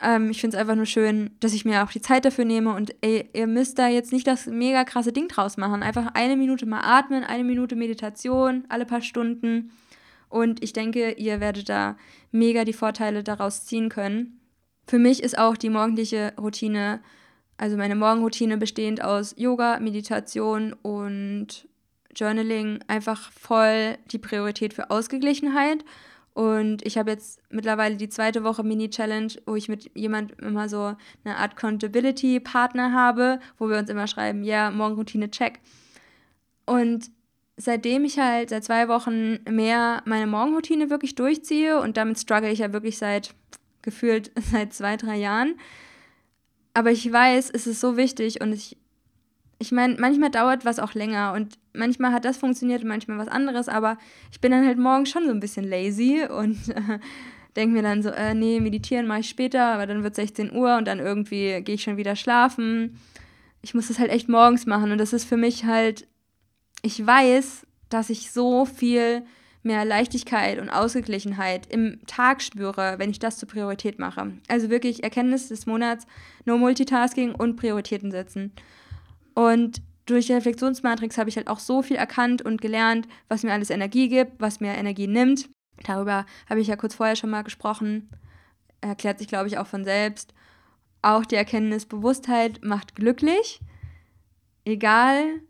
Ähm, 0.01 0.31
ich 0.31 0.41
finde 0.41 0.57
es 0.57 0.61
einfach 0.61 0.75
nur 0.75 0.87
schön, 0.87 1.31
dass 1.39 1.53
ich 1.53 1.65
mir 1.65 1.85
auch 1.85 1.93
die 1.93 2.01
Zeit 2.01 2.25
dafür 2.25 2.45
nehme 2.45 2.75
und 2.75 2.95
ey, 3.01 3.29
ihr 3.33 3.47
müsst 3.47 3.79
da 3.79 3.87
jetzt 3.87 4.13
nicht 4.13 4.27
das 4.27 4.47
mega 4.47 4.83
krasse 4.85 5.13
Ding 5.13 5.29
draus 5.29 5.57
machen. 5.57 5.85
Einfach 5.85 6.15
eine 6.15 6.37
Minute 6.37 6.67
mal 6.67 6.81
atmen, 6.83 7.23
eine 7.23 7.45
Minute 7.45 7.77
Meditation, 7.77 8.65
alle 8.69 8.87
paar 8.87 9.03
Stunden. 9.03 9.71
Und 10.35 10.63
ich 10.63 10.73
denke, 10.73 11.13
ihr 11.13 11.41
werdet 11.41 11.69
da 11.69 11.97
mega 12.33 12.65
die 12.65 12.73
Vorteile 12.73 13.23
daraus 13.23 13.65
ziehen 13.65 13.89
können. 13.89 14.41
Für 14.87 14.99
mich 14.99 15.23
ist 15.23 15.39
auch 15.39 15.57
die 15.57 15.71
morgendliche 15.71 16.33
Routine 16.39 17.01
also 17.57 17.77
meine 17.77 17.95
Morgenroutine 17.95 18.57
bestehend 18.57 19.03
aus 19.03 19.35
Yoga, 19.39 19.79
Meditation 19.79 20.73
und 20.73 21.69
Journaling 22.15 22.81
einfach 22.89 23.31
voll 23.33 23.97
die 24.11 24.19
Priorität 24.19 24.75
für 24.75 24.91
Ausgeglichenheit. 24.91 25.85
Und 26.33 26.85
ich 26.85 26.99
habe 26.99 27.13
jetzt 27.13 27.41
mittlerweile 27.51 27.97
die 27.97 28.09
zweite 28.09 28.43
Woche 28.43 28.65
Mini-Challenge, 28.65 29.33
wo 29.47 29.55
ich 29.55 29.69
mit 29.69 29.91
jemand 29.97 30.33
immer 30.41 30.69
so 30.69 30.97
eine 31.25 31.37
Art 31.37 31.53
Accountability-Partner 31.53 32.93
habe, 32.93 33.39
wo 33.57 33.69
wir 33.69 33.79
uns 33.79 33.89
immer 33.89 34.09
schreiben, 34.09 34.43
ja, 34.43 34.73
Morgenroutine 34.73 35.31
check. 35.31 35.61
Und 36.67 37.11
seitdem 37.57 38.05
ich 38.05 38.19
halt 38.19 38.51
seit 38.51 38.65
zwei 38.65 38.89
Wochen 38.89 39.39
mehr 39.49 40.03
meine 40.07 40.27
Morgenroutine 40.27 40.91
wirklich 40.91 41.15
durchziehe 41.15 41.81
und 41.81 41.97
damit 41.97 42.19
struggle 42.19 42.51
ich 42.51 42.59
ja 42.61 42.73
wirklich 42.73 42.99
seit 42.99 43.35
gefühlt 43.83 44.33
seit 44.53 44.73
zwei, 44.73 44.97
drei 44.97 45.17
Jahren, 45.17 45.55
aber 46.75 46.91
ich 46.91 47.11
weiß, 47.11 47.51
es 47.51 47.67
ist 47.67 47.81
so 47.81 47.97
wichtig 47.97 48.41
und 48.41 48.53
ich, 48.53 48.77
ich 49.61 49.71
meine, 49.71 49.95
manchmal 49.99 50.31
dauert 50.31 50.65
was 50.65 50.81
auch 50.81 50.95
länger 50.95 51.33
und 51.35 51.57
manchmal 51.73 52.13
hat 52.13 52.25
das 52.25 52.37
funktioniert 52.37 52.83
und 52.83 52.89
manchmal 52.89 53.19
was 53.19 53.29
anderes, 53.29 53.69
aber 53.69 53.97
ich 54.33 54.41
bin 54.41 54.51
dann 54.51 54.67
halt 54.67 54.79
morgens 54.79 55.11
schon 55.11 55.25
so 55.25 55.31
ein 55.31 55.41
bisschen 55.41 55.69
lazy 55.69 56.27
und 56.31 56.69
äh, 56.71 56.99
denke 57.55 57.75
mir 57.75 57.83
dann 57.83 58.03
so, 58.03 58.11
äh, 58.11 58.35
nee, 58.35 58.59
meditieren 58.59 59.07
mache 59.07 59.21
ich 59.21 59.29
später, 59.29 59.63
aber 59.67 59.87
dann 59.87 60.03
wird 60.03 60.17
16 60.17 60.53
Uhr 60.53 60.77
und 60.77 60.87
dann 60.87 60.99
irgendwie 60.99 61.61
gehe 61.63 61.77
ich 61.77 61.83
schon 61.83 61.97
wieder 61.97 62.17
schlafen. 62.17 62.99
Ich 63.63 63.75
muss 63.75 63.89
das 63.89 64.01
halt 64.01 64.11
echt 64.11 64.29
morgens 64.29 64.67
machen 64.67 64.91
und 64.91 64.99
das 64.99 65.13
ist 65.13 65.25
für 65.25 65.37
mich 65.37 65.65
halt, 65.65 66.09
ich 66.85 67.05
weiß, 67.05 67.67
dass 67.89 68.11
ich 68.11 68.31
so 68.31 68.67
viel 68.67 69.25
mehr 69.63 69.87
Leichtigkeit 69.87 70.59
und 70.59 70.69
Ausgeglichenheit 70.69 71.67
im 71.73 71.99
Tag 72.07 72.43
spüre, 72.43 72.99
wenn 72.99 73.09
ich 73.09 73.19
das 73.19 73.39
zur 73.39 73.49
Priorität 73.49 73.99
mache. 73.99 74.35
Also 74.49 74.69
wirklich 74.69 75.03
Erkenntnis 75.03 75.49
des 75.49 75.65
Monats, 75.65 76.07
No 76.45 76.59
Multitasking 76.59 77.35
und 77.35 77.57
Prioritäten 77.57 78.11
setzen. 78.11 78.53
Und 79.35 79.81
durch 80.05 80.27
die 80.27 80.35
Reflexionsmatrix 80.35 81.17
habe 81.17 81.31
ich 81.31 81.39
halt 81.39 81.49
auch 81.49 81.59
so 81.59 81.81
viel 81.81 81.97
erkannt 81.97 82.43
und 82.43 82.61
gelernt, 82.61 83.09
was 83.29 83.43
mir 83.43 83.55
alles 83.55 83.71
Energie 83.71 84.11
gibt, 84.11 84.39
was 84.39 84.61
mir 84.61 84.75
Energie 84.75 85.07
nimmt. 85.07 85.49
Darüber 85.85 86.27
habe 86.51 86.61
ich 86.61 86.67
ja 86.67 86.77
kurz 86.77 86.95
vorher 86.95 87.17
schon 87.17 87.31
mal 87.31 87.43
gesprochen. 87.43 88.11
erklärt 88.83 89.19
sich, 89.19 89.29
glaube 89.29 89.49
ich, 89.49 89.57
auch 89.57 89.67
von 89.67 89.85
selbst. 89.85 90.35
Auch 91.01 91.25
die 91.25 91.37
Erkenntnis, 91.37 91.87
Bewusstheit 91.87 92.63
macht 92.63 92.95
glücklich, 92.95 93.61
egal 94.67 95.41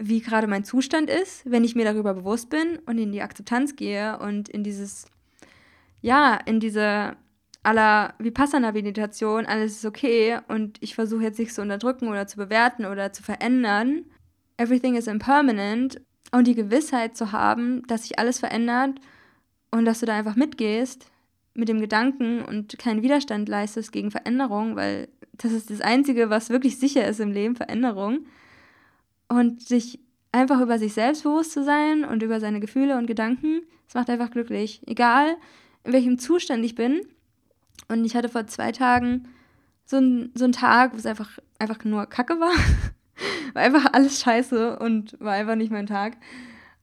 wie 0.00 0.20
gerade 0.20 0.46
mein 0.46 0.64
Zustand 0.64 1.10
ist, 1.10 1.42
wenn 1.44 1.62
ich 1.62 1.74
mir 1.76 1.84
darüber 1.84 2.14
bewusst 2.14 2.48
bin 2.48 2.78
und 2.86 2.98
in 2.98 3.12
die 3.12 3.22
Akzeptanz 3.22 3.76
gehe 3.76 4.18
und 4.18 4.48
in 4.48 4.64
dieses, 4.64 5.06
ja, 6.00 6.38
in 6.46 6.58
diese 6.58 7.16
aller 7.62 8.14
Vipassana-Meditation, 8.18 9.44
alles 9.44 9.76
ist 9.76 9.84
okay 9.84 10.38
und 10.48 10.78
ich 10.80 10.94
versuche 10.94 11.24
jetzt 11.24 11.38
nicht 11.38 11.54
zu 11.54 11.60
unterdrücken 11.60 12.08
oder 12.08 12.26
zu 12.26 12.38
bewerten 12.38 12.86
oder 12.86 13.12
zu 13.12 13.22
verändern. 13.22 14.06
Everything 14.56 14.96
is 14.96 15.06
impermanent 15.06 16.00
und 16.32 16.46
die 16.46 16.54
Gewissheit 16.54 17.16
zu 17.16 17.32
haben, 17.32 17.82
dass 17.86 18.02
sich 18.02 18.18
alles 18.18 18.38
verändert 18.38 18.98
und 19.70 19.84
dass 19.84 20.00
du 20.00 20.06
da 20.06 20.16
einfach 20.16 20.36
mitgehst 20.36 21.10
mit 21.54 21.68
dem 21.68 21.80
Gedanken 21.80 22.42
und 22.42 22.78
keinen 22.78 23.02
Widerstand 23.02 23.48
leistest 23.48 23.92
gegen 23.92 24.10
Veränderung, 24.10 24.76
weil 24.76 25.08
das 25.32 25.52
ist 25.52 25.70
das 25.70 25.80
Einzige, 25.80 26.30
was 26.30 26.50
wirklich 26.50 26.78
sicher 26.78 27.06
ist 27.06 27.20
im 27.20 27.32
Leben, 27.32 27.56
Veränderung. 27.56 28.26
Und 29.30 29.62
sich 29.62 30.00
einfach 30.32 30.60
über 30.60 30.78
sich 30.78 30.92
selbst 30.92 31.22
bewusst 31.22 31.52
zu 31.52 31.64
sein 31.64 32.04
und 32.04 32.22
über 32.22 32.40
seine 32.40 32.60
Gefühle 32.60 32.98
und 32.98 33.06
Gedanken, 33.06 33.62
das 33.86 33.94
macht 33.94 34.10
einfach 34.10 34.30
glücklich. 34.30 34.82
Egal, 34.86 35.36
in 35.84 35.92
welchem 35.92 36.18
Zustand 36.18 36.64
ich 36.64 36.74
bin. 36.74 37.00
Und 37.88 38.04
ich 38.04 38.14
hatte 38.14 38.28
vor 38.28 38.46
zwei 38.46 38.72
Tagen 38.72 39.28
so 39.84 39.96
einen 39.96 40.30
so 40.34 40.46
Tag, 40.48 40.92
wo 40.92 40.96
es 40.96 41.06
einfach, 41.06 41.38
einfach 41.58 41.82
nur 41.84 42.06
Kacke 42.06 42.38
war. 42.38 42.52
war 43.54 43.62
einfach 43.62 43.92
alles 43.92 44.20
scheiße 44.20 44.78
und 44.78 45.16
war 45.20 45.32
einfach 45.32 45.56
nicht 45.56 45.72
mein 45.72 45.86
Tag. 45.86 46.16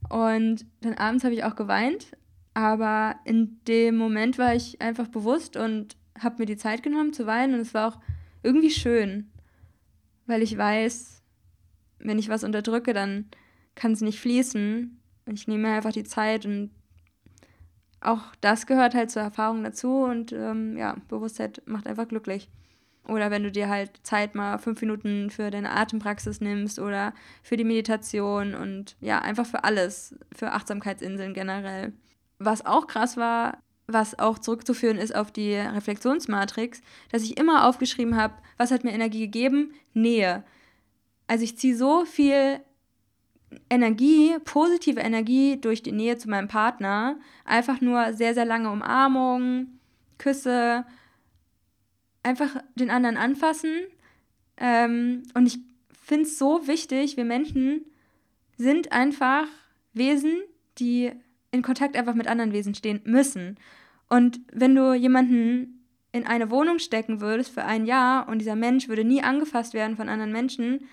Und 0.10 0.66
dann 0.82 0.94
abends 0.96 1.24
habe 1.24 1.34
ich 1.34 1.44
auch 1.44 1.56
geweint, 1.56 2.12
aber 2.54 3.16
in 3.26 3.60
dem 3.68 3.98
Moment 3.98 4.38
war 4.38 4.56
ich 4.56 4.82
einfach 4.82 5.08
bewusst 5.08 5.58
und 5.58 5.96
habe 6.20 6.38
mir 6.40 6.46
die 6.46 6.58
Zeit 6.58 6.84
genommen 6.84 7.14
zu 7.14 7.26
weinen 7.26 7.54
und 7.54 7.60
es 7.60 7.74
war 7.74 7.88
auch 7.90 8.00
irgendwie 8.44 8.72
schön, 8.72 9.32
weil 10.26 10.42
ich 10.42 10.58
weiß, 10.58 11.17
wenn 12.00 12.20
ich 12.20 12.30
was 12.30 12.44
unterdrücke, 12.44 12.94
dann 12.94 13.26
kann 13.76 13.92
es 13.92 14.02
nicht 14.02 14.20
fließen. 14.20 15.00
Ich 15.32 15.48
nehme 15.48 15.68
mir 15.68 15.76
einfach 15.76 15.92
die 15.92 16.04
Zeit 16.04 16.46
und 16.46 16.72
auch 18.00 18.22
das 18.42 18.68
gehört 18.68 18.96
halt 18.96 19.12
zur 19.12 19.22
Erfahrung 19.22 19.64
dazu 19.64 20.04
und 20.04 20.32
ähm, 20.32 20.78
ja, 20.78 20.96
Bewusstheit 21.08 21.62
macht 21.66 21.88
einfach 21.88 22.08
glücklich. 22.08 22.50
Oder 23.08 23.32
wenn 23.32 23.44
du 23.44 23.52
dir 23.52 23.70
halt 23.70 23.92
Zeit 24.04 24.36
mal 24.36 24.58
fünf 24.58 24.82
Minuten 24.82 25.30
für 25.30 25.50
deine 25.50 25.72
Atempraxis 25.72 26.42
nimmst 26.42 26.78
oder 26.78 27.14
für 27.42 27.56
die 27.56 27.64
Meditation 27.64 28.54
und 28.54 28.98
ja, 29.00 29.20
einfach 29.20 29.46
für 29.46 29.64
alles, 29.64 30.16
für 30.36 30.52
Achtsamkeitsinseln 30.52 31.34
generell. 31.34 31.94
Was 32.38 32.66
auch 32.66 32.86
krass 32.86 33.16
war, 33.16 33.60
was 33.88 34.20
auch 34.20 34.40
zurückzuführen 34.40 34.98
ist 34.98 35.16
auf 35.16 35.32
die 35.32 35.56
Reflexionsmatrix, 35.56 36.82
dass 37.10 37.24
ich 37.24 37.38
immer 37.38 37.66
aufgeschrieben 37.66 38.18
habe, 38.18 38.34
was 38.58 38.72
hat 38.72 38.84
mir 38.84 38.92
Energie 38.92 39.22
gegeben? 39.22 39.74
Nähe. 39.94 40.44
Also 41.28 41.44
ich 41.44 41.58
ziehe 41.58 41.76
so 41.76 42.06
viel 42.06 42.62
Energie, 43.70 44.36
positive 44.44 45.00
Energie 45.00 45.60
durch 45.60 45.84
die 45.84 45.92
Nähe 45.92 46.18
zu 46.18 46.30
meinem 46.30 46.48
Partner. 46.48 47.20
Einfach 47.46 47.82
nur 47.82 48.14
sehr, 48.14 48.34
sehr 48.34 48.46
lange 48.46 48.72
Umarmungen, 48.72 49.80
Küsse, 50.18 50.86
einfach 52.24 52.62
den 52.76 52.90
anderen 52.90 53.18
anfassen. 53.18 53.72
Ähm, 54.58 55.24
und 55.34 55.46
ich 55.46 55.60
finde 56.02 56.24
es 56.24 56.38
so 56.38 56.68
wichtig, 56.68 57.18
wir 57.18 57.26
Menschen 57.26 57.86
sind 58.58 58.92
einfach 58.92 59.48
Wesen, 59.94 60.42
die 60.80 61.12
in 61.52 61.62
Kontakt 61.62 61.96
einfach 61.96 62.16
mit 62.16 62.28
anderen 62.28 62.54
Wesen 62.54 62.76
stehen 62.76 63.02
müssen. 63.06 63.58
Und 64.10 64.40
wenn 64.52 64.76
du 64.76 64.94
jemanden 64.94 65.86
in 66.12 66.26
eine 66.26 66.50
Wohnung 66.50 66.80
stecken 66.80 67.22
würdest 67.22 67.54
für 67.54 67.64
ein 67.64 67.86
Jahr 67.86 68.28
und 68.28 68.40
dieser 68.40 68.56
Mensch 68.56 68.88
würde 68.88 69.04
nie 69.04 69.22
angefasst 69.22 69.74
werden 69.74 69.98
von 69.98 70.10
anderen 70.10 70.32
Menschen, 70.32 70.88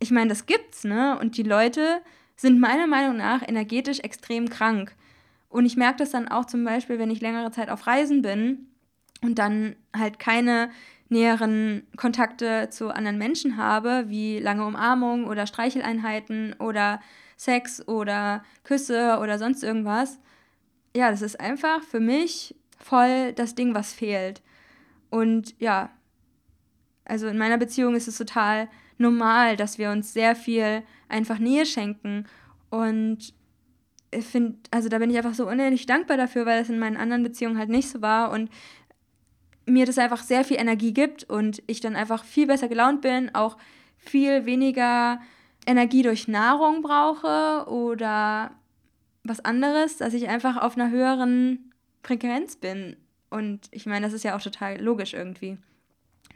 ich 0.00 0.10
meine, 0.10 0.28
das 0.28 0.46
gibt's, 0.46 0.84
ne? 0.84 1.18
Und 1.20 1.36
die 1.36 1.42
Leute 1.42 2.00
sind 2.36 2.58
meiner 2.58 2.86
Meinung 2.86 3.18
nach 3.18 3.46
energetisch 3.46 4.00
extrem 4.00 4.48
krank. 4.48 4.96
Und 5.50 5.66
ich 5.66 5.76
merke 5.76 5.98
das 5.98 6.10
dann 6.10 6.28
auch 6.28 6.46
zum 6.46 6.64
Beispiel, 6.64 6.98
wenn 6.98 7.10
ich 7.10 7.20
längere 7.20 7.50
Zeit 7.50 7.68
auf 7.68 7.86
Reisen 7.86 8.22
bin 8.22 8.66
und 9.20 9.38
dann 9.38 9.76
halt 9.94 10.18
keine 10.18 10.70
näheren 11.10 11.86
Kontakte 11.96 12.68
zu 12.70 12.94
anderen 12.94 13.18
Menschen 13.18 13.56
habe, 13.56 14.04
wie 14.08 14.38
lange 14.38 14.64
Umarmung 14.64 15.26
oder 15.26 15.46
Streicheleinheiten 15.46 16.54
oder 16.58 17.00
Sex 17.36 17.86
oder 17.86 18.44
Küsse 18.64 19.18
oder 19.20 19.38
sonst 19.38 19.62
irgendwas. 19.62 20.18
Ja, 20.96 21.10
das 21.10 21.20
ist 21.20 21.40
einfach 21.40 21.82
für 21.82 22.00
mich 22.00 22.54
voll 22.78 23.32
das 23.34 23.54
Ding, 23.54 23.74
was 23.74 23.92
fehlt. 23.92 24.40
Und 25.10 25.58
ja, 25.58 25.90
also 27.04 27.26
in 27.26 27.38
meiner 27.38 27.58
Beziehung 27.58 27.96
ist 27.96 28.08
es 28.08 28.16
total 28.16 28.68
normal, 29.00 29.56
dass 29.56 29.78
wir 29.78 29.90
uns 29.90 30.12
sehr 30.12 30.36
viel 30.36 30.82
einfach 31.08 31.38
Nähe 31.38 31.66
schenken. 31.66 32.26
Und 32.68 33.34
ich 34.10 34.24
finde, 34.24 34.58
also 34.70 34.88
da 34.88 34.98
bin 34.98 35.10
ich 35.10 35.16
einfach 35.16 35.34
so 35.34 35.48
unendlich 35.48 35.86
dankbar 35.86 36.16
dafür, 36.16 36.46
weil 36.46 36.60
das 36.60 36.68
in 36.68 36.78
meinen 36.78 36.96
anderen 36.96 37.22
Beziehungen 37.22 37.58
halt 37.58 37.70
nicht 37.70 37.88
so 37.88 38.02
war. 38.02 38.30
Und 38.30 38.50
mir 39.66 39.86
das 39.86 39.98
einfach 39.98 40.22
sehr 40.22 40.44
viel 40.44 40.58
Energie 40.58 40.92
gibt 40.92 41.24
und 41.24 41.62
ich 41.66 41.80
dann 41.80 41.96
einfach 41.96 42.24
viel 42.24 42.46
besser 42.46 42.68
gelaunt 42.68 43.02
bin, 43.02 43.34
auch 43.34 43.56
viel 43.96 44.46
weniger 44.46 45.20
Energie 45.66 46.02
durch 46.02 46.26
Nahrung 46.26 46.82
brauche 46.82 47.68
oder 47.68 48.52
was 49.22 49.44
anderes, 49.44 49.98
dass 49.98 50.14
ich 50.14 50.28
einfach 50.28 50.56
auf 50.56 50.76
einer 50.76 50.90
höheren 50.90 51.72
Frequenz 52.02 52.56
bin. 52.56 52.96
Und 53.28 53.68
ich 53.70 53.86
meine, 53.86 54.06
das 54.06 54.14
ist 54.14 54.24
ja 54.24 54.36
auch 54.36 54.42
total 54.42 54.80
logisch 54.80 55.14
irgendwie. 55.14 55.58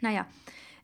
Naja. 0.01 0.27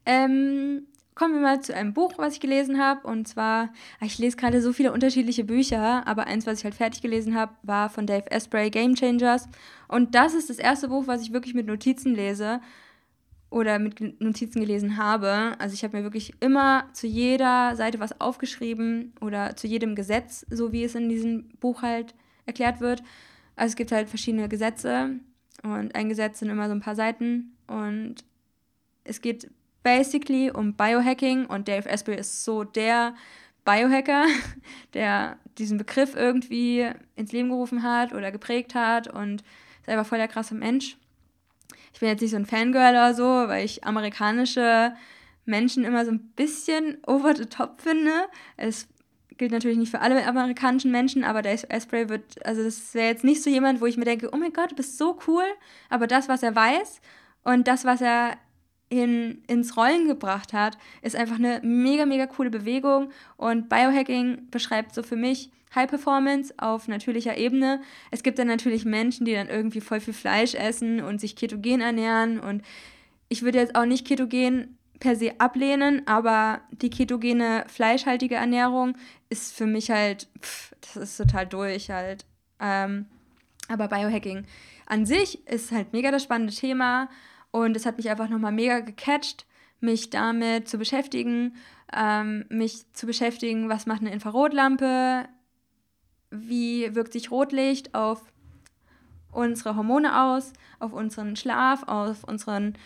Ähm, 0.05 0.87
kommen 1.15 1.35
wir 1.35 1.41
mal 1.41 1.61
zu 1.61 1.75
einem 1.75 1.93
Buch, 1.93 2.13
was 2.17 2.33
ich 2.33 2.39
gelesen 2.39 2.79
habe. 2.79 3.07
Und 3.07 3.27
zwar, 3.27 3.69
ah, 3.99 4.05
ich 4.05 4.17
lese 4.17 4.37
gerade 4.37 4.61
so 4.61 4.73
viele 4.73 4.93
unterschiedliche 4.93 5.43
Bücher, 5.43 6.07
aber 6.07 6.27
eins, 6.27 6.47
was 6.47 6.59
ich 6.59 6.63
halt 6.63 6.75
fertig 6.75 7.01
gelesen 7.01 7.35
habe, 7.35 7.53
war 7.63 7.89
von 7.89 8.07
Dave 8.07 8.31
Asprey, 8.31 8.69
Game 8.69 8.95
Changers. 8.95 9.47
Und 9.87 10.15
das 10.15 10.33
ist 10.33 10.49
das 10.49 10.57
erste 10.57 10.87
Buch, 10.87 11.07
was 11.07 11.21
ich 11.21 11.33
wirklich 11.33 11.53
mit 11.53 11.67
Notizen 11.67 12.15
lese 12.15 12.61
oder 13.49 13.79
mit 13.79 14.21
Notizen 14.21 14.61
gelesen 14.61 14.97
habe. 14.97 15.55
Also 15.59 15.73
ich 15.73 15.83
habe 15.83 15.97
mir 15.97 16.03
wirklich 16.03 16.33
immer 16.39 16.85
zu 16.93 17.05
jeder 17.05 17.75
Seite 17.75 17.99
was 17.99 18.19
aufgeschrieben 18.21 19.13
oder 19.19 19.55
zu 19.57 19.67
jedem 19.67 19.93
Gesetz, 19.93 20.45
so 20.49 20.71
wie 20.71 20.85
es 20.85 20.95
in 20.95 21.09
diesem 21.09 21.49
Buch 21.59 21.81
halt 21.81 22.15
erklärt 22.45 22.79
wird. 22.79 23.03
Also 23.57 23.73
es 23.73 23.75
gibt 23.75 23.91
halt 23.91 24.09
verschiedene 24.09 24.47
Gesetze 24.47 25.19
und 25.63 25.93
ein 25.93 26.09
Gesetz 26.09 26.39
sind 26.39 26.49
immer 26.49 26.67
so 26.67 26.73
ein 26.73 26.79
paar 26.79 26.95
Seiten 26.95 27.55
und 27.67 28.15
es 29.03 29.21
geht 29.21 29.51
basically 29.83 30.51
um 30.51 30.73
Biohacking 30.73 31.45
und 31.45 31.67
Dave 31.67 31.89
Asprey 31.89 32.17
ist 32.17 32.43
so 32.43 32.63
der 32.63 33.15
Biohacker, 33.65 34.25
der 34.93 35.37
diesen 35.57 35.77
Begriff 35.77 36.15
irgendwie 36.15 36.89
ins 37.15 37.31
Leben 37.31 37.49
gerufen 37.49 37.83
hat 37.83 38.13
oder 38.13 38.31
geprägt 38.31 38.75
hat 38.75 39.07
und 39.07 39.43
ist 39.81 39.89
einfach 39.89 40.05
voll 40.05 40.17
der 40.17 40.27
krasse 40.27 40.55
Mensch. 40.55 40.97
Ich 41.93 41.99
bin 41.99 42.09
jetzt 42.09 42.21
nicht 42.21 42.31
so 42.31 42.37
ein 42.37 42.45
Fangirl 42.45 42.91
oder 42.91 43.13
so, 43.13 43.23
weil 43.23 43.65
ich 43.65 43.83
amerikanische 43.83 44.93
Menschen 45.45 45.83
immer 45.83 46.05
so 46.05 46.11
ein 46.11 46.31
bisschen 46.35 46.97
over 47.05 47.35
the 47.35 47.45
top 47.45 47.81
finde. 47.81 48.11
Es 48.57 48.87
gilt 49.37 49.51
natürlich 49.51 49.77
nicht 49.77 49.91
für 49.91 49.99
alle 49.99 50.25
amerikanischen 50.25 50.91
Menschen, 50.91 51.23
aber 51.23 51.41
Dave 51.41 51.69
Asprey 51.69 52.09
wird, 52.09 52.45
also 52.45 52.63
das 52.63 52.93
wäre 52.93 53.07
jetzt 53.07 53.23
nicht 53.23 53.41
so 53.41 53.49
jemand, 53.49 53.81
wo 53.81 53.87
ich 53.87 53.97
mir 53.97 54.05
denke, 54.05 54.29
oh 54.31 54.37
mein 54.37 54.53
Gott, 54.53 54.71
du 54.71 54.75
bist 54.75 54.97
so 54.97 55.17
cool, 55.27 55.43
aber 55.89 56.07
das, 56.07 56.29
was 56.29 56.43
er 56.43 56.55
weiß 56.55 57.01
und 57.43 57.67
das, 57.67 57.83
was 57.85 58.01
er 58.01 58.37
in, 58.91 59.41
ins 59.47 59.77
Rollen 59.77 60.07
gebracht 60.07 60.51
hat, 60.51 60.77
ist 61.01 61.15
einfach 61.15 61.37
eine 61.37 61.61
mega, 61.63 62.05
mega 62.05 62.27
coole 62.27 62.49
Bewegung. 62.49 63.09
Und 63.37 63.69
Biohacking 63.69 64.49
beschreibt 64.51 64.93
so 64.93 65.01
für 65.01 65.15
mich 65.15 65.49
High 65.73 65.89
Performance 65.89 66.53
auf 66.57 66.89
natürlicher 66.89 67.37
Ebene. 67.37 67.81
Es 68.11 68.21
gibt 68.21 68.37
dann 68.37 68.47
natürlich 68.47 68.83
Menschen, 68.83 69.25
die 69.25 69.33
dann 69.33 69.47
irgendwie 69.47 69.79
voll 69.79 70.01
viel 70.01 70.13
Fleisch 70.13 70.55
essen 70.55 71.01
und 71.01 71.21
sich 71.21 71.37
ketogen 71.37 71.79
ernähren. 71.79 72.37
Und 72.37 72.63
ich 73.29 73.43
würde 73.43 73.59
jetzt 73.59 73.75
auch 73.75 73.85
nicht 73.85 74.05
ketogen 74.05 74.77
per 74.99 75.15
se 75.15 75.39
ablehnen, 75.39 76.05
aber 76.05 76.59
die 76.71 76.89
ketogene 76.89 77.63
fleischhaltige 77.67 78.35
Ernährung 78.35 78.97
ist 79.29 79.55
für 79.55 79.65
mich 79.65 79.89
halt, 79.89 80.27
pff, 80.41 80.75
das 80.81 80.97
ist 80.97 81.17
total 81.17 81.47
durch 81.47 81.89
halt. 81.89 82.25
Ähm, 82.59 83.05
aber 83.69 83.87
Biohacking 83.87 84.45
an 84.85 85.05
sich 85.05 85.47
ist 85.47 85.71
halt 85.71 85.93
mega 85.93 86.11
das 86.11 86.23
spannende 86.23 86.53
Thema. 86.53 87.07
Und 87.51 87.75
es 87.75 87.85
hat 87.85 87.97
mich 87.97 88.09
einfach 88.09 88.29
nochmal 88.29 88.51
mega 88.51 88.79
gecatcht, 88.79 89.45
mich 89.79 90.09
damit 90.09 90.69
zu 90.69 90.77
beschäftigen, 90.77 91.55
ähm, 91.93 92.45
mich 92.49 92.91
zu 92.93 93.05
beschäftigen, 93.05 93.69
was 93.69 93.85
macht 93.85 94.01
eine 94.01 94.13
Infrarotlampe, 94.13 95.27
wie 96.29 96.95
wirkt 96.95 97.13
sich 97.13 97.31
Rotlicht 97.31 97.93
auf 97.93 98.21
unsere 99.31 99.75
Hormone 99.75 100.21
aus, 100.21 100.53
auf 100.79 100.93
unseren 100.93 101.35
Schlaf, 101.35 101.83
auf 101.87 102.23
unseren 102.23 102.77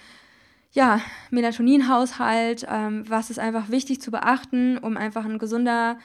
ja, 0.71 0.99
Melatoninhaushalt, 1.31 2.65
ähm, 2.69 3.05
was 3.07 3.29
ist 3.29 3.39
einfach 3.39 3.69
wichtig 3.69 4.01
zu 4.01 4.11
beachten, 4.11 4.77
um 4.77 4.97
einfach 4.97 5.25
ein 5.25 5.39
gesunder 5.39 5.97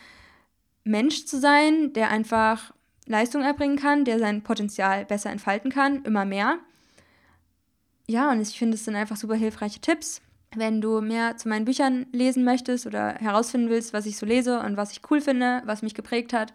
Mensch 0.84 1.26
zu 1.26 1.38
sein, 1.38 1.92
der 1.92 2.11
einfach 2.11 2.72
Leistung 3.06 3.42
erbringen 3.42 3.76
kann, 3.76 4.04
der 4.04 4.18
sein 4.18 4.42
Potenzial 4.42 5.04
besser 5.04 5.30
entfalten 5.30 5.70
kann, 5.70 6.04
immer 6.04 6.24
mehr. 6.24 6.58
Ja, 8.11 8.30
und 8.32 8.40
ich 8.40 8.58
finde, 8.58 8.74
es 8.74 8.84
sind 8.84 8.96
einfach 8.96 9.16
super 9.16 9.36
hilfreiche 9.36 9.80
Tipps. 9.80 10.20
Wenn 10.56 10.80
du 10.80 11.00
mehr 11.00 11.36
zu 11.36 11.48
meinen 11.48 11.64
Büchern 11.64 12.06
lesen 12.11 12.42
möchtest 12.42 12.84
oder 12.84 13.14
herausfinden 13.14 13.70
willst, 13.70 13.92
was 13.92 14.04
ich 14.04 14.16
so 14.16 14.26
lese 14.26 14.58
und 14.58 14.76
was 14.76 14.90
ich 14.90 15.00
cool 15.11 15.20
finde, 15.20 15.62
was 15.64 15.82
mich 15.82 15.94
geprägt 15.94 16.32
hat 16.32 16.52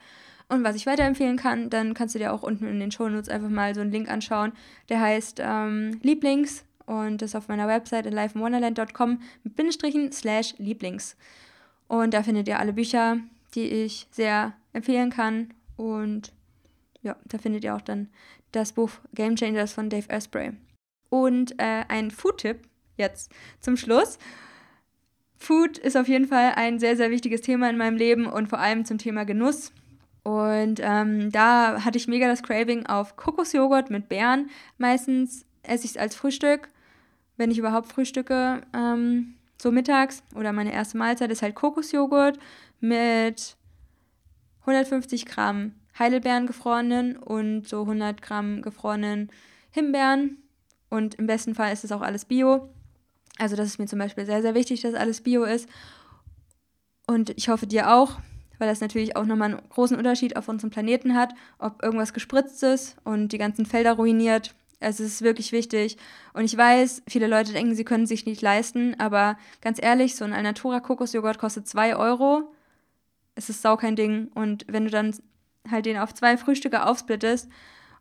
und 0.50 0.66
was 0.66 0.76
ich 0.76 0.86
weiterempfehlen 0.86 1.38
kann, 1.38 1.70
dann 1.70 1.94
kannst 1.94 2.14
du 2.14 2.20
dir 2.20 2.34
auch 2.34 2.44
unten 2.44 2.68
in 2.68 2.82
den 2.82 2.92
Shownotes 2.92 3.30
einfach 3.30 3.48
mal 3.48 3.74
so 3.74 3.80
einen 3.80 3.92
Link 3.92 4.10
anschauen. 4.10 4.52
Der 4.90 5.00
heißt 5.00 5.40
ähm, 5.42 5.98
Lieblings 6.04 6.66
und 6.88 7.22
ist 7.22 7.38
auf 7.38 7.48
meiner 7.48 7.70
Website 7.70 8.06
in 8.06 8.14
lifeinwonderland.com 8.14 9.22
mit 9.44 9.56
Bindestrichen 9.56 10.12
slash 10.12 10.56
Lieblings. 10.58 11.16
Und 11.88 12.14
da 12.14 12.22
findet 12.22 12.50
ihr 12.50 12.60
alle 12.60 12.74
Bücher, 12.74 13.18
die 13.54 13.70
ich 13.70 14.08
sehr 14.12 14.54
empfehlen 14.74 15.10
kann. 15.10 15.54
Und 15.78 16.34
ja, 17.02 17.16
da 17.24 17.38
findet 17.38 17.64
ihr 17.64 17.76
auch 17.76 17.82
dann 17.82 18.10
das 18.52 18.74
Buch 18.74 18.92
Game 19.14 19.38
Changers 19.38 19.72
von 19.72 19.90
Dave 19.90 20.10
Asprey. 20.10 20.52
Und 21.10 21.60
äh, 21.60 21.84
ein 21.88 22.12
Food-Tipp 22.12 22.62
jetzt 22.98 23.32
zum 23.60 23.78
Schluss. 23.78 24.18
Food 25.38 25.78
ist 25.78 25.98
auf 25.98 26.08
jeden 26.08 26.28
Fall 26.28 26.54
ein 26.56 26.80
sehr, 26.80 26.98
sehr 26.98 27.12
wichtiges 27.12 27.42
Thema 27.42 27.70
in 27.70 27.78
meinem 27.78 27.98
Leben 27.98 28.26
und 28.26 28.48
vor 28.48 28.60
allem 28.60 28.86
zum 28.86 28.98
Thema 28.98 29.26
Genuss. 29.26 29.72
Und 30.24 30.80
ähm, 30.82 31.32
da 31.32 31.86
hatte 31.86 31.98
ich 31.98 32.08
mega 32.08 32.28
das 32.28 32.42
Craving 32.42 32.88
auf 32.88 33.16
Kokosjoghurt 33.16 33.92
mit 33.92 34.10
Beeren. 34.10 34.50
Meistens 34.78 35.46
esse 35.62 35.86
ich 35.86 35.92
es 35.92 35.98
als 35.98 36.16
Frühstück, 36.16 36.70
wenn 37.38 37.52
ich 37.52 37.60
überhaupt 37.60 37.92
frühstücke, 37.92 38.62
ähm, 38.74 39.36
so 39.62 39.72
mittags. 39.72 40.24
Oder 40.34 40.52
meine 40.52 40.74
erste 40.74 40.98
Mahlzeit 40.98 41.32
ist 41.32 41.44
halt 41.44 41.54
Kokosjoghurt 41.54 42.40
mit 42.80 43.56
150 44.62 45.26
Gramm 45.28 45.74
Heidelbeeren 45.98 46.48
gefrorenen 46.48 47.16
und 47.18 47.68
so 47.68 47.82
100 47.82 48.22
Gramm 48.22 48.62
gefrorenen 48.62 49.30
Himbeeren. 49.72 50.38
Und 50.90 51.16
im 51.16 51.28
besten 51.28 51.56
Fall 51.56 51.74
ist 51.74 51.84
es 51.84 51.92
auch 51.92 52.02
alles 52.02 52.26
Bio. 52.26 52.70
Also 53.38 53.56
das 53.56 53.68
ist 53.68 53.80
mir 53.80 53.88
zum 53.88 54.00
Beispiel 54.00 54.26
sehr, 54.26 54.42
sehr 54.42 54.56
wichtig, 54.56 54.82
dass 54.82 54.94
alles 54.94 55.22
Bio 55.22 55.44
ist. 55.44 55.68
Und 57.08 57.32
ich 57.32 57.50
hoffe 57.50 57.68
dir 57.68 57.94
auch, 57.94 58.18
weil 58.58 58.68
das 58.68 58.82
natürlich 58.82 59.16
auch 59.16 59.26
nochmal 59.26 59.52
einen 59.52 59.70
großen 59.70 59.98
Unterschied 59.98 60.38
auf 60.38 60.48
unserem 60.48 60.70
Planeten 60.70 61.16
hat, 61.16 61.34
ob 61.60 61.84
irgendwas 61.84 62.14
gespritzt 62.14 62.64
ist 62.64 62.98
und 63.04 63.30
die 63.30 63.38
ganzen 63.38 63.66
Felder 63.66 63.94
ruiniert. 63.94 64.56
Also 64.80 65.04
es 65.04 65.14
ist 65.14 65.22
wirklich 65.22 65.52
wichtig. 65.52 65.98
Und 66.34 66.46
ich 66.46 66.56
weiß, 66.56 67.04
viele 67.08 67.28
Leute 67.28 67.54
denken, 67.54 67.76
sie 67.76 67.86
können 67.86 68.06
sich 68.06 68.26
nicht 68.26 68.42
leisten, 68.42 69.00
aber 69.00 69.38
ganz 69.62 69.82
ehrlich, 69.82 70.16
so 70.16 70.26
ein 70.26 70.34
Alnatura 70.34 70.80
Kokosjoghurt 70.80 71.38
kostet 71.38 71.68
2 71.68 71.96
Euro. 71.96 72.54
Es 73.36 73.50
ist 73.50 73.62
sau 73.62 73.78
kein 73.78 73.96
Ding. 73.96 74.30
Und 74.34 74.66
wenn 74.68 74.86
du 74.86 74.92
dann 74.92 75.16
halt 75.70 75.86
den 75.86 75.98
auf 75.98 76.14
zwei 76.14 76.38
Frühstücke 76.38 76.86
aufsplittest 76.86 77.50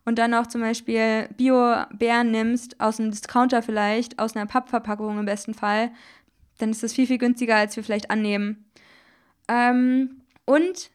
und 0.05 0.19
dann 0.19 0.33
auch 0.33 0.47
zum 0.47 0.61
Beispiel 0.61 1.27
Bio-Beeren 1.35 2.31
nimmst, 2.31 2.79
aus 2.79 2.99
einem 2.99 3.11
Discounter 3.11 3.61
vielleicht, 3.61 4.19
aus 4.19 4.35
einer 4.35 4.45
Pappverpackung 4.45 5.19
im 5.19 5.25
besten 5.25 5.53
Fall, 5.53 5.91
dann 6.59 6.69
ist 6.69 6.83
das 6.83 6.93
viel, 6.93 7.07
viel 7.07 7.17
günstiger, 7.17 7.55
als 7.55 7.75
wir 7.75 7.83
vielleicht 7.83 8.11
annehmen. 8.11 8.65
Ähm, 9.47 10.21
und 10.45 10.91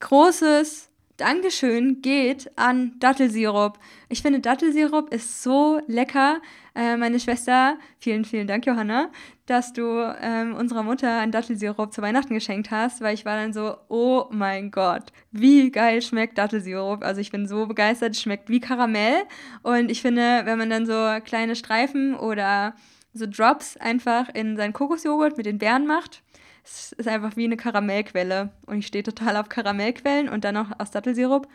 großes 0.00 0.88
Dankeschön 1.16 2.02
geht 2.02 2.50
an 2.58 2.98
Dattelsirup. 2.98 3.78
Ich 4.08 4.22
finde, 4.22 4.40
Dattelsirup 4.40 5.12
ist 5.12 5.42
so 5.42 5.80
lecker. 5.86 6.40
Äh, 6.74 6.96
meine 6.96 7.20
Schwester, 7.20 7.78
vielen, 7.98 8.24
vielen 8.24 8.46
Dank, 8.48 8.66
Johanna, 8.66 9.10
dass 9.52 9.74
du 9.74 10.02
ähm, 10.20 10.54
unserer 10.54 10.82
Mutter 10.82 11.18
einen 11.18 11.30
Dattelsirup 11.30 11.92
zu 11.92 12.00
Weihnachten 12.00 12.32
geschenkt 12.32 12.70
hast, 12.70 13.02
weil 13.02 13.12
ich 13.12 13.26
war 13.26 13.36
dann 13.36 13.52
so, 13.52 13.76
oh 13.88 14.24
mein 14.30 14.70
Gott, 14.70 15.12
wie 15.30 15.70
geil 15.70 16.00
schmeckt 16.00 16.38
Dattelsirup. 16.38 17.04
Also 17.04 17.20
ich 17.20 17.30
bin 17.30 17.46
so 17.46 17.66
begeistert, 17.66 18.12
es 18.14 18.22
schmeckt 18.22 18.48
wie 18.48 18.60
Karamell. 18.60 19.24
Und 19.62 19.90
ich 19.90 20.00
finde, 20.00 20.42
wenn 20.44 20.56
man 20.56 20.70
dann 20.70 20.86
so 20.86 21.20
kleine 21.22 21.54
Streifen 21.54 22.16
oder 22.16 22.74
so 23.12 23.26
Drops 23.26 23.76
einfach 23.76 24.30
in 24.30 24.56
seinen 24.56 24.72
Kokosjoghurt 24.72 25.36
mit 25.36 25.44
den 25.44 25.58
Beeren 25.58 25.86
macht, 25.86 26.22
es 26.64 26.92
ist 26.92 27.08
einfach 27.08 27.36
wie 27.36 27.44
eine 27.44 27.58
Karamellquelle. 27.58 28.50
Und 28.64 28.78
ich 28.78 28.86
stehe 28.86 29.04
total 29.04 29.36
auf 29.36 29.50
Karamellquellen 29.50 30.30
und 30.30 30.44
dann 30.44 30.54
noch 30.54 30.70
aus 30.80 30.92
Dattelsirup. 30.92 31.46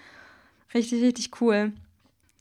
Richtig, 0.75 1.01
richtig 1.01 1.41
cool. 1.41 1.73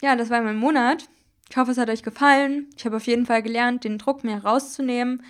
Ja, 0.03 0.17
das 0.17 0.29
war 0.29 0.43
mein 0.43 0.59
Monat. 0.59 1.09
Ich 1.49 1.57
hoffe, 1.57 1.71
es 1.71 1.79
hat 1.79 1.91
euch 1.91 2.03
gefallen. 2.03 2.67
Ich 2.77 2.85
habe 2.85 2.97
auf 2.97 3.07
jeden 3.07 3.27
Fall 3.27 3.43
gelernt, 3.43 3.85
den 3.85 3.99
Druck 3.99 4.25
mehr 4.25 4.43
rauszunehmen, 4.43 5.23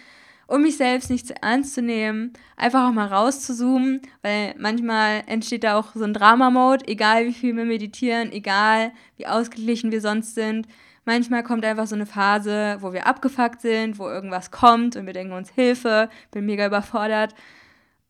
um 0.46 0.62
mich 0.62 0.76
selbst 0.76 1.10
nicht 1.10 1.26
zu 1.26 1.34
ernst 1.42 1.74
zu 1.74 1.82
nehmen. 1.82 2.32
Einfach 2.56 2.88
auch 2.88 2.92
mal 2.92 3.08
rauszuzoomen, 3.08 4.00
weil 4.22 4.54
manchmal 4.58 5.24
entsteht 5.26 5.64
da 5.64 5.78
auch 5.78 5.94
so 5.94 6.04
ein 6.04 6.14
Drama-Mode, 6.14 6.88
egal 6.88 7.26
wie 7.26 7.32
viel 7.32 7.56
wir 7.56 7.64
meditieren, 7.64 8.32
egal 8.32 8.92
wie 9.16 9.26
ausgeglichen 9.26 9.92
wir 9.92 10.00
sonst 10.00 10.34
sind. 10.34 10.66
Manchmal 11.04 11.44
kommt 11.44 11.64
einfach 11.64 11.86
so 11.86 11.94
eine 11.94 12.06
Phase, 12.06 12.78
wo 12.80 12.92
wir 12.92 13.06
abgefuckt 13.06 13.60
sind, 13.60 13.98
wo 13.98 14.08
irgendwas 14.08 14.50
kommt 14.50 14.96
und 14.96 15.06
wir 15.06 15.12
denken 15.12 15.34
uns 15.34 15.50
Hilfe, 15.50 16.08
bin 16.32 16.46
mega 16.46 16.66
überfordert. 16.66 17.34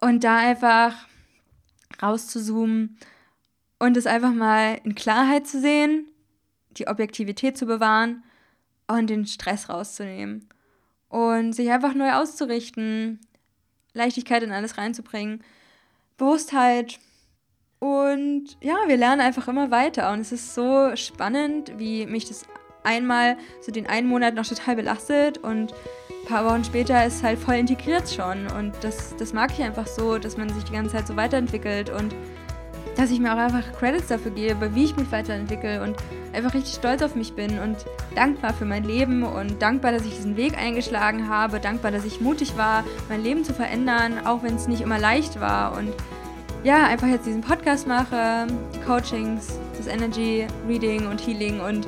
Und 0.00 0.24
da 0.24 0.36
einfach 0.36 0.94
rauszuzoomen 2.02 2.96
und 3.78 3.96
es 3.96 4.06
einfach 4.06 4.32
mal 4.32 4.78
in 4.84 4.94
Klarheit 4.94 5.46
zu 5.46 5.60
sehen, 5.60 6.06
die 6.78 6.88
Objektivität 6.88 7.56
zu 7.56 7.66
bewahren 7.66 8.24
und 8.86 9.08
den 9.08 9.26
Stress 9.26 9.68
rauszunehmen. 9.68 10.48
Und 11.08 11.52
sich 11.52 11.70
einfach 11.70 11.94
neu 11.94 12.12
auszurichten, 12.12 13.20
Leichtigkeit 13.94 14.42
in 14.42 14.52
alles 14.52 14.76
reinzubringen, 14.76 15.42
Bewusstheit. 16.16 16.98
Und 17.78 18.56
ja, 18.60 18.76
wir 18.86 18.96
lernen 18.96 19.20
einfach 19.20 19.48
immer 19.48 19.70
weiter. 19.70 20.12
Und 20.12 20.20
es 20.20 20.32
ist 20.32 20.54
so 20.54 20.94
spannend, 20.96 21.72
wie 21.78 22.06
mich 22.06 22.26
das 22.26 22.44
einmal 22.84 23.36
so 23.60 23.72
den 23.72 23.86
einen 23.86 24.08
Monat 24.08 24.34
noch 24.34 24.46
total 24.46 24.76
belastet 24.76 25.38
und 25.38 25.72
ein 25.72 26.28
paar 26.28 26.44
Wochen 26.44 26.64
später 26.64 27.04
ist 27.04 27.22
halt 27.22 27.38
voll 27.38 27.56
integriert 27.56 28.08
schon. 28.08 28.46
Und 28.48 28.72
das, 28.82 29.14
das 29.16 29.32
mag 29.32 29.52
ich 29.52 29.62
einfach 29.62 29.86
so, 29.86 30.18
dass 30.18 30.36
man 30.36 30.48
sich 30.48 30.64
die 30.64 30.72
ganze 30.72 30.96
Zeit 30.96 31.06
so 31.06 31.16
weiterentwickelt 31.16 31.90
und 31.90 32.14
dass 32.96 33.10
ich 33.10 33.20
mir 33.20 33.32
auch 33.32 33.38
einfach 33.38 33.62
Credits 33.78 34.08
dafür 34.08 34.30
gebe, 34.30 34.74
wie 34.74 34.84
ich 34.84 34.96
mich 34.96 35.10
weiterentwickle 35.12 35.82
und 35.82 35.96
einfach 36.32 36.54
richtig 36.54 36.74
stolz 36.74 37.02
auf 37.02 37.14
mich 37.14 37.34
bin 37.34 37.58
und 37.58 37.76
dankbar 38.14 38.54
für 38.54 38.64
mein 38.64 38.84
Leben 38.84 39.22
und 39.22 39.60
dankbar, 39.60 39.92
dass 39.92 40.04
ich 40.04 40.16
diesen 40.16 40.36
Weg 40.36 40.56
eingeschlagen 40.56 41.28
habe, 41.28 41.60
dankbar, 41.60 41.90
dass 41.90 42.04
ich 42.04 42.20
mutig 42.20 42.56
war, 42.56 42.84
mein 43.08 43.22
Leben 43.22 43.44
zu 43.44 43.52
verändern, 43.52 44.26
auch 44.26 44.42
wenn 44.42 44.56
es 44.56 44.66
nicht 44.66 44.80
immer 44.80 44.98
leicht 44.98 45.40
war 45.40 45.76
und 45.76 45.92
ja, 46.64 46.86
einfach 46.86 47.06
jetzt 47.06 47.26
diesen 47.26 47.42
Podcast 47.42 47.86
mache, 47.86 48.46
die 48.74 48.80
Coachings, 48.80 49.58
das 49.76 49.86
Energy 49.86 50.46
Reading 50.66 51.06
und 51.06 51.24
Healing 51.24 51.60
und 51.60 51.86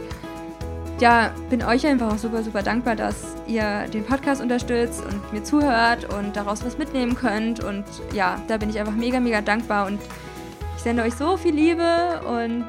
ja, 1.01 1.33
bin 1.49 1.63
euch 1.63 1.87
einfach 1.87 2.13
auch 2.13 2.19
super, 2.19 2.43
super 2.43 2.63
dankbar, 2.63 2.97
dass 2.97 3.37
ihr 3.47 3.87
den 3.93 4.05
Podcast 4.05 4.41
unterstützt 4.41 5.05
und 5.05 5.33
mir 5.33 5.45
zuhört 5.45 6.13
und 6.13 6.35
daraus 6.37 6.65
was 6.65 6.77
mitnehmen 6.77 7.15
könnt. 7.15 7.63
Und 7.63 7.85
ja, 8.13 8.43
da 8.49 8.57
bin 8.57 8.69
ich 8.69 8.81
einfach 8.81 8.95
mega, 8.95 9.21
mega 9.21 9.41
dankbar 9.41 9.87
und 9.87 10.01
ich 10.79 10.85
sende 10.85 11.03
euch 11.03 11.15
so 11.15 11.37
viel 11.37 11.57
Liebe 11.57 12.21
und 12.25 12.65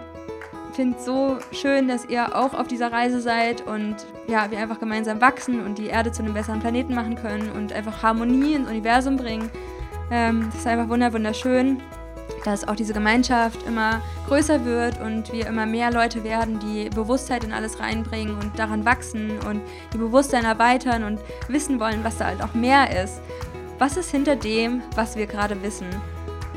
finde 0.74 0.98
es 0.98 1.06
so 1.06 1.38
schön, 1.52 1.88
dass 1.88 2.06
ihr 2.06 2.36
auch 2.36 2.56
auf 2.56 2.68
dieser 2.68 2.92
Reise 2.92 3.22
seid 3.22 3.68
und 3.68 3.98
ja, 4.28 4.50
wir 4.50 4.58
einfach 4.58 4.80
gemeinsam 4.80 5.22
wachsen 5.22 5.64
und 5.64 5.78
die 5.78 5.86
Erde 5.86 6.12
zu 6.12 6.24
einem 6.24 6.34
besseren 6.34 6.60
Planeten 6.60 6.96
machen 6.96 7.14
können 7.14 7.52
und 7.52 7.72
einfach 7.72 8.02
Harmonie 8.02 8.56
ins 8.56 8.68
Universum 8.68 9.16
bringen. 9.16 9.52
Ähm, 10.10 10.48
das 10.48 10.62
ist 10.62 10.68
einfach 10.68 10.90
wunderschön 10.90 11.84
dass 12.46 12.66
auch 12.68 12.76
diese 12.76 12.94
Gemeinschaft 12.94 13.64
immer 13.68 14.02
größer 14.28 14.64
wird 14.64 15.02
und 15.02 15.34
wir 15.34 15.46
immer 15.46 15.66
mehr 15.66 15.92
Leute 15.92 16.24
werden, 16.24 16.58
die 16.60 16.90
Bewusstheit 16.90 17.44
in 17.44 17.52
alles 17.52 17.80
reinbringen 17.80 18.38
und 18.38 18.58
daran 18.58 18.86
wachsen 18.86 19.32
und 19.48 19.62
die 19.94 19.98
Bewusstsein 19.98 20.46
erweitern 20.46 21.04
und 21.04 21.20
wissen 21.50 21.80
wollen, 21.82 22.04
was 22.04 22.18
da 22.18 22.28
halt 22.28 22.42
auch 22.42 22.54
mehr 22.54 23.04
ist. 23.04 23.20
Was 23.78 23.98
ist 23.98 24.12
hinter 24.12 24.38
dem, 24.38 24.82
was 24.96 25.18
wir 25.18 25.28
gerade 25.28 25.62
wissen? 25.62 25.88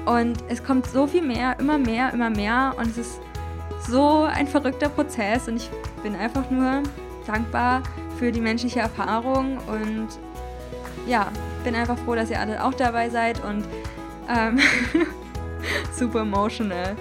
Und 0.04 0.38
es 0.48 0.62
kommt 0.64 0.86
so 0.86 1.06
viel 1.06 1.22
mehr, 1.22 1.58
immer 1.60 1.78
mehr, 1.78 2.12
immer 2.12 2.30
mehr 2.30 2.74
und 2.76 2.88
es 2.88 2.98
ist 2.98 3.20
so 3.88 4.22
ein 4.24 4.46
verrückter 4.46 4.88
Prozess 4.88 5.48
und 5.48 5.56
ich 5.56 5.70
bin 6.02 6.14
einfach 6.16 6.50
nur 6.50 6.82
dankbar 7.26 7.82
für 8.18 8.32
die 8.32 8.40
menschliche 8.40 8.80
Erfahrung 8.80 9.58
und 9.68 10.08
ja, 11.06 11.30
bin 11.64 11.74
einfach 11.74 11.98
froh, 11.98 12.14
dass 12.14 12.30
ihr 12.30 12.40
alle 12.40 12.62
auch 12.64 12.74
dabei 12.74 13.10
seid 13.10 13.42
und 13.44 13.64
ähm, 14.28 14.58
super 15.92 16.20
emotional. 16.20 16.96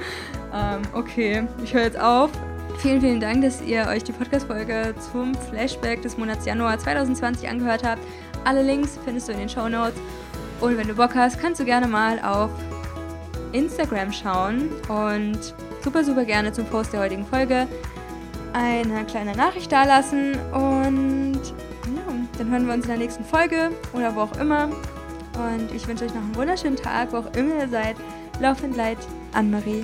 Ähm, 0.53 0.81
okay, 0.93 1.47
ich 1.63 1.73
höre 1.73 1.83
jetzt 1.83 1.99
auf. 1.99 2.29
Vielen, 2.79 3.01
vielen 3.01 3.19
Dank, 3.19 3.43
dass 3.43 3.61
ihr 3.61 3.85
euch 3.87 4.03
die 4.03 4.11
Podcast-Folge 4.11 4.95
zum 5.11 5.35
Flashback 5.35 6.01
des 6.01 6.17
Monats 6.17 6.45
Januar 6.45 6.79
2020 6.79 7.47
angehört 7.47 7.83
habt. 7.83 8.01
Alle 8.43 8.63
Links 8.63 8.97
findest 9.05 9.27
du 9.27 9.33
in 9.33 9.39
den 9.39 9.49
Show 9.49 9.69
Notes. 9.69 9.99
Und 10.61 10.77
wenn 10.77 10.87
du 10.87 10.95
Bock 10.95 11.13
hast, 11.13 11.39
kannst 11.39 11.59
du 11.59 11.65
gerne 11.65 11.87
mal 11.87 12.19
auf 12.19 12.49
Instagram 13.53 14.11
schauen 14.11 14.69
und 14.87 15.39
super, 15.83 16.03
super 16.03 16.25
gerne 16.25 16.51
zum 16.51 16.65
Post 16.65 16.93
der 16.93 17.01
heutigen 17.01 17.25
Folge 17.25 17.67
eine 18.53 19.05
kleine 19.05 19.35
Nachricht 19.35 19.71
dalassen. 19.71 20.33
Und 20.51 21.39
ja, 21.85 22.13
dann 22.37 22.49
hören 22.49 22.67
wir 22.67 22.73
uns 22.73 22.85
in 22.85 22.91
der 22.91 22.99
nächsten 22.99 23.23
Folge 23.25 23.71
oder 23.93 24.15
wo 24.15 24.21
auch 24.21 24.37
immer. 24.39 24.69
Und 25.33 25.71
ich 25.73 25.87
wünsche 25.87 26.05
euch 26.05 26.13
noch 26.13 26.21
einen 26.21 26.35
wunderschönen 26.35 26.75
Tag, 26.75 27.13
wo 27.13 27.17
auch 27.17 27.33
immer 27.35 27.55
ihr 27.55 27.69
seid. 27.69 27.95
Love 28.39 28.63
and 28.63 28.75
Light, 28.75 28.97
Anne-Marie. 29.33 29.83